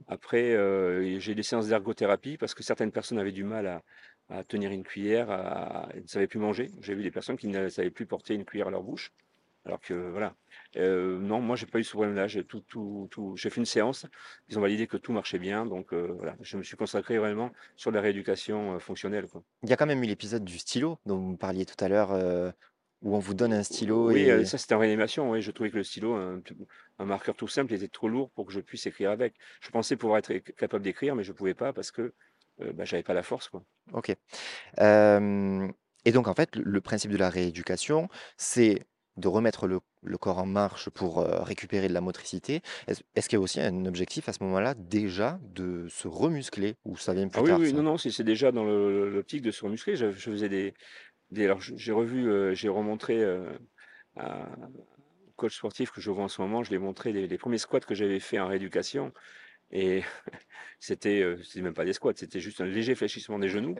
Après, 0.08 0.56
j'ai 1.20 1.36
des 1.36 1.44
séances 1.44 1.68
d'ergothérapie 1.68 2.38
parce 2.38 2.54
que 2.54 2.64
certaines 2.64 2.92
personnes 2.92 3.20
avaient 3.20 3.32
du 3.32 3.44
mal 3.44 3.82
à, 4.30 4.44
tenir 4.44 4.72
une 4.72 4.84
cuillère, 4.84 5.30
à, 5.30 5.90
ne 5.96 6.08
savaient 6.08 6.28
plus 6.28 6.40
manger. 6.40 6.72
J'ai 6.82 6.96
vu 6.96 7.04
des 7.04 7.12
personnes 7.12 7.38
qui 7.38 7.48
ne 7.48 7.70
savaient 7.70 7.90
plus 7.90 8.06
porter 8.06 8.36
une 8.36 8.46
cuillère 8.46 8.68
à 8.68 8.72
leur 8.72 8.84
bouche. 8.84 9.12
Alors 9.66 9.82
que 9.82 9.94
voilà. 9.94 10.36
Euh, 10.78 11.18
non, 11.20 11.42
moi 11.42 11.56
j'ai 11.56 11.66
pas 11.66 11.80
eu 11.80 11.84
ce 11.84 11.92
problème-là. 11.92 12.28
J'ai 12.28 12.44
tout, 12.44 12.62
tout, 12.62 13.08
tout. 13.12 13.36
J'ai 13.36 13.50
fait 13.50 13.60
une 13.60 13.66
séance. 13.66 14.06
Ils 14.50 14.58
ont 14.58 14.62
validé 14.62 14.88
que 14.88 14.98
tout 14.98 15.12
marchait 15.12 15.40
bien. 15.40 15.66
Donc 15.66 15.94
euh, 15.94 16.14
voilà, 16.18 16.36
je 16.42 16.58
me 16.58 16.64
suis 16.64 16.78
consacré 16.78 17.18
vraiment 17.18 17.52
sur 17.76 17.92
la 17.92 18.02
rééducation 18.02 18.76
euh, 18.76 18.80
fonctionnelle. 18.80 19.28
Quoi. 19.28 19.44
Il 19.64 19.70
y 19.70 19.74
a 19.74 19.78
quand 19.78 19.86
même 19.86 20.04
eu 20.04 20.08
l'épisode 20.08 20.44
du 20.44 20.60
stylo 20.60 21.00
dont 21.06 21.18
vous 21.18 21.38
parliez 21.38 21.66
tout 21.66 21.84
à 21.84 21.88
l'heure, 21.88 22.12
où 23.02 23.16
on 23.16 23.20
vous 23.20 23.34
donne 23.34 23.54
un 23.54 23.64
stylo 23.64 24.08
Oui, 24.08 24.22
et... 24.22 24.46
ça 24.46 24.58
c'était 24.58 24.76
en 24.76 24.80
réanimation. 24.80 25.32
Oui, 25.32 25.42
je 25.42 25.52
trouvais 25.52 25.72
que 25.72 25.78
le 25.78 25.84
stylo, 25.84 26.14
un, 26.16 26.42
un 27.00 27.06
marqueur 27.06 27.36
tout 27.36 27.48
simple, 27.48 27.74
était 27.74 27.88
trop 27.88 28.10
lourd 28.10 28.30
pour 28.32 28.46
que 28.46 28.54
je 28.54 28.60
puisse 28.60 28.86
écrire 28.86 29.12
avec. 29.12 29.36
Je 29.62 29.70
pensais 29.70 29.96
pouvoir 29.96 30.20
être 30.20 30.34
capable 30.56 30.84
d'écrire, 30.84 31.16
mais 31.16 31.24
je 31.24 31.32
pouvais 31.32 31.54
pas 31.54 31.74
parce 31.74 31.92
que 31.92 32.14
bah, 32.60 32.84
j'avais 32.86 33.04
pas 33.04 33.14
la 33.14 33.24
force. 33.24 33.48
Quoi. 33.48 33.64
Ok. 33.94 34.16
Et 36.06 36.12
donc, 36.12 36.28
en 36.28 36.34
fait, 36.34 36.56
le 36.56 36.82
principe 36.82 37.12
de 37.12 37.18
la 37.18 37.30
rééducation, 37.30 38.08
c'est 38.38 38.86
de 39.20 39.28
remettre 39.28 39.68
le, 39.68 39.80
le 40.04 40.18
corps 40.18 40.40
en 40.40 40.46
marche 40.46 40.90
pour 40.90 41.20
euh, 41.20 41.42
récupérer 41.44 41.88
de 41.88 41.94
la 41.94 42.02
motricité. 42.02 42.62
Est-ce, 42.88 43.30
qu'il 43.30 43.38
y 43.38 43.40
a 43.40 43.42
aussi 43.42 43.62
un 43.62 43.86
objectif 43.86 44.30
à 44.30 44.34
ce 44.34 44.44
moment-là, 44.44 44.74
déjà, 44.76 45.40
de 45.44 45.88
se 45.90 46.08
remuscler, 46.08 46.76
ou 46.86 46.98
ça 46.98 47.14
vient 47.14 47.30
Ah 47.34 47.42
plus 47.42 47.44
oui, 47.44 47.48
tard, 47.50 47.60
oui, 47.60 47.74
non, 47.74 47.84
ça? 47.84 47.84
non, 47.84 47.98
c'est 47.98 48.12
c'est 48.12 48.24
déjà 48.24 48.52
dans 48.52 48.64
l'optique 48.66 49.42
de 49.42 49.52
se 49.52 49.64
remuscler. 49.64 49.96
Je, 49.96 50.12
je 50.12 50.32
faisais 50.32 50.50
des, 50.50 50.74
des 51.32 51.46
alors 51.46 51.62
j'ai 51.62 51.92
revu, 51.92 52.30
euh, 52.30 52.54
j'ai 52.56 52.70
remontré 52.70 53.22
euh, 53.24 53.52
à 54.16 54.44
un 54.44 54.72
coach 55.36 55.56
sportif 55.58 55.92
que 55.92 56.02
je 56.02 56.12
vois 56.12 56.24
en 56.26 56.28
ce 56.28 56.42
moment, 56.42 56.64
je 56.64 56.70
lui 56.70 56.76
ai 56.78 56.80
montré 56.80 57.14
les, 57.14 57.28
les 57.28 57.38
premiers 57.38 57.58
squats 57.60 57.80
que 57.82 57.96
j'avais 57.96 58.20
fait 58.20 58.40
en 58.40 58.48
rééducation 58.48 59.14
et 59.72 60.04
c'était, 60.80 61.24
c'était 61.44 61.62
même 61.62 61.74
pas 61.74 61.86
des 61.86 61.94
squats, 61.94 62.14
c'était 62.16 62.40
juste 62.40 62.62
un 62.62 62.66
léger 62.66 62.96
fléchissement 62.96 63.40
des 63.40 63.50
genoux. 63.50 63.76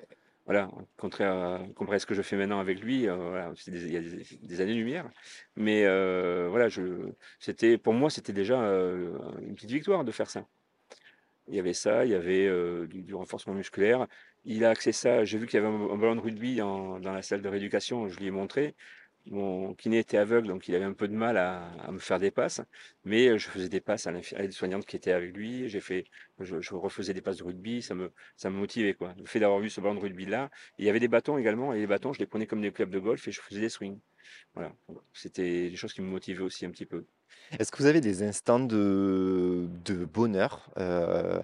Voilà, 0.50 0.68
contraire 0.98 1.32
à, 1.32 1.94
à 1.94 2.00
ce 2.00 2.08
que 2.08 2.16
je 2.16 2.24
fais 2.24 2.36
maintenant 2.36 2.60
avec 2.60 2.82
lui, 2.82 3.08
euh, 3.08 3.54
il 3.68 3.92
y 3.92 3.98
a 3.98 4.02
des, 4.02 4.62
années-lumière. 4.62 5.08
Mais 5.56 5.86
euh, 5.86 6.48
voilà, 6.50 6.70
pour 7.84 7.94
moi, 7.94 8.10
c'était 8.10 8.34
déjà 8.34 8.60
euh, 8.60 9.16
une 9.44 9.54
petite 9.54 9.70
victoire 9.70 10.04
de 10.04 10.12
faire 10.12 10.28
ça. 10.28 10.48
Il 11.50 11.56
y 11.56 11.60
avait 11.60 11.74
ça, 11.74 12.04
il 12.04 12.12
y 12.12 12.16
avait 12.16 12.50
du, 12.88 13.14
renforcement 13.14 13.54
musculaire. 13.54 14.08
Il 14.44 14.66
a 14.66 14.72
axé 14.72 14.92
ça. 14.92 15.24
J'ai 15.24 15.38
vu 15.38 15.46
qu'il 15.46 15.62
y 15.62 15.64
avait 15.64 15.72
un, 15.72 15.98
ballon 15.98 16.16
de 16.16 16.22
rugby 16.22 16.56
dans 16.56 16.98
la 16.98 17.22
salle 17.22 17.44
de 17.44 17.50
rééducation. 17.50 18.08
Je 18.08 18.18
lui 18.18 18.26
ai 18.26 18.32
montré. 18.32 18.76
Mon 19.30 19.76
kiné 19.76 20.00
était 20.00 20.18
aveugle, 20.18 20.48
donc 20.48 20.68
il 20.68 20.76
avait 20.76 20.86
un 20.86 20.94
peu 20.94 21.08
de 21.08 21.14
mal 21.14 21.38
à, 21.38 21.92
me 21.92 22.00
faire 22.00 22.20
des 22.20 22.32
passes, 22.32 22.62
mais 23.06 23.28
euh, 23.28 23.38
je 23.38 23.48
faisais 23.48 23.70
des 23.70 23.80
passes 23.80 24.08
à 24.08 24.12
l'aide-soignante 24.12 24.86
qui 24.86 24.96
était 24.96 25.12
avec 25.12 25.36
lui. 25.36 25.70
J'ai 25.70 25.82
fait, 25.82 26.06
je, 26.40 26.74
refaisais 26.74 27.14
des 27.14 27.22
passes 27.22 27.38
de 27.38 27.44
rugby, 27.44 27.82
ça 27.82 27.94
me, 27.94 28.12
ça 28.36 28.50
me 28.50 28.58
motivait 28.58 28.94
quoi. 28.96 29.14
Le 29.18 29.26
fait 29.26 29.40
d'avoir 29.40 29.60
vu 29.60 29.70
ce 29.70 29.82
ballon 29.82 29.96
de 29.96 30.00
rugby 30.00 30.26
là, 30.26 30.50
il 30.78 30.86
y 30.86 30.90
avait 30.90 31.00
des 31.00 31.08
bâtons 31.08 31.38
également, 31.38 31.74
et 31.74 31.80
les 31.80 31.88
bâtons, 31.88 32.12
je 32.12 32.20
les 32.20 32.26
prenais 32.26 32.48
comme 32.48 32.62
des 32.62 32.72
clubs 32.72 32.90
de 32.90 33.00
golf 33.00 33.28
et 33.28 33.32
je 33.32 33.40
faisais 33.40 33.62
des 33.62 33.70
swings. 33.70 34.00
Voilà, 34.56 34.72
c'était 35.14 35.70
des 35.70 35.76
choses 35.76 35.94
qui 35.94 36.02
me 36.02 36.08
motivaient 36.08 36.44
aussi 36.44 36.66
un 36.66 36.72
petit 36.72 36.86
peu. 36.86 37.06
Est-ce 37.58 37.72
que 37.72 37.78
vous 37.78 37.86
avez 37.88 38.02
des 38.02 38.24
instants 38.24 38.60
de, 38.60 39.68
bonheur 40.12 40.72
euh, 40.78 41.42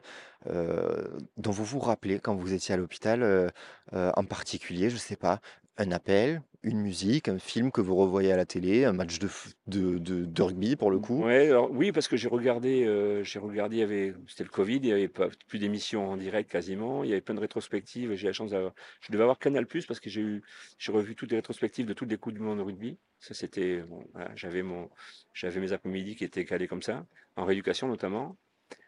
euh, 0.47 1.07
dont 1.37 1.51
vous 1.51 1.63
vous 1.63 1.79
rappelez 1.79 2.19
quand 2.19 2.35
vous 2.35 2.53
étiez 2.53 2.73
à 2.73 2.77
l'hôpital, 2.77 3.51
en 3.91 4.23
particulier, 4.23 4.89
je 4.89 4.97
sais 4.97 5.15
pas, 5.15 5.41
un 5.77 5.91
appel, 5.91 6.41
une 6.63 6.79
musique, 6.81 7.27
un 7.29 7.39
film 7.39 7.71
que 7.71 7.81
vous 7.81 7.95
revoyez 7.95 8.31
à 8.31 8.37
la 8.37 8.45
télé, 8.45 8.85
un 8.85 8.93
match 8.93 9.19
de, 9.19 9.27
f- 9.27 9.53
de, 9.67 9.97
de- 9.99 10.25
de 10.25 10.41
rugby 10.41 10.75
pour 10.75 10.91
le 10.91 10.99
coup? 10.99 11.27
Ouais, 11.27 11.47
alors 11.47 11.71
oui, 11.71 11.93
parce 11.93 12.09
que 12.09 12.17
j'ai 12.17 12.27
regardé, 12.27 12.83
heu, 12.85 13.23
j'ai 13.23 13.39
regardé, 13.39 13.77
il 13.77 13.79
y 13.79 13.83
avait 13.83 14.13
c'était 14.27 14.43
le 14.43 14.49
covid, 14.49 14.75
il 14.77 14.85
y 14.87 14.91
avait 14.91 15.07
pas 15.07 15.29
plus 15.47 15.59
d'émissions 15.59 16.09
en 16.09 16.17
direct 16.17 16.51
quasiment, 16.51 17.05
il 17.05 17.09
y 17.09 17.13
avait 17.13 17.21
plein 17.21 17.35
de 17.35 17.39
rétrospectives 17.39 18.13
j'ai 18.15 18.27
la 18.27 18.33
chance 18.33 18.51
d'avoir 18.51 18.73
je 18.99 19.13
devais 19.13 19.23
avoir 19.23 19.39
Canal+ 19.39 19.65
parce 19.87 20.01
que 20.01 20.09
j'ai 20.09 20.19
eu 20.19 20.43
j'ai 20.77 20.91
revu 20.91 21.15
toutes 21.15 21.29
les 21.31 21.37
rétrospectives 21.37 21.85
de 21.85 21.93
toutes 21.93 22.09
les 22.09 22.17
coupes 22.17 22.33
du 22.33 22.41
monde 22.41 22.57
de 22.57 22.63
rugby. 22.63 22.99
Ça 23.19 23.33
c'était 23.33 23.81
bon, 23.83 24.05
voilà, 24.13 24.35
j'avais 24.35 24.61
mon 24.61 24.89
j'avais 25.33 25.61
mes 25.61 25.71
après-midi 25.71 26.15
qui 26.17 26.25
étaient 26.25 26.43
calés 26.43 26.67
comme 26.67 26.81
ça, 26.81 27.05
en 27.37 27.45
rééducation 27.45 27.87
notamment. 27.87 28.37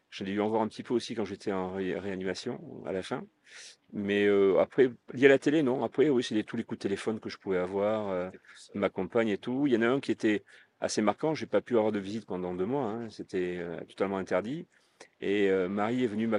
J'en 0.10 0.26
ai 0.26 0.32
dû 0.32 0.42
en 0.42 0.50
voir 0.50 0.62
un 0.62 0.68
petit 0.68 0.84
peu 0.84 0.94
aussi 0.94 1.16
quand 1.16 1.26
j'étais 1.26 1.52
en 1.52 1.72
ré 1.74 1.98
réanimation 2.00 2.60
à 2.86 2.92
la 2.94 3.04
fin. 3.04 3.26
Mais, 3.94 4.26
heu, 4.26 4.60
après 4.60 4.92
lié 5.14 5.26
à 5.28 5.30
la 5.30 5.40
télé, 5.40 5.64
non. 5.64 5.84
Après 5.84 6.10
oui, 6.10 6.24
c'est 6.24 6.44
tous 6.44 6.58
les 6.58 6.64
coups 6.64 6.80
de 6.80 6.84
téléphone 6.84 7.20
que 7.20 7.30
je 7.30 7.38
pouvais 7.38 7.58
avoir, 7.58 8.12
heu, 8.12 8.32
de 8.76 8.80
ma 8.80 8.90
compagne 8.90 9.30
et 9.30 9.38
tout. 9.38 9.68
Il 9.68 9.74
y 9.74 9.78
en 9.78 9.82
a 9.84 9.88
un 9.90 10.00
qui 10.00 10.12
était 10.12 10.44
assez 10.80 11.02
marquant, 11.02 11.34
j'ai 11.36 11.48
pas 11.48 11.62
pu 11.62 11.78
avoir 11.78 11.92
de 11.92 12.00
visite 12.00 12.26
pendant 12.28 12.54
2 12.56 12.66
mois, 12.66 12.86
hein, 12.92 13.10
c'était, 13.10 13.58
heu, 13.60 13.78
totalement 13.90 14.18
interdit 14.18 14.68
et 15.22 15.50
heu, 15.50 15.68
Marie 15.70 16.04
est 16.04 16.08
venue 16.08 16.30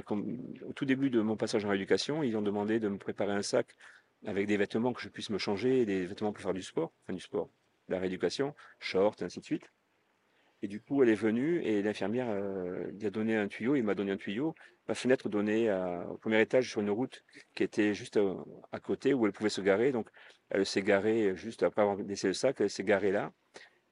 au 0.67 0.73
tout 0.73 0.85
début 0.85 1.09
de 1.09 1.21
mon 1.21 1.37
passage 1.37 1.65
en 1.65 1.69
rééducation, 1.69 2.23
ils 2.23 2.37
ont 2.37 2.41
demandé 2.41 2.79
de 2.79 2.87
me 2.89 2.97
préparer 2.97 3.33
un 3.33 3.41
sac 3.41 3.75
avec 4.25 4.47
des 4.47 4.57
vêtements 4.57 4.93
que 4.93 5.01
je 5.01 5.09
puisse 5.09 5.29
me 5.29 5.37
changer 5.37 5.81
et 5.81 5.85
des 5.85 6.05
vêtements 6.05 6.33
pour 6.33 6.41
faire 6.43 6.53
du 6.53 6.61
sport, 6.63 6.93
enfin 7.03 7.13
du 7.13 7.21
sport, 7.21 7.49
de 7.87 7.93
la 7.93 7.99
rééducation, 7.99 8.55
shorts 8.79 9.15
et 9.21 9.23
ainsi 9.25 9.39
de 9.39 9.45
suite. 9.45 9.71
Et 10.61 10.67
du 10.67 10.81
coup, 10.81 11.01
elle 11.03 11.09
est 11.09 11.15
venue 11.15 11.61
et 11.63 11.81
l'infirmière 11.81 12.27
euh, 12.29 12.83
lui 12.91 13.07
a 13.07 13.09
donné 13.09 13.35
un 13.37 13.47
tuyau. 13.47 13.75
Il 13.75 13.83
m'a 13.83 13.95
donné 13.95 14.11
un 14.11 14.17
tuyau. 14.17 14.53
Ma 14.87 14.93
fenêtre 14.95 15.29
donnait 15.29 15.69
à- 15.69 16.05
au 16.09 16.17
premier 16.17 16.41
étage 16.41 16.69
sur 16.69 16.81
une 16.81 16.89
route 16.89 17.23
qui 17.55 17.63
était 17.63 17.93
juste 17.93 18.17
euh, 18.17 18.35
à 18.71 18.79
côté 18.79 19.13
où 19.13 19.25
elle 19.25 19.31
pouvait 19.31 19.49
se 19.49 19.61
garer. 19.61 19.91
Donc, 19.91 20.09
elle 20.49 20.65
s'est 20.65 20.81
garée 20.81 21.35
juste 21.35 21.63
après 21.63 21.81
avoir 21.81 21.97
laissé 21.97 22.27
le 22.27 22.33
sac. 22.33 22.59
Elle 22.59 22.69
s'est 22.69 22.83
garée 22.83 23.11
là. 23.11 23.31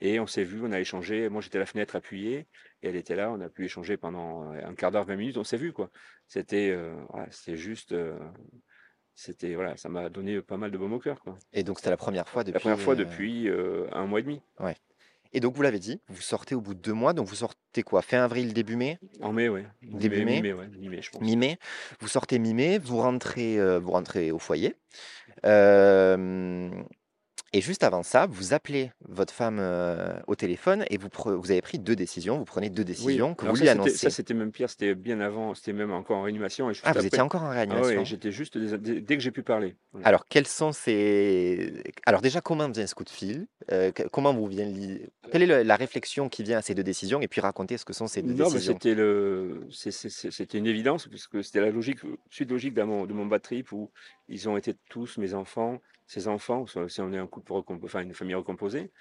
Et 0.01 0.19
on 0.19 0.27
s'est 0.27 0.43
vu, 0.43 0.59
on 0.61 0.71
a 0.73 0.79
échangé. 0.79 1.29
Moi, 1.29 1.41
j'étais 1.41 1.57
à 1.57 1.59
la 1.61 1.65
fenêtre 1.65 1.95
appuyée 1.95 2.47
et 2.83 2.89
elle 2.89 2.95
était 2.97 3.15
là. 3.15 3.31
On 3.31 3.39
a 3.41 3.49
pu 3.49 3.63
échanger 3.65 3.95
pendant 3.97 4.51
euh, 4.53 4.59
un 4.65 4.75
quart 4.75 4.91
d'heure, 4.91 5.05
20 5.05 5.15
minutes. 5.15 5.37
On 5.37 5.43
s'est 5.45 5.57
vu, 5.57 5.71
quoi. 5.73 5.89
C'était 6.27 6.69
euh, 6.71 6.93
voilà, 7.09 7.31
c'était 7.31 7.57
juste. 7.57 7.93
euh, 7.93 8.19
c'était, 9.15 9.55
voilà, 9.55 9.75
ça 9.77 9.89
m'a 9.89 10.09
donné 10.09 10.39
pas 10.43 10.57
mal 10.57 10.69
de 10.69 10.77
baume 10.77 10.93
au 10.93 10.99
cœur, 10.99 11.19
quoi. 11.21 11.37
Et 11.53 11.63
donc 11.63 11.79
c'était 11.79 11.89
la 11.89 11.97
première 11.97 12.27
fois 12.29 12.41
La 12.43 12.51
depuis... 12.51 12.59
première 12.59 12.79
fois 12.79 12.93
euh, 12.93 12.97
depuis 12.97 13.49
euh, 13.49 13.87
un 13.91 14.05
mois 14.05 14.19
et 14.19 14.23
demi. 14.23 14.41
ouais. 14.59 14.75
Et 15.33 15.39
donc 15.39 15.55
vous 15.55 15.61
l'avez 15.61 15.79
dit, 15.79 16.01
vous 16.07 16.21
sortez 16.21 16.55
au 16.55 16.61
bout 16.61 16.73
de 16.73 16.79
deux 16.79 16.93
mois, 16.93 17.13
donc 17.13 17.27
vous 17.27 17.35
sortez 17.35 17.83
quoi? 17.83 18.01
Fin 18.01 18.23
avril, 18.23 18.53
début 18.53 18.75
mai? 18.75 18.99
En 19.21 19.33
mai, 19.33 19.49
ouais. 19.49 19.65
Début 19.81 20.23
mai? 20.25 20.41
Mi-mai, 20.41 20.53
ouais. 20.53 20.67
Mi-mai, 20.79 21.01
je 21.01 21.11
pense. 21.11 21.21
Mi-mai? 21.21 21.57
Vous 21.99 22.07
sortez 22.07 22.39
mi-mai, 22.39 22.77
vous 22.77 22.97
rentrez, 22.97 23.59
euh, 23.59 23.79
vous 23.79 23.91
rentrez 23.91 24.31
au 24.31 24.39
foyer. 24.39 24.75
Euh, 25.45 26.71
et 27.53 27.61
juste 27.61 27.83
avant 27.83 28.03
ça, 28.03 28.25
vous 28.27 28.53
appelez 28.53 28.91
votre 29.07 29.33
femme 29.33 29.57
euh, 29.59 30.13
au 30.27 30.35
téléphone 30.35 30.85
et 30.89 30.97
vous, 30.97 31.07
pre- 31.07 31.33
vous 31.33 31.51
avez 31.51 31.61
pris 31.61 31.79
deux 31.79 31.95
décisions. 31.95 32.37
Vous 32.37 32.45
prenez 32.45 32.69
deux 32.69 32.83
décisions 32.83 33.33
que 33.35 33.43
alors 33.43 33.55
vous 33.55 33.63
ça 33.63 33.63
lui 33.63 33.69
c'était 33.69 33.89
ça 33.89 34.07
annoncez. 34.07 34.09
c'était 34.09 34.33
même 34.33 34.51
pire, 34.51 34.69
c'était 34.69 34.95
bien 34.95 35.19
avant, 35.21 35.53
c'était 35.53 35.73
même 35.73 35.91
encore 35.91 36.17
en 36.17 36.23
réanimation 36.23 36.69
et 36.69 36.73
juste 36.73 36.85
Ah, 36.87 36.93
vous 36.93 37.05
étiez 37.05 37.21
encore 37.21 37.41
en 37.43 37.45
Ah 37.45 37.49
ouais, 37.49 37.55
réanimation. 37.55 38.03
j'étais 38.03 38.31
juste 38.31 38.57
dès, 38.57 38.77
dès- 38.77 39.01
dès 39.01 39.17
que 39.17 39.23
j'ai 39.23 39.31
pu 39.31 39.43
parler. 39.43 39.75
Voilà. 39.93 40.07
Alors, 40.07 40.25
quels 40.27 40.47
sont 40.47 40.71
ces... 40.73 41.83
Alors 42.05 42.21
déjà, 42.21 42.41
comment 42.41 42.69
vient 42.69 42.87
ce 42.87 42.95
coup 42.95 43.03
de 43.03 43.09
fil? 43.09 43.47
Euh, 43.71 43.91
que- 43.91 44.03
comment 44.03 44.33
vous 44.33 44.47
vient 44.47 44.65
l'i- 44.65 45.01
Quelle 45.31 45.43
est 45.43 45.47
le- 45.47 45.63
la 45.63 45.75
réflexion 45.75 46.29
qui 46.29 46.43
vient 46.43 46.57
à 46.59 46.61
ces 46.61 46.73
deux 46.75 46.83
décisions? 46.83 47.21
Et 47.21 47.27
puis 47.27 47.41
racontez 47.41 47.77
ce 47.77 47.85
que 47.85 47.93
sont 47.93 48.07
ces 48.07 48.21
deux 48.21 48.33
Non, 48.33 48.45
mais 48.49 48.53
décisions? 48.55 48.73
c'était 48.73 48.95
le, 48.95 49.67
c'est- 49.71 49.91
c'est- 49.91 50.09
c'est- 50.09 50.31
c'était 50.31 50.57
une 50.57 50.67
évidence 50.67 51.07
puisque 51.07 51.43
c'était 51.43 51.61
la 51.61 51.71
logique, 51.71 51.99
suite 52.29 52.49
logique 52.51 52.73
de 52.73 52.83
mon, 52.83 53.05
de 53.05 53.13
mon 53.13 53.25
bad 53.25 53.41
trip 53.41 53.71
où 53.71 53.89
ils 54.29 54.47
ont 54.49 54.57
été 54.57 54.75
tous 54.89 55.17
mes 55.17 55.33
enfants, 55.33 55.79
ses 56.07 56.27
enfants, 56.27 56.65
si 56.65 57.01
on 57.01 57.13
est 57.13 57.17
un 57.17 57.27
couple, 57.27 57.53
enfin 57.83 58.01
une 58.01 58.13
famille 58.13 58.35
recomposée, 58.35 58.91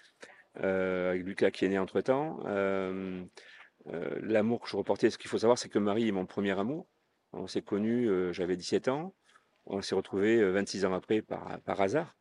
euh, 0.63 1.11
avec 1.11 1.25
Lucas 1.25 1.51
qui 1.51 1.65
est 1.65 1.69
né 1.69 1.79
entre 1.79 2.01
temps. 2.01 2.41
Euh, 2.47 3.25
euh, 3.89 4.19
l'amour 4.21 4.61
que 4.61 4.69
je 4.69 4.77
reportais, 4.77 5.11
ce 5.11 5.19
qu'il 5.19 5.31
faut 5.31 5.39
savoir, 5.39 5.59
c'est 5.59 5.69
que 5.69 5.79
Marie 5.79 6.09
est 6.09 6.13
mon 6.13 6.27
premier 6.27 6.59
amour. 6.59 6.87
On 7.33 7.47
s'est 7.47 7.63
connus, 7.63 8.09
j'avais 8.33 8.57
17 8.57 8.89
ans. 8.89 9.15
On 9.67 9.83
s'est 9.83 9.95
retrouvés 9.95 10.39
euh, 10.39 10.51
26 10.51 10.85
ans 10.85 10.95
après 10.95 11.23
par, 11.23 11.61
par 11.61 11.81
hasard. 11.81 12.17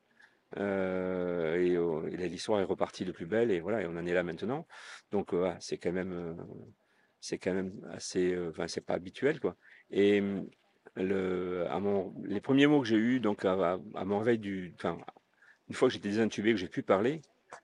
Et, 0.56 0.60
euh, 0.60 2.08
et 2.12 2.30
l'histoire 2.30 2.62
est 2.62 2.66
repartie 2.66 3.04
de 3.04 3.12
plus 3.12 3.26
belle 3.26 3.52
et 3.52 3.60
voilà, 3.60 3.82
et 3.82 3.88
on 3.88 3.98
en 3.98 4.06
est 4.06 4.14
là 4.14 4.24
maintenant. 4.24 4.68
Donc 5.12 5.34
c'est 5.60 5.78
quand 5.78 5.92
même, 5.92 6.38
c'est 7.20 7.38
quand 7.38 7.54
même 7.54 7.74
assez, 7.92 8.38
enfin 8.50 8.68
c'est 8.68 8.86
pas 8.86 8.94
habituel 8.94 9.42
quoi. 9.42 9.58
Et 9.90 10.24
le, 10.96 11.66
à 11.70 11.80
mon, 11.80 12.14
les 12.24 12.42
premiers 12.42 12.68
mots 12.68 12.82
que 12.82 12.88
j'ai 12.88 12.96
eus 12.98 13.20
donc 13.20 13.46
à, 13.46 13.80
mon 14.06 14.20
réveil 14.20 14.38
du, 14.40 14.74
enfin 14.76 14.98
une 15.68 15.76
fois 15.76 15.88
que 15.88 15.94
j'étais 15.94 16.10
désintubé, 16.10 16.52
que 16.52 16.58
j'ai 16.58 16.68
pu 16.68 16.84
parler, 16.84 17.22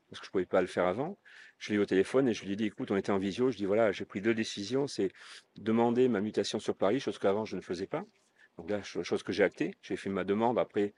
parce 0.09 0.19
que 0.19 0.25
je 0.25 0.31
pouvais 0.31 0.45
pas 0.45 0.61
le 0.61 0.67
faire 0.67 0.85
avant, 0.85 1.17
je 1.59 1.69
l'ai 1.69 1.75
eu 1.75 1.79
au 1.79 1.85
téléphone 1.85 2.27
et 2.27 2.33
je 2.33 2.43
lui 2.43 2.53
ai 2.53 2.55
dit, 2.55 2.65
écoute, 2.65 2.89
on 2.91 2.97
était 2.97 3.11
en 3.11 3.19
visio, 3.19 3.51
je 3.51 3.57
dis 3.57 3.65
voilà, 3.65 3.91
j'ai 3.91 4.05
pris 4.05 4.21
deux 4.21 4.33
décisions, 4.33 4.87
c'est 4.87 5.11
demander 5.57 6.07
ma 6.07 6.19
mutation 6.19 6.59
sur 6.59 6.75
Paris, 6.75 6.99
chose 6.99 7.19
qu'avant 7.19 7.45
je 7.45 7.55
ne 7.55 7.61
faisais 7.61 7.87
pas. 7.87 8.03
Donc 8.57 8.69
là, 8.69 8.81
cho- 8.83 9.03
chose 9.03 9.23
que 9.23 9.31
j'ai 9.31 9.43
actée, 9.43 9.75
j'ai 9.81 9.95
fait 9.95 10.09
ma 10.09 10.23
demande 10.23 10.59
après 10.59 10.93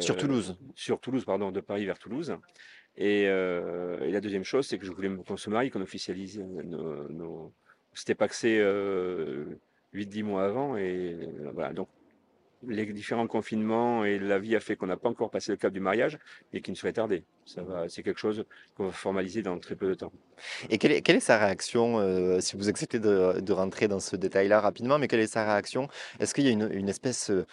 Sur 0.00 0.16
euh, 0.16 0.18
Toulouse. 0.18 0.58
sur 0.74 1.00
Toulouse, 1.00 1.24
pardon, 1.24 1.50
de 1.52 1.60
Paris 1.60 1.86
vers 1.86 1.98
Toulouse. 1.98 2.36
Et, 2.96 3.28
euh, 3.28 4.00
et 4.00 4.10
la 4.10 4.20
deuxième 4.20 4.44
chose, 4.44 4.66
c'est 4.66 4.78
que 4.78 4.84
je 4.84 4.90
voulais 4.90 5.08
me- 5.08 5.22
qu'on 5.22 5.36
se 5.36 5.48
marie, 5.48 5.70
qu'on 5.70 5.80
officialise 5.80 6.40
nos, 6.40 7.08
nos... 7.08 7.54
C'était 7.94 8.14
paxé 8.16 8.58
euh, 8.58 9.46
8-10 9.92 10.22
mois 10.22 10.44
avant. 10.44 10.76
Et 10.76 11.16
euh, 11.20 11.50
voilà, 11.52 11.72
donc 11.72 11.88
les 12.66 12.84
différents 12.92 13.26
confinements 13.26 14.04
et 14.04 14.18
la 14.18 14.38
vie 14.38 14.54
a 14.54 14.60
fait 14.60 14.76
qu'on 14.76 14.86
n'a 14.86 14.98
pas 14.98 15.08
encore 15.08 15.30
passé 15.30 15.50
le 15.52 15.56
cap 15.56 15.72
du 15.72 15.80
mariage 15.80 16.18
et 16.52 16.60
qu'il 16.60 16.72
ne 16.72 16.76
serait 16.76 16.92
tardé. 16.92 17.24
Ça 17.46 17.62
va, 17.62 17.88
c'est 17.88 18.02
quelque 18.02 18.20
chose 18.20 18.44
qu'on 18.74 18.86
va 18.86 18.92
formaliser 18.92 19.42
dans 19.42 19.58
très 19.58 19.76
peu 19.76 19.88
de 19.88 19.94
temps. 19.94 20.12
Et 20.68 20.76
quelle 20.78 20.92
est, 20.92 21.00
quelle 21.02 21.16
est 21.16 21.20
sa 21.20 21.38
réaction, 21.38 21.98
euh, 22.00 22.40
si 22.40 22.56
vous 22.56 22.68
acceptez 22.68 22.98
de, 22.98 23.40
de 23.40 23.52
rentrer 23.52 23.88
dans 23.88 24.00
ce 24.00 24.14
détail-là 24.16 24.60
rapidement, 24.60 24.98
mais 24.98 25.08
quelle 25.08 25.20
est 25.20 25.26
sa 25.26 25.44
réaction? 25.44 25.88
Est-ce 26.18 26.34
qu'il 26.34 26.44
y 26.44 26.48
a 26.48 26.50
une, 26.50 26.68
une 26.72 26.88
espèce 26.90 27.30
euh, 27.30 27.46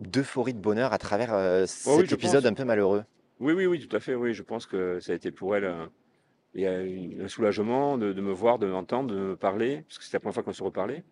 d'euphorie 0.00 0.54
de 0.54 0.60
bonheur 0.60 0.92
à 0.94 0.98
travers 0.98 1.34
euh, 1.34 1.64
Oh 1.86 1.96
cet 1.96 2.08
oui, 2.08 2.14
épisode 2.14 2.42
pense. 2.44 2.52
un 2.52 2.54
peu 2.54 2.64
malheureux? 2.64 3.04
Oui, 3.40 3.52
oui, 3.52 3.66
oui, 3.66 3.86
tout 3.86 3.94
à 3.94 4.00
fait. 4.00 4.14
Oui, 4.14 4.32
je 4.32 4.42
pense 4.42 4.66
que 4.66 5.00
ça 5.00 5.12
a 5.12 5.14
été 5.14 5.30
pour 5.32 5.54
elle 5.54 5.66
un, 5.66 5.90
il 6.54 6.62
y 6.62 6.66
a 6.66 6.80
une- 6.82 7.22
un 7.22 7.28
soulagement 7.28 7.98
de, 7.98 8.12
de 8.12 8.20
me 8.22 8.32
voir, 8.32 8.58
de 8.58 8.66
m'entendre, 8.66 9.14
de 9.14 9.20
me 9.20 9.36
parler, 9.36 9.82
parce 9.88 9.98
que 9.98 10.04
c'était 10.04 10.16
la 10.16 10.20
première 10.20 10.34
fois 10.34 10.42
qu'on 10.44 10.52
se 10.52 10.62
reparlait. 10.62 11.04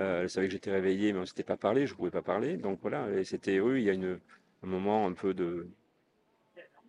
Euh, 0.00 0.22
elle 0.22 0.30
savait 0.30 0.46
que 0.48 0.52
j'étais 0.52 0.70
réveillé, 0.72 1.12
mais 1.12 1.18
on 1.18 1.22
ne 1.22 1.26
s'était 1.26 1.44
pas 1.44 1.56
parlé, 1.56 1.86
je 1.86 1.92
ne 1.92 1.96
pouvais 1.96 2.10
pas 2.10 2.22
parler. 2.22 2.56
Donc 2.56 2.80
voilà, 2.82 3.08
et 3.10 3.24
c'était, 3.24 3.60
oui, 3.60 3.82
il 3.82 3.84
y 3.84 3.90
a 3.90 3.92
une, 3.92 4.18
un 4.62 4.66
moment 4.66 5.06
un 5.06 5.12
peu 5.12 5.34
de, 5.34 5.68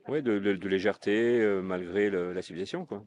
ouais, 0.07 0.21
de, 0.21 0.39
de- 0.39 0.55
de 0.55 0.67
légèreté, 0.69 1.39
euh, 1.41 1.61
malgré 1.61 2.09
le- 2.09 2.33
la 2.33 2.41
civilisation, 2.41 2.85
quoi. 2.85 3.03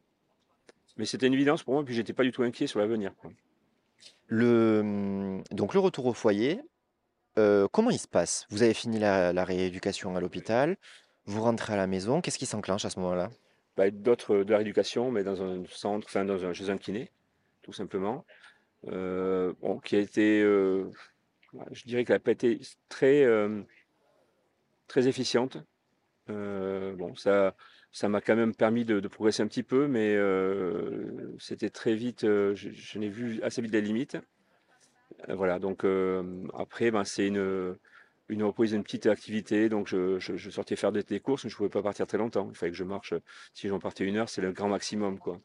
Mais 0.96 1.04
c'était 1.04 1.26
une 1.26 1.34
évidence 1.34 1.62
pour 1.62 1.74
moi, 1.74 1.84
puis 1.84 1.94
j'étais 1.94 2.12
pas 2.12 2.24
du 2.24 2.32
tout 2.32 2.42
inquiet 2.42 2.66
sur 2.66 2.80
l'avenir. 2.80 3.12
Le, 4.26 5.40
donc 5.50 5.74
le 5.74 5.80
retour 5.80 6.06
au 6.06 6.12
foyer, 6.12 6.60
euh, 7.38 7.68
comment 7.72 7.90
il 7.90 7.98
se 7.98 8.08
passe? 8.08 8.46
Vous 8.50 8.62
avez 8.62 8.74
fini 8.74 8.98
la, 8.98 9.32
la 9.32 9.44
rééducation 9.44 10.14
à 10.16 10.20
l'hôpital, 10.20 10.76
vous 11.24 11.42
rentrez 11.42 11.74
à 11.74 11.76
la 11.76 11.86
maison, 11.86 12.20
qu'est-ce 12.20 12.38
qui 12.38 12.46
s'enclenche 12.46 12.84
à 12.84 12.90
ce 12.90 12.98
moment-là? 13.00 13.30
Bah, 13.76 13.90
d'autres 13.90 14.38
de 14.38 14.50
la 14.50 14.58
rééducation, 14.58 15.10
mais 15.10 15.22
dans 15.22 15.42
un 15.42 15.62
centre, 15.70 16.06
enfin 16.08 16.24
dans 16.24 16.44
un, 16.44 16.52
chez 16.52 16.68
un 16.68 16.78
kiné, 16.78 17.10
tout 17.62 17.72
simplement, 17.72 18.24
euh, 18.86 19.52
bon, 19.60 19.78
qui 19.78 19.96
a 19.96 19.98
été, 19.98 20.42
euh, 20.42 20.90
je 21.72 21.84
dirais 21.84 22.04
qu'elle 22.04 22.16
n'a 22.16 22.20
pas 22.20 22.30
été 22.30 22.60
très, 22.88 23.24
euh, 23.24 23.62
très 24.86 25.08
efficiente. 25.08 25.58
Bon, 26.28 27.14
ça, 27.14 27.56
ça 27.90 28.08
m'a 28.08 28.20
quand 28.20 28.36
même 28.36 28.54
permis 28.54 28.84
de, 28.84 29.00
progresser 29.08 29.42
un 29.42 29.46
petit 29.46 29.62
peu, 29.62 29.88
mais 29.88 30.16
c'était 31.38 31.70
très 31.70 31.94
vite, 31.94 32.22
je, 32.22 32.98
n'ai 32.98 33.08
vu 33.08 33.42
assez 33.42 33.62
vite 33.62 33.72
les 33.72 33.80
limites. 33.80 34.18
Euh, 35.28 35.34
voilà, 35.34 35.58
donc 35.58 35.86
après, 36.54 36.90
ben, 36.90 37.04
c'est 37.04 37.28
une, 37.28 37.76
une 38.28 38.42
reprise 38.42 38.72
d'une 38.72 38.82
petite 38.82 39.06
activité, 39.06 39.70
donc 39.70 39.88
je, 39.88 40.18
sortais 40.50 40.76
faire 40.76 40.92
des, 40.92 41.20
courses, 41.20 41.44
mais 41.44 41.50
je 41.50 41.54
ne 41.54 41.58
pouvais 41.58 41.70
pas 41.70 41.82
partir 41.82 42.06
très 42.06 42.18
longtemps. 42.18 42.48
Il 42.50 42.56
fallait 42.56 42.72
que 42.72 42.78
je 42.78 42.84
marche, 42.84 43.14
si 43.54 43.68
j'en 43.68 43.78
partais 43.78 44.04
une 44.04 44.16
heure, 44.16 44.28
c'est 44.28 44.42
le 44.42 44.52
grand 44.52 44.68
maximum, 44.68 45.18
quoi. 45.18 45.40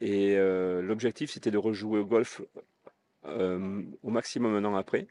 Et 0.00 0.36
euh, 0.36 0.82
l'objectif, 0.82 1.30
c'était 1.30 1.50
de 1.50 1.58
rejouer 1.58 2.00
au 2.00 2.06
golf 2.06 2.42
euh, 3.26 3.82
au 4.02 4.10
maximum 4.10 4.54
un 4.56 4.64
an 4.64 4.76
après. 4.76 5.06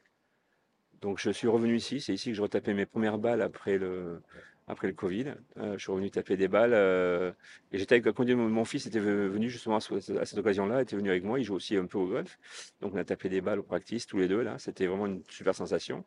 Donc 1.02 1.20
je 1.20 1.30
suis 1.30 1.48
revenu 1.48 1.76
ici, 1.76 2.02
c'est 2.02 2.14
ici 2.14 2.30
que 2.32 2.36
je 2.36 2.42
retapais 2.42 2.74
mes 2.74 2.86
premières 2.86 3.18
balles 3.20 3.42
après 3.42 3.78
le, 3.78 4.22
après 4.68 4.88
le 4.88 4.94
Covid. 4.94 5.36
Euh, 5.58 5.74
je 5.78 5.84
suis 5.84 5.92
revenu 5.92 6.10
taper 6.12 6.38
des 6.38 6.48
balles. 6.48 6.74
et 7.72 7.78
j'étais 7.78 7.96
avec 7.96 8.20
mon, 8.20 8.66
fils 8.66 8.86
était 8.88 9.00
ve- 9.00 9.28
venu 9.28 9.50
justement 9.50 9.78
à 9.78 9.80
cette 9.82 10.38
occasion-là, 10.38 10.82
était 10.82 10.96
venu 10.96 11.10
avec 11.10 11.24
moi. 11.24 11.40
Il 11.40 11.44
joue 11.46 11.56
aussi 11.56 11.78
un 11.78 11.86
peu 11.86 11.98
au 12.00 12.08
golf. 12.08 12.40
Donc 12.82 12.94
on 12.94 12.98
a 12.98 13.04
tapé 13.04 13.30
des 13.30 13.42
balles 13.42 13.60
au 13.60 13.64
practice 13.64 14.08
tous 14.08 14.18
les 14.18 14.28
deux 14.28 14.42
là. 14.42 14.58
C'était 14.60 14.88
vraiment 14.88 15.06
une 15.08 15.24
super 15.30 15.54
sensation. 15.56 16.04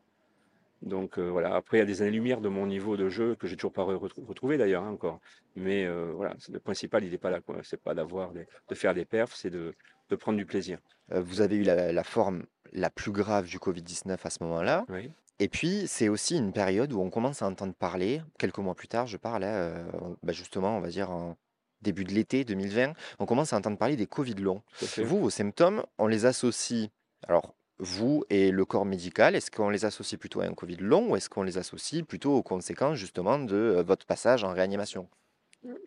Donc 0.81 1.19
euh, 1.19 1.29
voilà. 1.29 1.55
Après, 1.55 1.77
il 1.77 1.79
y 1.81 1.83
a 1.83 1.85
des 1.85 2.01
années-lumière 2.01 2.41
de 2.41 2.49
mon 2.49 2.65
niveau 2.65 2.97
de 2.97 3.07
jeu 3.09 3.35
que 3.35 3.47
j'ai 3.47 3.55
toujours 3.55 3.73
pas 3.73 3.83
re- 3.83 3.95
retrou- 3.97 4.25
retrouvé 4.25 4.57
d'ailleurs 4.57 4.83
hein, 4.83 4.89
encore. 4.91 5.19
Mais 5.55 5.85
euh, 5.85 6.11
voilà, 6.15 6.35
le 6.51 6.59
principal, 6.59 7.03
il 7.03 7.11
n'est 7.11 7.17
pas 7.17 7.29
là. 7.29 7.39
C'est 7.63 7.81
pas 7.81 7.93
d'avoir, 7.93 8.31
de 8.33 8.75
faire 8.75 8.93
des 8.93 9.05
perfs, 9.05 9.35
c'est 9.35 9.49
de, 9.51 9.73
de 10.09 10.15
prendre 10.15 10.37
du 10.37 10.45
plaisir. 10.45 10.79
Euh, 11.11 11.21
vous 11.21 11.41
avez 11.41 11.55
eu 11.57 11.63
la, 11.63 11.91
la 11.91 12.03
forme 12.03 12.45
la 12.73 12.89
plus 12.89 13.11
grave 13.11 13.47
du 13.47 13.57
Covid-19 13.59 14.17
à 14.23 14.29
ce 14.29 14.43
moment-là. 14.43 14.85
Oui. 14.89 15.11
Et 15.39 15.47
puis, 15.49 15.85
c'est 15.87 16.07
aussi 16.07 16.37
une 16.37 16.53
période 16.53 16.93
où 16.93 17.01
on 17.01 17.09
commence 17.09 17.41
à 17.41 17.47
entendre 17.47 17.73
parler, 17.73 18.21
quelques 18.37 18.59
mois 18.59 18.75
plus 18.75 18.87
tard, 18.87 19.07
je 19.07 19.17
parle, 19.17 19.43
hein, 19.43 19.47
euh, 19.53 19.83
bah, 20.21 20.33
justement, 20.33 20.77
on 20.77 20.81
va 20.81 20.89
dire 20.89 21.09
en 21.09 21.35
début 21.81 22.03
de 22.03 22.11
l'été 22.11 22.43
2020, 22.45 22.93
on 23.17 23.25
commence 23.25 23.51
à 23.53 23.57
entendre 23.57 23.77
parler 23.77 23.95
des 23.95 24.05
Covid 24.05 24.35
longs. 24.35 24.61
Vous, 25.03 25.19
vos 25.19 25.29
symptômes, 25.31 25.83
on 25.97 26.05
les 26.05 26.25
associe, 26.27 26.89
alors 27.27 27.55
vous 27.81 28.23
et 28.29 28.51
le 28.51 28.63
corps 28.63 28.85
médical, 28.85 29.35
est-ce 29.35 29.49
qu'on 29.49 29.69
les 29.69 29.85
associe 29.85 30.19
plutôt 30.19 30.41
à 30.41 30.45
un 30.45 30.53
Covid 30.53 30.77
long 30.77 31.09
ou 31.09 31.15
est-ce 31.15 31.29
qu'on 31.29 31.41
les 31.41 31.57
associe 31.57 32.05
plutôt 32.05 32.33
aux 32.35 32.43
conséquences 32.43 32.97
justement 32.97 33.39
de 33.39 33.55
euh, 33.55 33.83
votre 33.83 34.05
passage 34.05 34.43
en 34.43 34.53
réanimation? 34.53 35.09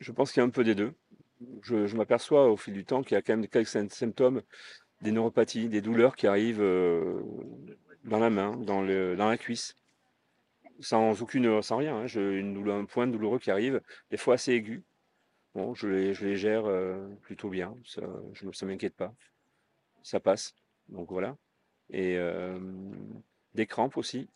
Je 0.01 0.11
pense 0.11 0.32
qu'il 0.32 0.40
y 0.40 0.42
a 0.42 0.47
un 0.47 0.51
peu 0.51 0.64
des 0.64 0.74
deux. 0.74 0.92
Je, 1.62 1.97
m'aperçois 1.97 2.51
au 2.51 2.57
fil 2.57 2.74
du 2.74 2.84
temps 2.84 3.03
qu'il 3.03 3.14
y 3.14 3.18
a 3.18 3.22
quand 3.22 3.36
même 3.36 3.47
quelques 3.47 3.68
sym- 3.68 3.88
symptômes, 3.90 4.42
des 5.03 5.12
neuropathies, 5.12 5.68
des 5.68 5.80
douleurs 5.80 6.16
qui 6.16 6.26
arrivent 6.26 6.62
euh, 6.62 7.22
dans 8.05 8.18
la 8.18 8.30
main, 8.30 8.57
dans, 8.57 8.82
la 8.82 9.38
cuisse, 9.38 9.76
sans 10.80 11.22
aucune, 11.22 11.62
sans 11.62 11.76
rien. 11.76 12.05
hein. 12.05 12.70
Un 12.70 12.84
point 12.86 13.07
douloureux 13.07 13.38
qui 13.38 13.53
arrive, 13.53 13.80
des 14.11 14.16
fois 14.16 14.34
assez 14.34 14.53
aigu. 14.53 14.82
Bon, 15.55 15.74
je 15.74 15.86
les, 15.86 16.36
gère 16.36 16.64
euh, 16.66 17.07
plutôt 17.22 17.51
bien. 17.51 17.76
Ça, 17.84 18.03
je, 18.32 18.51
ça 18.51 18.66
m'inquiète 18.66 18.97
pas. 18.97 19.14
Ça 20.03 20.18
passe. 20.18 20.55
Donc 20.88 21.11
voilà. 21.11 21.36
Et 21.91 22.16
euh, 22.18 22.59
des 23.55 23.66
crampes 23.66 23.97
aussi. 23.97 24.28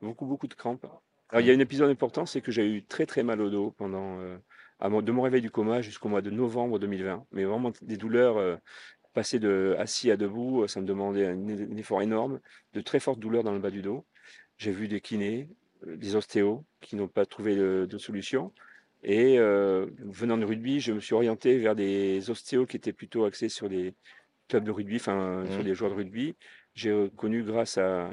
Beaucoup, 0.00 0.26
beaucoup 0.26 0.46
de 0.48 0.54
crampes. 0.54 0.86
Alors, 1.30 1.40
il 1.40 1.46
y 1.46 1.50
a 1.50 1.54
un 1.54 1.58
épisode 1.60 1.90
important, 1.90 2.26
c'est 2.26 2.40
que 2.40 2.52
j'ai 2.52 2.66
eu 2.66 2.84
très 2.84 3.06
très 3.06 3.22
mal 3.22 3.40
au 3.40 3.50
dos 3.50 3.70
pendant, 3.76 4.20
euh, 4.20 4.36
à 4.80 4.88
mon- 4.88 5.02
de 5.02 5.12
mon 5.12 5.22
réveil 5.22 5.40
du 5.40 5.50
coma 5.50 5.80
jusqu'au 5.80 6.08
mois 6.08 6.22
de 6.22 6.30
novembre 6.30 6.78
2020. 6.78 7.24
Mais 7.32 7.44
vraiment 7.44 7.72
des 7.82 7.96
douleurs, 7.96 8.36
euh, 8.36 8.56
passer 9.14 9.38
de 9.38 9.74
assis 9.78 10.10
à 10.10 10.16
debout, 10.16 10.62
euh, 10.62 10.68
ça 10.68 10.80
me 10.80 10.86
demandait 10.86 11.26
un, 11.26 11.76
effort 11.76 12.02
énorme, 12.02 12.40
de 12.74 12.80
très 12.80 13.00
fortes 13.00 13.20
douleurs 13.20 13.44
dans 13.44 13.52
le 13.52 13.58
bas 13.60 13.70
du 13.70 13.82
dos. 13.82 14.04
J'ai 14.58 14.72
vu 14.72 14.88
des 14.88 15.00
kinés, 15.00 15.48
euh, 15.86 15.96
des 15.96 16.16
ostéos 16.16 16.64
qui 16.80 16.96
n'ont 16.96 17.08
pas 17.08 17.26
trouvé 17.26 17.56
de, 17.56 17.86
de 17.88 17.98
solution. 17.98 18.52
Et 19.02 19.38
euh, 19.38 19.86
venant 19.98 20.36
de 20.38 20.44
rugby, 20.44 20.80
je 20.80 20.92
me 20.92 21.00
suis 21.00 21.14
orienté 21.14 21.58
vers 21.58 21.74
des 21.74 22.30
ostéos 22.30 22.66
qui 22.66 22.76
étaient 22.76 22.92
plutôt 22.92 23.24
axés 23.24 23.48
sur 23.48 23.68
des 23.68 23.94
clubs 24.48 24.64
de 24.64 24.70
rugby, 24.70 24.96
enfin 24.96 25.44
sur 25.50 25.58
Mhm. 25.58 25.64
des 25.64 25.74
joueurs 25.74 25.90
de 25.90 25.96
rugby. 25.96 26.34
J'ai 26.74 26.90
euh, 26.90 27.08
connu 27.16 27.42
grâce 27.42 27.78
à, 27.78 28.10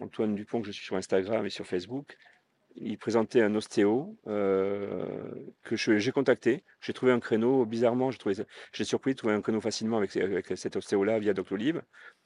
Antoine 0.00 0.34
Dupont, 0.34 0.60
que 0.60 0.66
je 0.66 0.72
suis 0.72 0.84
sur 0.84 0.96
Instagram 0.96 1.46
et 1.46 1.50
sur 1.50 1.66
Facebook. 1.66 2.18
Il 2.76 2.98
présentait 2.98 3.40
un 3.40 3.54
ostéo 3.54 4.18
euh, 4.26 5.06
que 5.62 5.76
j'ai 5.76 6.12
contacté. 6.12 6.62
J'ai 6.80 6.92
trouvé 6.92 7.12
un 7.12 7.20
créneau, 7.20 7.64
bizarrement, 7.64 8.10
j'ai 8.10 8.84
surpris 8.84 9.12
de 9.12 9.16
trouver 9.16 9.32
un 9.32 9.40
créneau 9.40 9.62
facilement 9.62 9.96
avec, 9.96 10.52
cet 10.56 10.76
ostéo-là 10.76 11.20
via 11.20 11.32
Doctolib. 11.32 11.78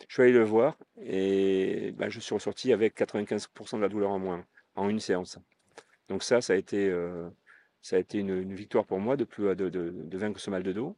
Je 0.09 0.13
suis 0.13 0.23
allé 0.23 0.33
le 0.33 0.43
voir 0.43 0.77
et 1.03 1.93
ben, 1.97 2.09
je 2.09 2.19
suis 2.19 2.35
ressorti 2.35 2.73
avec 2.73 2.99
95% 2.99 3.77
de 3.77 3.83
la 3.83 3.89
douleur 3.89 4.11
en 4.11 4.19
moins 4.19 4.45
en 4.75 4.89
une 4.89 5.01
séance. 5.01 5.39
Donc 6.09 6.25
ça, 6.25 6.41
ça 6.41 6.55
a 6.55 6.57
été, 6.57 6.89
euh, 6.89 7.29
ça 7.81 7.97
a 7.97 7.99
été 8.01 8.19
une, 8.19 8.55
victoire 8.55 8.87
pour 8.87 8.99
moi 8.99 9.17
de, 9.17 9.25
plus, 9.25 9.55
de, 9.55 10.17
vaincre 10.17 10.41
ce 10.41 10.51
mal 10.51 10.65
de 10.65 10.73
dos. 10.73 10.97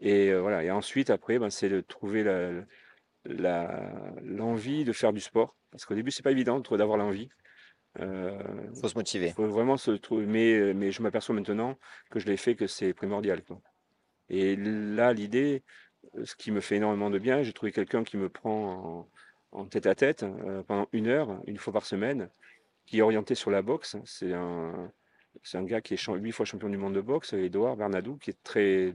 Et 0.00 0.34
voilà. 0.34 0.64
Et 0.64 0.70
ensuite, 0.72 1.10
après, 1.10 1.38
ben, 1.38 1.50
c'est 1.50 1.68
de 1.68 1.82
trouver 1.82 2.24
la- 2.24 2.64
l'envie 3.26 4.84
de 4.84 4.92
faire 4.92 5.12
du 5.12 5.20
sport. 5.20 5.56
Parce 5.70 5.84
qu'au 5.84 5.94
début, 5.94 6.10
c'est 6.10 6.22
pas 6.22 6.32
évident 6.32 6.60
d'avoir 6.60 6.98
l'envie. 6.98 7.28
Euh, 7.98 8.38
Faut 8.80 8.88
se 8.88 8.94
motiver. 8.94 9.30
faut 9.30 9.46
vraiment 9.46 9.76
se 9.76 9.90
trouver. 9.92 10.26
Mais, 10.26 10.74
mais 10.74 10.92
je 10.92 11.02
m'aperçois 11.02 11.34
maintenant 11.34 11.78
que 12.10 12.20
je 12.20 12.26
l'ai 12.26 12.36
fait, 12.36 12.54
que 12.54 12.66
c'est 12.66 12.92
primordial. 12.94 13.42
quoi. 13.42 13.60
Et 14.28 14.56
là, 14.56 15.12
l'idée, 15.12 15.62
ce 16.24 16.34
qui 16.36 16.50
me 16.50 16.60
fait 16.60 16.76
énormément 16.76 17.10
de 17.10 17.18
bien, 17.18 17.42
j'ai 17.42 17.52
trouvé 17.52 17.72
quelqu'un 17.72 18.04
qui 18.04 18.16
me 18.16 18.28
prend 18.28 19.08
en, 19.52 19.58
en 19.60 19.64
tête 19.66 19.86
à 19.86 19.94
tête 19.94 20.22
euh, 20.22 20.62
pendant 20.62 20.88
une 20.92 21.08
heure, 21.08 21.40
une 21.46 21.58
fois 21.58 21.72
par 21.72 21.84
semaine, 21.84 22.30
qui 22.86 22.98
est 22.98 23.02
orienté 23.02 23.34
sur 23.34 23.50
la 23.50 23.62
boxe. 23.62 23.96
C'est 24.04 24.32
un, 24.32 24.92
c'est 25.42 25.58
un 25.58 25.64
gars 25.64 25.80
qui 25.80 25.94
est 25.94 26.06
huit 26.06 26.32
fois 26.32 26.46
champion 26.46 26.68
du 26.68 26.76
monde 26.76 26.94
de 26.94 27.00
boxe, 27.00 27.32
Edouard 27.32 27.76
Bernadou, 27.76 28.16
qui 28.16 28.30
est 28.30 28.42
très, 28.42 28.94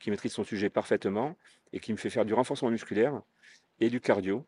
qui 0.00 0.10
maîtrise 0.10 0.32
son 0.32 0.44
sujet 0.44 0.70
parfaitement 0.70 1.36
et 1.72 1.80
qui 1.80 1.92
me 1.92 1.96
fait 1.98 2.10
faire 2.10 2.24
du 2.24 2.34
renforcement 2.34 2.70
musculaire 2.70 3.20
et 3.82 3.90
du 3.90 4.00
cardio, 4.00 4.46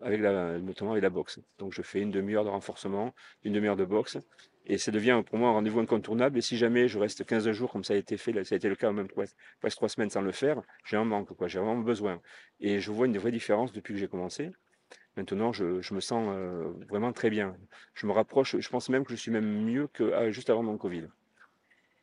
avec 0.00 0.20
la, 0.20 0.58
notamment 0.58 0.92
avec 0.92 1.02
la 1.02 1.10
boxe. 1.10 1.40
Donc 1.58 1.72
je 1.72 1.82
fais 1.82 2.00
une 2.00 2.12
demi-heure 2.12 2.44
de 2.44 2.50
renforcement, 2.50 3.14
une 3.42 3.52
demi-heure 3.52 3.76
de 3.76 3.84
boxe, 3.84 4.18
et 4.64 4.78
ça 4.78 4.92
devient 4.92 5.22
pour 5.26 5.38
moi 5.38 5.48
un 5.48 5.52
rendez-vous 5.52 5.80
incontournable. 5.80 6.38
Et 6.38 6.40
si 6.40 6.56
jamais 6.56 6.86
je 6.86 6.98
reste 6.98 7.24
15 7.24 7.50
jours, 7.50 7.72
comme 7.72 7.82
ça 7.82 7.94
a 7.94 7.96
été 7.96 8.16
fait, 8.16 8.32
ça 8.44 8.54
a 8.54 8.56
été 8.56 8.68
le 8.68 8.76
cas 8.76 8.92
même 8.92 9.08
presque 9.08 9.76
trois 9.76 9.88
semaines 9.88 10.10
sans 10.10 10.20
le 10.20 10.30
faire, 10.30 10.62
j'ai 10.84 10.96
un 10.96 11.04
manque. 11.04 11.28
J'ai 11.46 11.58
vraiment 11.58 11.78
besoin. 11.78 12.20
Et 12.60 12.80
je 12.80 12.92
vois 12.92 13.06
une 13.06 13.18
vraie 13.18 13.32
différence 13.32 13.72
depuis 13.72 13.94
que 13.94 14.00
j'ai 14.00 14.08
commencé. 14.08 14.50
Maintenant, 15.16 15.52
je, 15.52 15.80
je 15.80 15.94
me 15.94 16.00
sens 16.00 16.28
euh, 16.30 16.70
vraiment 16.88 17.12
très 17.12 17.30
bien. 17.30 17.56
Je 17.94 18.06
me 18.06 18.12
rapproche, 18.12 18.56
je 18.58 18.68
pense 18.68 18.88
même 18.88 19.04
que 19.04 19.10
je 19.10 19.16
suis 19.16 19.30
même 19.32 19.64
mieux 19.64 19.88
que 19.88 20.12
ah, 20.12 20.30
juste 20.30 20.50
avant 20.50 20.62
mon 20.62 20.76
Covid. 20.78 21.04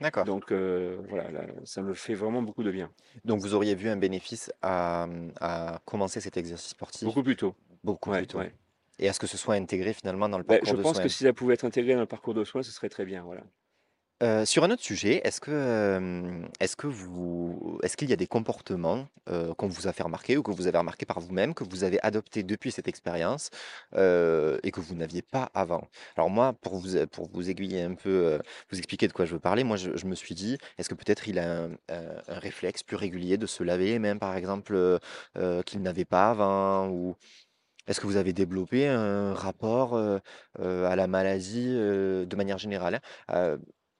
D'accord. 0.04 0.26
Donc 0.26 0.52
euh, 0.52 0.98
voilà, 1.10 1.32
là, 1.32 1.46
ça 1.66 1.82
me 1.82 1.94
fait 1.94 2.14
vraiment 2.14 2.42
beaucoup 2.44 2.64
de 2.64 2.72
bien. 2.72 2.92
Donc 3.26 3.42
vous 3.42 3.54
auriez 3.54 3.76
vu 3.76 3.90
un 3.90 3.98
bénéfice 3.98 4.52
à, 4.62 5.08
à 5.40 5.80
commencer 5.86 6.22
cet 6.22 6.38
exercice 6.38 6.70
sportif? 6.70 7.04
Beaucoup 7.06 7.24
plus 7.24 7.36
tôt. 7.36 7.56
beaucoup 7.84 8.10
Ouais, 8.12 8.18
plus 8.18 8.28
tôt. 8.28 8.40
ouais. 8.40 8.54
Et 9.00 9.10
à 9.10 9.14
ce 9.14 9.20
que 9.20 9.28
ce 9.28 9.38
soit 9.38 9.56
intégré 9.56 9.94
finalement 9.94 10.30
dans 10.30 10.38
le 10.38 10.44
Ben, 10.44 10.60
parcours 10.60 10.74
je 10.74 10.76
de 10.78 10.84
pense 10.84 10.94
soins? 10.94 11.04
que 11.04 11.10
si 11.10 11.24
ça 11.24 11.34
pouvait 11.34 11.54
être 11.56 11.66
intégré 11.66 11.94
dans 11.96 12.02
le 12.02 12.06
parcours 12.06 12.34
de 12.34 12.44
soins, 12.44 12.64
ce 12.64 12.72
serait 12.72 12.90
très 12.90 13.06
bien. 13.06 13.24
Voilà. 13.24 13.44
Euh, 14.24 14.46
sur 14.46 14.64
un 14.64 14.72
autre 14.72 14.82
sujet, 14.82 15.20
est-ce 15.26 15.42
que, 15.42 16.42
est-ce 16.62 16.78
que 16.78 16.88
vous, 16.88 17.78
est-ce 17.84 17.98
qu'il 17.98 18.10
y 18.10 18.14
a 18.14 18.16
des 18.16 18.28
comportements 18.28 19.08
qu'on 19.58 19.68
vous 19.68 19.88
a 19.88 19.94
fait 19.94 20.04
remarquer 20.04 20.38
ou 20.38 20.44
que 20.44 20.52
vous 20.52 20.68
avez 20.68 20.78
remarqué 20.78 21.06
par 21.06 21.20
vous-même, 21.20 21.54
que 21.54 21.66
vous 21.66 21.84
avez 21.84 22.00
adopté 22.04 22.44
depuis 22.44 22.72
cette 22.72 22.88
expérience 22.88 23.50
et 23.94 24.72
que 24.72 24.80
vous 24.80 24.96
n'aviez 24.96 25.22
pas 25.22 25.50
avant? 25.54 25.88
Alors 26.16 26.30
moi, 26.30 26.54
pour 26.54 26.78
vous, 26.78 27.50
aiguiller 27.50 27.82
un 27.82 27.96
peu, 27.96 28.40
vous 28.72 28.78
expliquer 28.78 29.08
de 29.08 29.14
quoi 29.14 29.26
je 29.26 29.34
veux 29.34 29.40
parler, 29.40 29.64
moi 29.66 29.78
je, 29.78 30.06
me 30.06 30.16
suis 30.16 30.36
dit, 30.36 30.58
est-ce 30.78 30.90
que 30.90 30.96
peut-être 30.96 31.28
il 31.28 31.40
a 31.40 31.64
un, 31.64 31.70
réflexe 32.28 32.84
plus 32.84 32.96
régulier 32.96 33.38
de 33.38 33.46
se 33.46 33.64
laver 33.64 33.88
les 33.88 34.00
mains, 34.00 34.18
par 34.18 34.36
exemple, 34.38 35.00
qu'il 35.66 35.82
n'avait 35.82 36.06
pas 36.06 36.30
avant, 36.30 36.90
ou 36.90 37.16
est-ce 37.88 38.00
que 38.00 38.08
vous 38.08 38.18
avez 38.18 38.34
développé 38.34 38.88
un 38.88 39.34
rapport 39.34 39.98
à 39.98 40.96
la 40.96 41.08
maladie 41.08 41.68
de 41.68 42.36
manière 42.36 42.58
générale, 42.58 43.02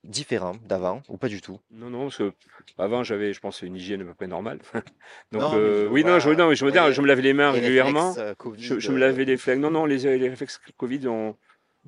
différent 0.04 0.52
d'avant 0.66 1.02
ou 1.08 1.16
pas 1.16 1.28
du 1.28 1.40
tout? 1.40 1.58
Non, 1.70 1.90
non, 1.90 2.04
parce 2.04 2.18
que 2.18 2.32
avant 2.78 3.02
j'avais, 3.02 3.32
je 3.32 3.40
pense, 3.40 3.62
une 3.62 3.76
hygiène 3.76 4.02
à 4.02 4.04
peu 4.04 4.14
près 4.14 4.26
normale. 4.26 4.58
Donc 5.32 5.42
Non, 5.42 5.54
euh, 5.54 5.88
oui, 5.90 6.04
non, 6.04 6.18
je, 6.18 6.30
non, 6.30 6.48
me 6.48 6.54
je 6.54 6.64
me 7.00 7.06
lavais 7.06 7.22
les 7.22 7.32
mains 7.32 7.52
les 7.52 7.60
régulièrement. 7.60 8.12
réflexes 8.12 8.46
euh, 8.46 8.78
Je, 8.80 8.90
me 8.90 8.96
euh, 8.96 9.00
lavais 9.00 9.24
les 9.24 9.36
flingues. 9.36 9.60
Non, 9.60 9.70
non, 9.70 9.86
les, 9.86 9.98
les 10.18 10.28
réflexes 10.28 10.60
Covid 10.76 11.08
ont 11.08 11.36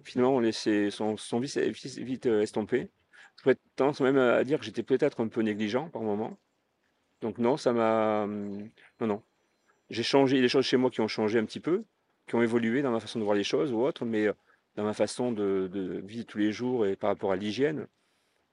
finalement 0.05 0.37
ont 0.37 0.41
laissé, 0.41 0.91
sont, 0.91 1.17
sont 1.17 1.41
vite, 1.41 1.57
vite, 1.59 2.27
estompés. 2.27 2.89
Je 3.37 3.43
pourrais 3.43 3.57
tendance 3.77 4.01
même 4.01 4.19
à 4.19 4.45
dire 4.45 4.59
que 4.59 4.65
j'étais 4.65 4.83
peut-être 4.83 5.23
un 5.23 5.29
peu 5.29 5.43
négligent 5.43 5.89
par 5.91 6.03
moment. 6.03 6.39
Donc 7.23 7.39
non, 7.39 7.57
ça 7.57 7.73
m'a, 7.73 8.25
hum, 8.25 8.69
non, 9.01 9.07
non. 9.07 9.23
J'ai 9.89 10.03
changé, 10.03 10.37
il 10.37 10.39
y 10.39 10.43
a 10.43 10.43
des 10.43 10.49
choses 10.49 10.67
chez 10.67 10.77
moi 10.77 10.91
qui 10.91 11.01
ont 11.01 11.09
changé 11.09 11.39
un 11.39 11.45
petit 11.45 11.61
peu, 11.61 11.85
qui 12.27 12.35
ont 12.35 12.43
évolué 12.43 12.83
dans 12.83 12.91
ma 12.91 13.01
façon 13.01 13.19
de 13.19 13.25
voir 13.25 13.37
les 13.37 13.45
choses 13.45 13.73
ou 13.73 13.81
autre, 13.83 14.05
mais 14.05 14.27
dans 14.75 14.85
ma 14.85 14.95
façon 14.95 15.33
de, 15.33 15.69
de 15.73 16.01
vivre 16.05 16.27
tous 16.27 16.39
les 16.39 16.53
jours 16.53 16.87
et 16.87 16.97
par 16.97 17.09
rapport 17.09 17.33
à 17.33 17.37
l'hygiène, 17.37 17.87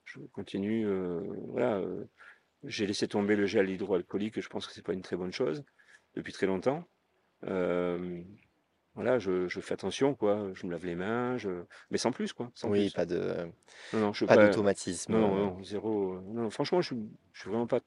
je 0.06 0.20
continue. 0.34 0.86
euh, 0.88 1.22
voilà, 1.50 1.78
euh, 1.78 2.06
j'ai 2.64 2.86
laissé 2.88 3.08
tomber 3.08 3.36
le 3.36 3.46
gel 3.46 3.70
hydroalcoolique, 3.70 4.40
je 4.40 4.48
pense 4.50 4.68
que 4.68 4.74
c'est 4.74 4.86
pas 4.86 4.94
une 4.94 5.02
très 5.02 5.16
bonne 5.18 5.34
chose 5.34 5.64
depuis 6.16 6.32
très 6.34 6.46
longtemps. 6.46 6.88
Euh, 7.46 8.22
voilà, 8.96 9.18
je, 9.20 9.48
je 9.48 9.60
fais 9.60 9.74
attention, 9.74 10.14
quoi. 10.14 10.52
Je 10.54 10.66
me 10.68 10.72
lave 10.72 10.86
les 10.86 10.96
mains, 10.96 11.38
je... 11.38 11.64
mais 11.90 11.98
sans 11.98 12.12
plus, 12.12 12.32
quoi, 12.32 12.52
sans 12.54 12.70
Oui, 12.70 12.86
plus. 12.86 12.94
pas 12.94 13.06
de, 13.06 13.50
Non, 13.92 14.00
non, 14.00 14.14
je 14.14 14.26
pas 14.26 14.36
pas. 14.36 14.48
d'automatisme. 14.48 15.14
Non, 15.14 15.36
non, 15.36 15.64
zéro. 15.64 16.22
Non, 16.22 16.50
franchement, 16.52 16.80
je 16.82 16.94
suis, 16.94 17.10
je 17.34 17.42
suis 17.42 17.50
vraiment 17.50 17.68
pas. 17.68 17.80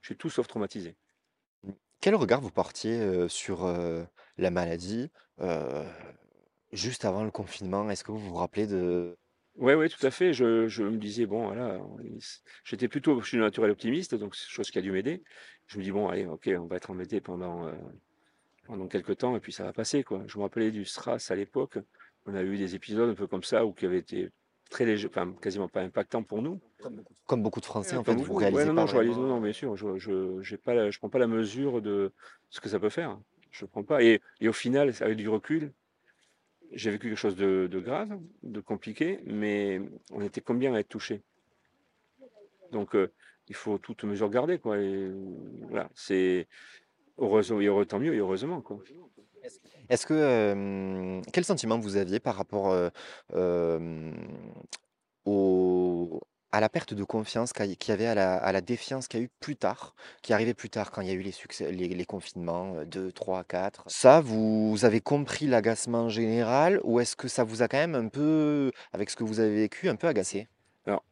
Je 0.00 0.06
suis 0.08 0.16
tout 0.16 0.30
sauf 0.30 0.46
traumatisé. 0.48 0.96
Quel 2.00 2.14
regard 2.16 2.40
vous 2.40 2.50
portiez 2.50 2.98
euh, 2.98 3.28
sur 3.28 3.64
euh, 3.64 4.04
la 4.36 4.50
maladie 4.50 5.10
euh, 5.40 5.84
juste 6.72 7.04
avant 7.04 7.24
le 7.24 7.30
confinement? 7.30 7.88
Est-ce 7.90 8.02
que 8.04 8.12
vous 8.12 8.18
vous 8.18 8.34
rappelez 8.34 8.66
de... 8.66 9.16
Ouais, 9.56 9.74
ouais, 9.74 9.88
tout 9.88 10.04
à 10.04 10.10
fait. 10.10 10.32
Je, 10.32 10.66
je 10.68 10.82
me 10.82 10.96
disais, 10.98 11.26
bon, 11.26 11.46
voilà, 11.46 11.78
on 11.78 11.96
j'étais 12.64 12.88
plutôt, 12.88 13.20
je 13.20 13.28
suis 13.28 13.36
de 13.36 13.42
naturel 13.42 13.70
optimiste, 13.70 14.14
donc 14.14 14.34
c'est 14.34 14.48
chose 14.48 14.70
qui 14.70 14.78
a 14.78 14.82
dû 14.82 14.90
m'aider. 14.90 15.22
Je 15.66 15.78
me 15.78 15.84
dis, 15.84 15.92
bon, 15.92 16.08
allez, 16.08 16.26
ok, 16.26 16.50
on 16.58 16.66
va 16.66 16.76
être 16.76 16.90
embêté 16.90 17.20
pendant, 17.20 17.66
euh, 17.68 17.72
pendant 18.66 18.88
quelques 18.88 19.18
temps, 19.18 19.36
et 19.36 19.40
puis 19.40 19.52
ça 19.52 19.64
va 19.64 19.72
passer, 19.72 20.04
quoi. 20.04 20.24
Je 20.26 20.38
me 20.38 20.42
rappelais 20.44 20.70
du 20.70 20.84
SRAS 20.84 21.28
à 21.30 21.36
l'époque. 21.36 21.78
On 22.26 22.34
a 22.34 22.42
eu 22.42 22.56
des 22.58 22.74
épisodes 22.74 23.10
un 23.10 23.14
peu 23.14 23.26
comme 23.26 23.44
ça, 23.44 23.66
où 23.66 23.72
qui 23.72 23.86
avaient 23.86 23.98
été 23.98 24.30
très 24.70 24.86
léger, 24.86 25.08
enfin 25.08 25.32
quasiment 25.40 25.68
pas 25.68 25.82
impactant 25.82 26.22
pour 26.22 26.42
nous. 26.42 26.60
Comme 27.26 27.42
beaucoup 27.42 27.60
de 27.60 27.66
Français, 27.66 27.96
Ouais, 27.96 27.98
en 27.98 28.04
fait, 28.04 28.12
comme 28.12 28.22
vous 28.22 28.34
beaucoup. 28.34 28.44
Ouais, 28.54 28.64
réalisez 28.64 28.66
non, 28.66 28.72
pas 28.72 28.82
non, 28.82 28.86
je 28.86 28.94
réalise, 28.96 29.16
non, 29.18 29.22
vraiment. 29.22 29.36
non, 29.36 29.40
bien 29.40 29.52
sûr, 29.52 29.76
je, 29.76 29.98
je, 29.98 30.40
j'ai 30.42 30.56
pas, 30.58 30.74
la- 30.74 30.90
je 30.90 30.98
prends 30.98 31.10
pas 31.10 31.18
la 31.18 31.26
mesure 31.26 31.82
de 31.82 32.12
ce 32.50 32.60
que 32.60 32.68
ça 32.68 32.80
peut 32.80 32.88
faire. 32.90 33.20
Je 33.50 33.66
prends 33.66 33.84
pas. 33.84 34.02
Et, 34.02 34.20
et 34.40 34.48
au 34.48 34.52
final, 34.52 34.92
avec 35.00 35.16
du 35.16 35.28
recul, 35.28 35.72
j'ai 36.74 36.90
vécu 36.90 37.08
quelque 37.08 37.18
chose 37.18 37.36
de, 37.36 37.80
grave, 37.80 38.18
de 38.42 38.60
compliqué, 38.60 39.20
mais 39.26 39.80
on 40.12 40.20
était 40.20 40.40
combien 40.40 40.74
à 40.74 40.80
être 40.80 40.88
touchés? 40.88 41.22
Donc, 42.72 42.94
euh, 42.94 43.12
il 43.48 43.54
faut 43.54 43.78
toute 43.78 44.04
mesure 44.04 44.30
garder, 44.30 44.58
quoi. 44.58 44.76
Voilà, 45.68 45.88
c'est 45.94 46.48
heureusement, 47.18 47.60
et 47.60 47.86
tant 47.86 48.00
mieux, 48.00 48.14
et 48.14 48.18
heureusement, 48.18 48.60
quoi. 48.60 48.78
Est-ce 49.88 50.06
que, 50.06 50.14
hem, 50.14 51.22
quel 51.32 51.44
sentiment 51.44 51.78
vous 51.78 51.96
aviez 51.96 52.18
par 52.18 52.36
rapport, 52.36 52.72
heu, 52.72 52.90
hem, 53.34 54.14
au 55.26 56.20
à 56.54 56.60
la 56.60 56.68
perte 56.68 56.94
de 56.94 57.02
confiance 57.02 57.52
qu'il 57.52 57.66
y 57.66 57.90
avait, 57.90 58.06
à 58.06 58.52
la 58.52 58.60
défiance 58.60 59.08
qu'il 59.08 59.18
y 59.18 59.22
a 59.24 59.26
eu 59.26 59.30
plus 59.40 59.56
tard, 59.56 59.96
qui 60.22 60.32
arrivée 60.32 60.54
plus 60.54 60.70
tard 60.70 60.92
quand 60.92 61.00
il 61.00 61.08
y 61.08 61.10
a 61.10 61.14
eu 61.14 61.20
les 61.20 62.04
confinements, 62.04 62.76
heu, 62.76 62.86
2-3-4? 62.86 63.82
Ça, 63.88 64.20
vous 64.20 64.84
avez 64.84 65.00
compris 65.00 65.48
l'agacement 65.48 66.08
général 66.08 66.80
ou 66.84 67.00
est-ce 67.00 67.16
que 67.16 67.26
ça 67.26 67.42
vous 67.42 67.62
a 67.62 67.66
quand 67.66 67.78
même 67.78 67.96
un 67.96 68.06
peu, 68.06 68.70
avec 68.92 69.10
ce 69.10 69.16
que 69.16 69.24
vous 69.24 69.40
avez 69.40 69.52
vécu, 69.62 69.88
un 69.88 69.96
peu 69.96 70.06
agacé? 70.06 70.46
Alors, 70.86 71.04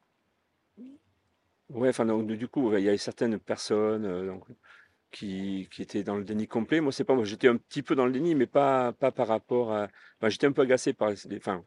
ouais, 1.70 1.88
enfin, 1.88 2.07
donc, 2.07 2.28
du 2.28 2.47
coup, 2.47 2.72
il 2.76 2.84
y 2.84 2.88
a 2.88 2.97
certaines 2.97 3.40
personnes, 3.40 4.05
euh, 4.05 4.32
qui, 5.11 5.68
étaient 5.80 6.05
dans 6.05 6.16
le 6.16 6.24
déni 6.24 6.47
complet. 6.47 6.80
Moi, 6.80 6.93
c'est 6.93 7.03
pas 7.03 7.16
moi, 7.16 7.24
j'étais 7.24 7.49
un 7.49 7.57
petit 7.57 7.82
peu 7.82 7.97
dans 7.97 8.07
le 8.07 8.12
déni, 8.12 8.36
mais 8.36 8.47
pas, 8.47 8.93
par 8.93 9.26
rapport 9.26 9.72
à. 9.72 9.88
J'étais 10.28 10.47
un 10.47 10.53
peu 10.53 10.62
agacé 10.62 10.93
par 10.93 11.11
les. 11.11 11.16
Enfin, 11.36 11.64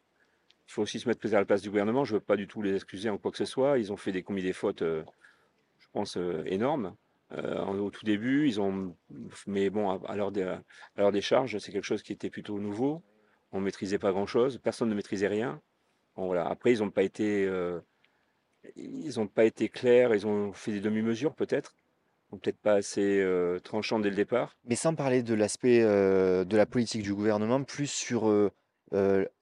il 0.68 0.72
faut 0.72 0.82
aussi 0.82 1.00
se 1.00 1.08
mettre 1.08 1.26
à 1.28 1.40
la 1.40 1.46
place 1.46 1.62
du 1.62 1.70
gouvernement. 1.70 2.04
Je 2.06 2.14
veux 2.16 2.20
pas 2.20 2.36
du 2.38 2.48
tout 2.48 2.62
les 2.62 2.76
excuser 2.76 3.10
en 3.10 3.18
quoi 3.18 3.32
que 3.32 3.38
ce 3.38 3.46
soit. 3.46 3.78
Ils 3.80 3.92
ont 3.94 3.98
fait 3.98 4.12
des 4.12 4.24
commis 4.24 4.42
des 4.44 4.54
fautes, 4.54 4.82
euh, 4.82 5.04
je 5.80 5.88
pense, 5.94 6.18
euh, 6.18 6.44
énormes. 6.46 6.96
euh, 7.32 7.64
au 7.66 7.90
tout 7.92 8.06
début, 8.06 8.48
ils 8.48 8.60
ont. 8.62 8.96
Mais 9.48 9.70
bon, 9.70 9.90
à, 9.90 10.00
à 10.08 10.16
leur 10.16 11.12
décharge, 11.12 11.58
c'est 11.60 11.72
quelque 11.72 11.84
chose 11.86 12.04
qui 12.04 12.14
était 12.14 12.30
plutôt 12.30 12.60
nouveau. 12.60 13.04
On 13.52 13.60
maîtrisait 13.62 14.00
pas 14.00 14.12
grand-chose. 14.12 14.60
Personne 14.64 14.90
ne 14.90 14.96
maîtrisait 14.96 15.28
rien. 15.28 15.62
Voilà. 16.16 16.48
Après, 16.48 16.74
ils 16.74 16.80
n'ont 16.80 16.92
pas 16.92 17.04
été. 17.04 17.50
ils 18.76 19.20
ont 19.20 19.28
pas 19.28 19.46
été 19.46 19.70
clairs. 19.70 20.14
Ils 20.16 20.26
ont 20.28 20.54
fait 20.54 20.72
des 20.72 20.82
demi-mesures, 20.82 21.36
peut-être. 21.36 21.76
Peut-être 22.32 22.58
pas 22.58 22.74
assez 22.74 23.24
tranchants 23.64 24.00
dès 24.00 24.10
le 24.10 24.16
départ. 24.16 24.56
Mais 24.66 24.76
sans 24.76 24.94
parler 24.96 25.24
de 25.24 25.34
l'aspect, 25.34 25.82
de 25.82 26.58
la 26.58 26.66
politique 26.66 27.04
du 27.04 27.14
gouvernement, 27.14 27.64
plus 27.64 27.88
sur, 27.90 28.30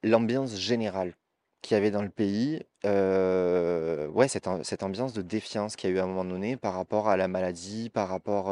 l'ambiance 0.04 0.58
générale 0.58 1.14
qu'il 1.62 1.76
y 1.76 1.78
avait 1.78 1.91
dans 1.91 2.02
le 2.04 2.10
pays. 2.10 2.62
Ouais, 2.84 4.28
cette 4.28 4.48
am 4.48 4.64
cette 4.64 4.84
ambiance 4.84 5.14
de 5.14 5.22
défiance 5.22 5.76
qu'il 5.76 5.89
y 5.89 5.94
a 5.94 5.96
eu 5.96 6.00
à 6.00 6.04
un 6.04 6.08
moment 6.08 6.26
donné 6.26 6.58
par 6.58 6.74
rapport 6.76 7.08
à 7.10 7.18
la 7.18 7.28
maladie, 7.28 7.89
par 7.89 8.10
rapport, 8.10 8.48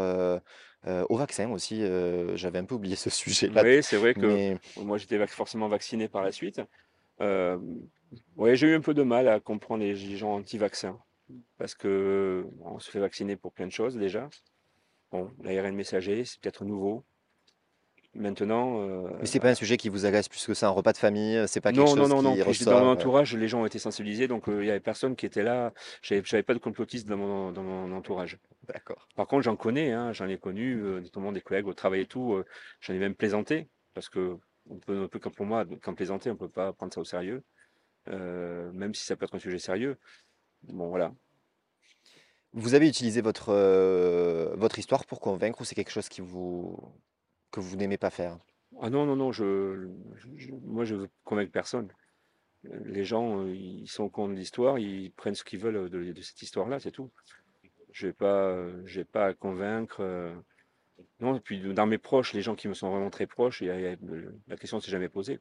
au 1.10 1.18
vaccin 1.18 1.50
aussi, 1.52 1.82
j'avais 2.36 2.60
un 2.60 2.66
peu 2.66 2.76
oublié 2.76 2.96
ce 2.96 3.10
sujet-là, 3.10 3.66
Oui, 3.66 3.84
c'est 3.84 3.98
vrai 3.98 4.16
que 4.16 4.40
mais 4.40 4.58
moi 4.76 4.98
j'étais 4.98 5.18
vac- 5.18 5.30
forcément 5.30 5.68
vacciné 5.68 6.08
par 6.08 6.24
la 6.24 6.32
suite. 6.32 6.62
Euh, 7.22 7.60
ouais, 8.38 8.56
j'ai 8.56 8.68
eu 8.70 8.76
un 8.76 8.82
peu 8.82 8.94
de 8.94 9.04
mal 9.04 9.28
à 9.28 9.40
comprendre 9.40 9.84
les 9.84 9.96
gens 10.18 10.36
anti-vaccins 10.36 11.00
parce 11.58 11.76
que 11.76 12.46
on 12.62 12.80
se 12.80 12.92
fait 12.92 13.00
vacciner 13.00 13.38
pour 13.38 13.54
plein 13.54 13.68
de 13.68 13.72
choses 13.72 13.98
déjà. 13.98 14.30
Bon, 15.12 15.32
l'ARN 15.44 15.76
messager, 15.76 16.26
c'est 16.26 16.42
peut-être 16.42 16.66
nouveau. 16.66 17.06
Maintenant, 18.14 18.82
euh, 18.82 19.10
mais 19.20 19.28
c'est 19.28 19.40
pas 19.40 19.50
un 19.50 19.56
sujet 19.56 19.78
qui 19.78 19.90
vous 19.90 20.06
agace 20.06 20.28
plus 20.30 20.46
que 20.46 20.54
ça, 20.54 20.68
un 20.68 20.72
repas 20.72 20.94
de 20.94 20.98
famille, 20.98 21.38
heu, 21.38 21.48
c'est 21.48 21.62
pas 21.62 21.72
quelque 21.74 21.88
non, 21.88 21.96
non, 21.96 22.08
chose 22.08 22.10
non, 22.10 22.22
non. 22.24 22.38
qui 22.38 22.42
Puis 22.42 22.54
j'ai- 22.54 22.66
dans 22.66 22.80
mon 22.80 22.88
heu? 22.92 22.92
entourage, 22.92 23.36
les 23.36 23.48
gens 23.48 23.62
ont 23.62 23.66
été 23.68 23.78
sensibilisés, 23.80 24.28
donc 24.28 24.50
euh, 24.50 24.64
il 24.64 24.68
y 24.68 24.72
avait 24.72 24.80
personne 24.80 25.16
qui 25.16 25.26
était 25.28 25.44
là. 25.44 25.74
J'avais 26.02 26.24
j'avais 26.26 26.44
pas 26.44 26.54
de 26.56 26.60
complotistes 26.60 27.08
dans 27.08 27.18
mon, 27.18 27.52
dans 27.52 27.64
mon 27.64 27.92
entourage. 27.96 28.40
D'accord. 28.68 29.08
Par 29.16 29.28
contre, 29.28 29.44
j'en 29.44 29.56
connais, 29.58 29.92
hein, 29.94 30.14
j'en 30.14 30.28
ai 30.30 30.38
connu, 30.40 30.82
euh, 30.84 31.02
notamment 31.02 31.32
des 31.34 31.42
collègues 31.42 31.68
au 31.68 31.74
travail 31.74 32.02
et 32.02 32.08
tout. 32.08 32.34
euh, 32.36 32.46
j'en 32.82 32.94
ai 32.96 33.00
même 33.00 33.16
plaisanté 33.16 33.70
parce 33.94 34.10
que 34.10 34.38
on 34.70 34.78
peut, 34.80 35.02
on 35.04 35.10
peut, 35.10 35.20
comme 35.20 35.34
pour 35.34 35.46
moi, 35.48 35.66
quand 35.84 35.94
plaisanter, 35.96 36.32
on 36.32 36.38
peut 36.38 36.50
pas 36.50 36.74
prendre 36.74 36.94
ça 36.94 37.02
au 37.02 37.06
sérieux. 37.06 37.44
euh, 38.10 38.72
même 38.74 38.94
si 38.96 39.06
ça 39.06 39.16
peut 39.18 39.26
être 39.26 39.36
un 39.36 39.40
sujet 39.40 39.60
sérieux. 39.60 39.98
Bon, 40.64 40.90
voilà. 40.90 41.14
Vous 42.54 42.74
avez 42.74 42.88
utilisé 42.90 43.22
votre, 43.22 43.54
votre 44.58 44.78
histoire 44.80 45.06
pour 45.06 45.20
convaincre 45.22 45.62
ou 45.62 45.66
c'est 45.66 45.76
quelque 45.76 45.92
chose 45.92 46.10
qui 46.10 46.22
vous 46.22 46.78
que 47.52 47.60
vous 47.60 47.76
n'aimez 47.76 47.98
pas 47.98 48.10
faire? 48.10 48.38
Ah 48.82 48.90
non, 48.90 49.06
non, 49.06 49.16
non, 49.16 49.32
je, 49.32 49.90
je- 50.38 50.52
moi, 50.52 50.86
je 50.86 50.96
veux 50.96 51.10
convaincre 51.24 51.52
personne. 51.52 51.90
Les 52.86 53.06
gens, 53.06 53.46
ils 53.48 53.88
sont 53.88 54.04
au 54.06 54.10
courant 54.10 54.30
de 54.30 54.34
l'histoire, 54.36 54.80
ils 54.80 55.12
prennent 55.12 55.36
ce 55.36 55.44
qu'ils 55.44 55.60
veulent 55.60 55.90
de, 55.90 56.22
cette 56.22 56.42
histoire-là, 56.42 56.80
c'est 56.80 56.92
tout. 56.92 57.12
Je 57.92 58.08
n'ai 58.08 58.14
pas, 58.14 58.66
pas 59.12 59.26
à 59.28 59.34
convaincre. 59.34 60.02
euh, 60.02 60.34
Non, 61.20 61.40
puis 61.40 61.62
dans 61.74 61.88
mes 61.88 61.98
proches, 61.98 62.34
les 62.34 62.42
gens 62.42 62.56
qui 62.56 62.68
me 62.68 62.74
sont 62.74 62.92
vraiment 62.92 63.10
très 63.10 63.28
proches, 63.28 63.62
y 63.62 63.66
y 63.66 63.72
a- 63.72 63.96
la 64.48 64.58
question 64.58 64.78
ne 64.78 64.82
s'est 64.82 64.92
jamais 64.92 65.10
posée. 65.10 65.40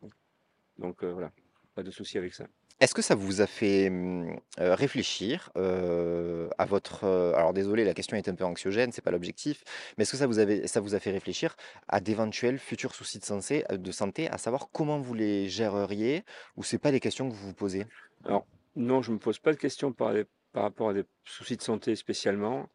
Donc 0.78 1.04
euh, 1.04 1.12
voilà, 1.12 1.32
pas 1.74 1.82
de 1.82 1.90
souci 1.90 2.18
avec 2.18 2.34
ça. 2.34 2.46
Est-ce 2.80 2.94
que 2.94 3.02
ça 3.02 3.14
vous 3.14 3.42
a 3.42 3.46
fait, 3.46 3.90
mmh, 3.90 4.36
heu, 4.60 4.72
réfléchir, 4.72 5.50
à 5.54 6.64
votre, 6.64 7.04
alors 7.36 7.52
désolé, 7.52 7.84
la 7.84 7.94
question 7.94 8.16
est 8.16 8.28
un 8.28 8.34
peu 8.34 8.44
anxiogène, 8.44 8.90
c'est 8.92 9.02
pas 9.02 9.10
l'objectif, 9.10 9.62
mais 9.96 10.02
est-ce 10.02 10.12
que 10.12 10.16
ça 10.16 10.26
vous 10.26 10.38
avez 10.38 10.66
ça 10.66 10.80
vous 10.80 10.94
a 10.94 11.00
fait 11.00 11.10
réfléchir 11.10 11.56
à 11.88 12.00
d'éventuels 12.00 12.58
futurs 12.58 12.94
soucis 12.94 13.18
de 13.18 13.76
de 13.76 13.92
santé, 13.92 14.28
à 14.30 14.38
savoir 14.38 14.68
comment 14.72 14.98
vous 14.98 15.14
les 15.14 15.48
géreriez 15.48 16.24
ou 16.56 16.62
c'est 16.64 16.78
pas 16.78 16.90
des 16.90 17.00
questions 17.00 17.28
que 17.28 17.34
vous 17.34 17.48
vous 17.48 17.54
posez? 17.54 17.86
Alors, 18.24 18.46
non, 18.76 19.02
je 19.02 19.10
ne 19.10 19.16
me 19.16 19.20
pose 19.20 19.38
pas 19.38 19.52
de 19.52 19.58
questions 19.58 19.92
par, 19.92 20.14
par 20.52 20.62
rapport 20.62 20.90
à 20.90 20.94
des 20.94 21.04
soucis 21.24 21.56
de 21.56 21.62
santé 21.62 21.96
spécialement. 21.96 22.68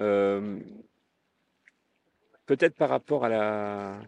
Euh, 0.00 0.60
peut-être 2.46 2.76
par 2.76 2.88
rapport 2.90 3.24
à 3.24 3.28
la, 3.28 4.00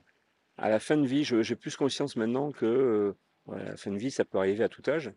à 0.58 0.68
la 0.70 0.80
fin 0.80 0.96
de 0.96 1.06
vie, 1.06 1.24
j'ai 1.24 1.56
plus 1.56 1.76
conscience 1.76 2.16
maintenant 2.16 2.52
que 2.52 2.66
euh, 2.66 3.14
la 3.56 3.76
fin 3.76 3.90
de 3.90 3.98
vie, 3.98 4.10
ça 4.10 4.24
peut 4.24 4.38
arriver 4.38 4.64
à 4.64 4.68
tout 4.68 4.82
âge. 4.88 5.12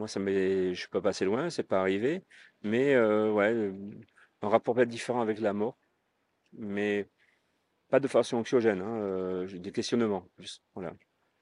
Moi, 0.00 0.08
ça 0.08 0.18
m'est, 0.18 0.72
je 0.72 0.80
suis 0.80 0.88
pas 0.88 1.02
passé 1.02 1.26
loin, 1.26 1.50
c'est 1.50 1.62
pas 1.62 1.78
arrivé, 1.78 2.22
mais 2.62 2.94
euh, 2.94 3.30
ouais, 3.30 3.70
un 4.40 4.48
rapport 4.48 4.74
peut-être 4.74 4.88
différent 4.88 5.20
avec 5.20 5.40
la 5.40 5.52
mort, 5.52 5.76
mais 6.54 7.06
pas 7.90 8.00
de 8.00 8.08
façon 8.08 8.38
anxiogène, 8.38 8.80
hein, 8.80 8.96
euh, 9.02 9.46
des 9.46 9.72
questionnements, 9.72 10.26
plus, 10.38 10.62
voilà, 10.74 10.94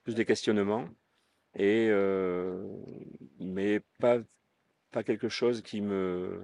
plus 0.03 0.17
des 0.17 0.25
questionnements, 0.25 0.89
et 1.55 1.87
euh, 1.89 2.67
mais 3.39 3.81
pas 4.01 4.19
pas 4.91 5.05
quelque 5.05 5.29
chose 5.29 5.63
qui 5.63 5.81
me 5.81 6.43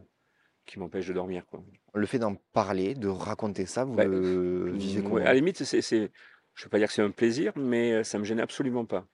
qui 0.67 0.79
m'empêche 0.79 1.09
de 1.09 1.15
dormir, 1.15 1.45
quoi. 1.47 1.65
Le 1.95 2.07
fait 2.07 2.21
d'en 2.21 2.37
parler, 2.53 2.95
de 2.95 3.09
raconter 3.09 3.67
ça, 3.67 3.83
vous 3.83 3.97
le 3.99 4.71
vivez 4.71 5.05
ouais, 5.05 5.23
à 5.23 5.25
la 5.25 5.35
limite, 5.35 5.65
c'est, 5.65 5.83
c'est, 5.83 6.13
je 6.55 6.65
vais 6.65 6.71
pas 6.71 6.79
dire 6.79 6.87
que 6.87 6.95
c'est 6.95 7.03
un 7.03 7.11
plaisir, 7.11 7.53
mais 7.57 8.05
ça 8.05 8.21
me 8.21 8.25
gêne 8.25 8.39
absolument 8.39 8.85
pas. 8.85 9.05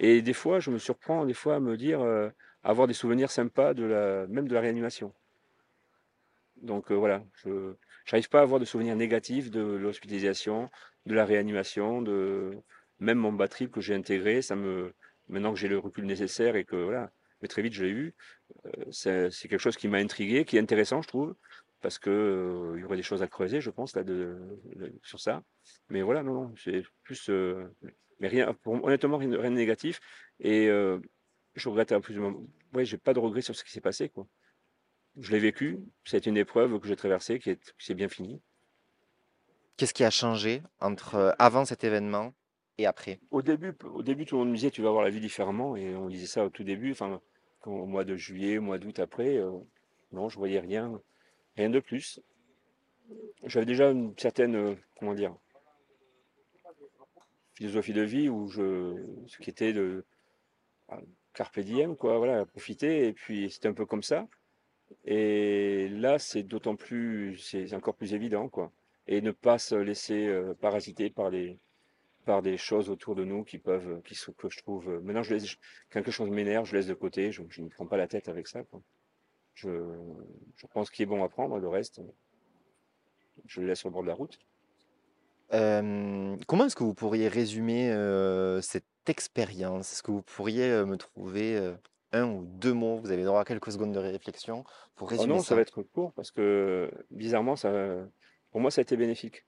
Et 0.00 0.22
des 0.22 0.32
fois, 0.32 0.60
je 0.60 0.70
me 0.70 0.78
surprends 0.78 1.24
des 1.26 1.34
fois 1.34 1.56
à 1.56 1.60
me 1.60 1.76
dire, 1.76 2.00
euh, 2.00 2.30
avoir 2.64 2.86
des 2.88 2.94
souvenirs 2.94 3.30
sympas 3.30 3.74
de 3.74 3.84
la, 3.84 4.26
même 4.28 4.48
de 4.48 4.54
la 4.54 4.60
réanimation. 4.60 5.12
Donc 6.62 6.90
euh, 6.90 6.94
voilà, 6.94 7.22
je 7.44 7.74
n'arrive 8.10 8.28
pas 8.28 8.40
à 8.40 8.42
avoir 8.42 8.58
de 8.60 8.64
souvenirs 8.64 8.96
négatifs 8.96 9.50
de 9.50 9.60
l'hospitalisation, 9.60 10.70
de 11.06 11.14
la 11.14 11.24
réanimation, 11.24 12.02
de 12.02 12.56
même 12.98 13.18
mon 13.18 13.32
bas 13.32 13.48
trip 13.48 13.70
que 13.70 13.80
j'ai 13.80 13.94
intégré, 13.94 14.42
ça 14.42 14.56
me 14.56 14.92
maintenant 15.28 15.52
que 15.52 15.58
j'ai 15.58 15.68
le 15.68 15.78
recul 15.78 16.04
nécessaire 16.06 16.56
et 16.56 16.64
que 16.64 16.74
voilà, 16.76 17.12
mais 17.42 17.48
très 17.48 17.62
vite 17.62 17.74
je 17.74 17.84
l'ai 17.84 17.90
eu, 17.90 18.14
euh, 18.66 18.70
c'est 18.90 19.30
c'est 19.30 19.48
quelque 19.48 19.60
chose 19.60 19.76
qui 19.76 19.88
m'a 19.88 19.98
intrigué, 19.98 20.44
qui 20.44 20.56
est 20.56 20.60
intéressant, 20.60 21.00
je 21.02 21.08
trouve, 21.08 21.36
parce 21.80 21.98
que 21.98 22.10
euh, 22.10 22.74
il 22.76 22.80
y 22.82 22.84
aurait 22.84 22.96
des 22.96 23.02
choses 23.04 23.22
à 23.22 23.28
creuser, 23.28 23.60
je 23.60 23.70
pense 23.70 23.94
là 23.94 24.02
de, 24.02 24.38
de- 24.76 24.92
sur 25.04 25.20
ça. 25.20 25.42
Mais 25.90 26.02
voilà, 26.02 26.22
non, 26.24 26.34
non, 26.34 26.54
c'est 26.56 26.82
plus, 27.04 27.30
euh, 27.30 27.64
mais 28.20 28.28
rien, 28.28 28.54
pour- 28.54 28.82
honnêtement 28.84 29.16
rien, 29.18 29.28
de 29.28 29.36
rien 29.36 29.50
de 29.50 29.56
négatif 29.56 30.00
et 30.40 30.68
euh, 30.68 30.98
je 31.54 31.68
regrette 31.68 31.92
un 31.92 32.00
plus, 32.00 32.18
ouais, 32.74 32.84
j'ai 32.84 32.98
pas 32.98 33.14
de 33.14 33.18
regrets 33.18 33.42
sur 33.42 33.54
ce 33.56 33.64
qui 33.64 33.70
s'est 33.70 33.80
passé 33.80 34.08
quoi. 34.08 34.26
Je 35.20 35.32
l'ai 35.32 35.40
vécu, 35.40 35.80
c'est 36.04 36.26
une 36.26 36.36
épreuve 36.36 36.78
que 36.78 36.86
j'ai 36.86 36.96
traversée 36.96 37.38
qui 37.38 37.50
est, 37.50 37.74
qui 37.78 37.86
s'est 37.86 37.94
bien 37.94 38.08
finie. 38.08 38.40
Qu'est-ce 39.76 39.94
qui 39.94 40.04
a 40.04 40.10
changé 40.10 40.62
entre, 40.80 41.14
heu, 41.16 41.32
avant 41.38 41.64
cet 41.64 41.84
événement 41.84 42.34
et 42.78 42.86
après? 42.86 43.20
Au 43.30 43.42
début, 43.42 43.72
au 43.84 44.02
début, 44.02 44.26
tout 44.26 44.36
le 44.36 44.40
monde 44.40 44.50
me 44.50 44.56
disait 44.56 44.70
tu 44.70 44.82
vas 44.82 44.90
voir 44.90 45.04
la 45.04 45.10
vie 45.10 45.20
différemment, 45.20 45.76
et 45.76 45.94
on 45.94 46.08
disait 46.08 46.26
ça 46.26 46.44
au 46.44 46.50
tout 46.50 46.64
début, 46.64 46.92
enfin, 46.92 47.20
au 47.64 47.86
mois 47.86 48.04
de 48.04 48.16
juillet, 48.16 48.58
au 48.58 48.62
mois 48.62 48.78
d'août 48.78 48.98
après, 48.98 49.36
euh, 49.36 49.52
non, 50.12 50.28
je 50.28 50.36
voyais 50.36 50.60
rien, 50.60 51.00
rien 51.56 51.70
de 51.70 51.80
plus. 51.80 52.20
J'avais 53.44 53.66
déjà 53.66 53.90
une 53.90 54.14
certaine, 54.18 54.56
euh, 54.56 54.74
comment 54.98 55.14
dire, 55.14 55.34
philosophie 57.58 57.92
de 57.92 58.02
vie 58.02 58.28
où 58.28 58.48
je, 58.48 58.94
ce 59.26 59.36
qui 59.38 59.50
était 59.50 59.72
de 59.72 60.04
ah, 60.88 61.00
carpe 61.34 61.58
diem, 61.58 61.96
quoi, 61.96 62.16
voilà, 62.18 62.46
profiter, 62.46 63.08
et 63.08 63.12
puis 63.12 63.50
c'était 63.50 63.68
un 63.68 63.74
peu 63.74 63.84
comme 63.84 64.04
ça. 64.04 64.28
Et 65.04 65.88
là, 65.88 66.18
c'est 66.20 66.44
d'autant 66.44 66.76
plus, 66.76 67.36
c'est 67.38 67.74
encore 67.74 67.96
plus 67.96 68.14
évident, 68.14 68.48
quoi. 68.48 68.72
Et 69.08 69.20
ne 69.20 69.32
pas 69.32 69.58
se 69.58 69.74
laisser 69.74 70.28
euh, 70.28 70.54
parasiter 70.54 71.10
par 71.10 71.30
les, 71.30 71.58
par 72.24 72.42
des 72.42 72.56
choses 72.56 72.90
autour 72.90 73.14
de 73.16 73.24
nous 73.24 73.42
qui 73.42 73.58
peuvent, 73.58 74.02
qui 74.02 74.14
sont, 74.14 74.32
que 74.32 74.48
je 74.48 74.58
trouve. 74.58 74.88
euh, 74.88 75.00
Maintenant, 75.00 75.24
je 75.24 75.34
laisse, 75.34 75.56
quelque 75.90 76.12
chose 76.12 76.30
m'énerve, 76.30 76.64
je 76.66 76.76
laisse 76.76 76.86
de 76.86 76.94
côté, 76.94 77.32
je, 77.32 77.42
ne 77.42 77.68
prends 77.68 77.86
pas 77.86 77.96
la 77.96 78.06
tête 78.06 78.28
avec 78.28 78.46
ça. 78.46 78.62
quoi. 78.64 78.80
Je, 79.54 79.70
je 80.56 80.66
prends 80.68 80.84
ce 80.84 81.02
est 81.02 81.06
bon 81.06 81.24
à 81.24 81.28
prendre, 81.28 81.58
le 81.58 81.68
reste, 81.68 82.00
je 83.46 83.60
le 83.60 83.66
laisse 83.66 83.84
au 83.84 83.90
bord 83.90 84.02
de 84.02 84.08
la 84.08 84.14
route. 84.14 84.38
Comment 85.50 86.66
est-ce 86.66 86.76
que 86.76 86.84
vous 86.84 86.94
pourriez 86.94 87.28
résumer 87.28 87.90
cette 88.62 88.84
expérience? 89.06 89.92
Est-ce 89.92 90.02
que 90.02 90.10
vous 90.10 90.22
pourriez 90.22 90.68
me 90.84 90.96
trouver 90.96 91.56
euh, 91.56 91.74
un 92.12 92.24
ou 92.30 92.44
deux 92.44 92.74
mots? 92.74 92.98
Vous 92.98 93.10
avez 93.10 93.24
droit 93.24 93.40
à 93.40 93.44
quelques 93.44 93.72
secondes 93.72 93.92
de 93.92 93.98
réflexion 93.98 94.64
pour 94.94 95.08
Oh 95.08 95.10
résumer 95.12 95.34
non, 95.34 95.38
ça 95.40 95.50
ça. 95.50 95.54
va 95.54 95.62
être 95.62 95.82
court 95.82 96.12
parce 96.14 96.30
que 96.30 96.90
bizarrement, 97.10 97.56
ça, 97.56 97.72
pour 98.50 98.60
moi, 98.60 98.70
ça 98.70 98.80
a 98.80 98.82
été 98.82 98.96
bénéfique. 98.96 99.46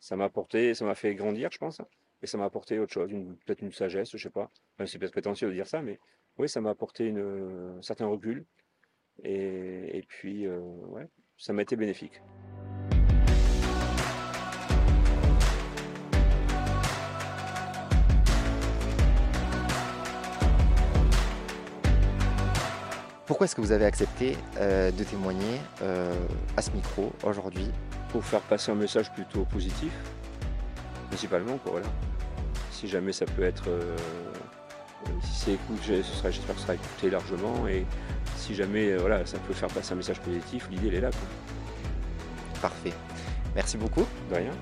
Ça 0.00 0.16
m'a 0.16 0.24
apporté, 0.24 0.74
ça 0.74 0.84
m'a 0.84 0.94
fait 0.94 1.14
grandir, 1.14 1.48
je 1.50 1.58
pense, 1.58 1.80
et 2.22 2.26
ça 2.26 2.36
m'a 2.36 2.44
apporté 2.44 2.78
autre 2.78 2.92
chose, 2.92 3.10
une- 3.10 3.36
peut-être 3.38 3.62
une 3.62 3.72
sagesse, 3.72 4.10
je 4.12 4.18
sais 4.18 4.30
pas. 4.30 4.50
C'est 4.84 4.98
peut-être 4.98 5.12
prétentieux 5.12 5.48
de 5.48 5.54
dire 5.54 5.66
ça, 5.66 5.80
mais 5.80 5.98
oui, 6.38 6.48
ça 6.48 6.60
m'a 6.60 6.70
apporté 6.70 7.06
une, 7.06 7.78
un 7.78 7.82
certain 7.82 8.06
recul. 8.06 8.44
Et, 9.24 9.96
et 9.96 10.02
puis, 10.02 10.46
ouais, 10.46 11.08
ça 11.38 11.54
m'a 11.54 11.62
été 11.62 11.76
bénéfique. 11.76 12.20
Pourquoi 23.26 23.46
est-ce 23.46 23.56
que 23.56 23.60
vous 23.60 23.72
avez 23.72 23.84
accepté 23.84 24.36
euh, 24.58 24.92
de 24.92 25.02
témoigner 25.02 25.60
euh, 25.82 26.14
à 26.56 26.62
ce 26.62 26.70
micro 26.70 27.12
aujourd'hui? 27.24 27.68
Pour 28.10 28.24
faire 28.24 28.40
passer 28.40 28.70
un 28.70 28.76
message 28.76 29.12
plutôt 29.12 29.44
positif, 29.44 29.90
principalement, 31.08 31.58
quoi, 31.58 31.72
voilà. 31.72 31.88
Si 32.70 32.86
jamais 32.86 33.12
ça 33.12 33.26
peut 33.26 33.42
être, 33.42 33.64
euh, 33.68 33.96
si 35.22 35.34
c'est 35.34 35.52
écouté, 35.54 36.02
j'espère 36.04 36.30
que 36.30 36.56
ce 36.56 36.62
sera 36.62 36.74
écouté 36.74 37.10
largement, 37.10 37.66
et 37.66 37.84
si 38.36 38.54
jamais, 38.54 38.96
voilà, 38.96 39.26
ça 39.26 39.38
peut 39.38 39.54
faire 39.54 39.70
passer 39.70 39.94
un 39.94 39.96
message 39.96 40.20
positif, 40.20 40.68
l'idée, 40.70 40.86
elle 40.86 40.94
est 40.94 41.00
là, 41.00 41.10
quoi. 41.10 42.60
Parfait. 42.62 42.92
Merci 43.56 43.76
beaucoup. 43.76 44.06
De 44.30 44.36
rien. 44.36 44.52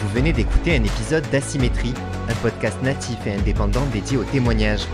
Vous 0.00 0.08
venez 0.10 0.34
d'écouter 0.34 0.76
un 0.76 0.84
épisode 0.84 1.24
d'Asymétrie, 1.30 1.94
un 2.28 2.34
podcast 2.36 2.76
natif 2.82 3.18
et 3.26 3.34
indépendant 3.34 3.84
dédié 3.92 4.16
au 4.16 4.24
témoignage. 4.24 4.86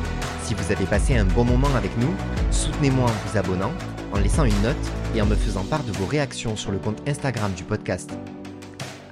Si 0.42 0.54
vous 0.54 0.72
avez 0.72 0.86
passé 0.86 1.16
un 1.16 1.24
bon 1.24 1.44
moment 1.44 1.74
avec 1.76 1.96
nous, 1.98 2.12
soutenez-moi 2.50 3.04
en 3.04 3.28
vous 3.28 3.38
abonnant, 3.38 3.72
en 4.12 4.18
laissant 4.18 4.44
une 4.44 4.62
note 4.62 4.76
et 5.14 5.22
en 5.22 5.26
me 5.26 5.36
faisant 5.36 5.64
part 5.64 5.84
de 5.84 5.92
vos 5.92 6.06
réactions 6.06 6.56
sur 6.56 6.72
le 6.72 6.78
compte 6.78 7.00
Instagram 7.08 7.52
du 7.52 7.64
podcast. 7.64 8.10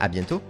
À 0.01 0.09
bientôt! 0.09 0.43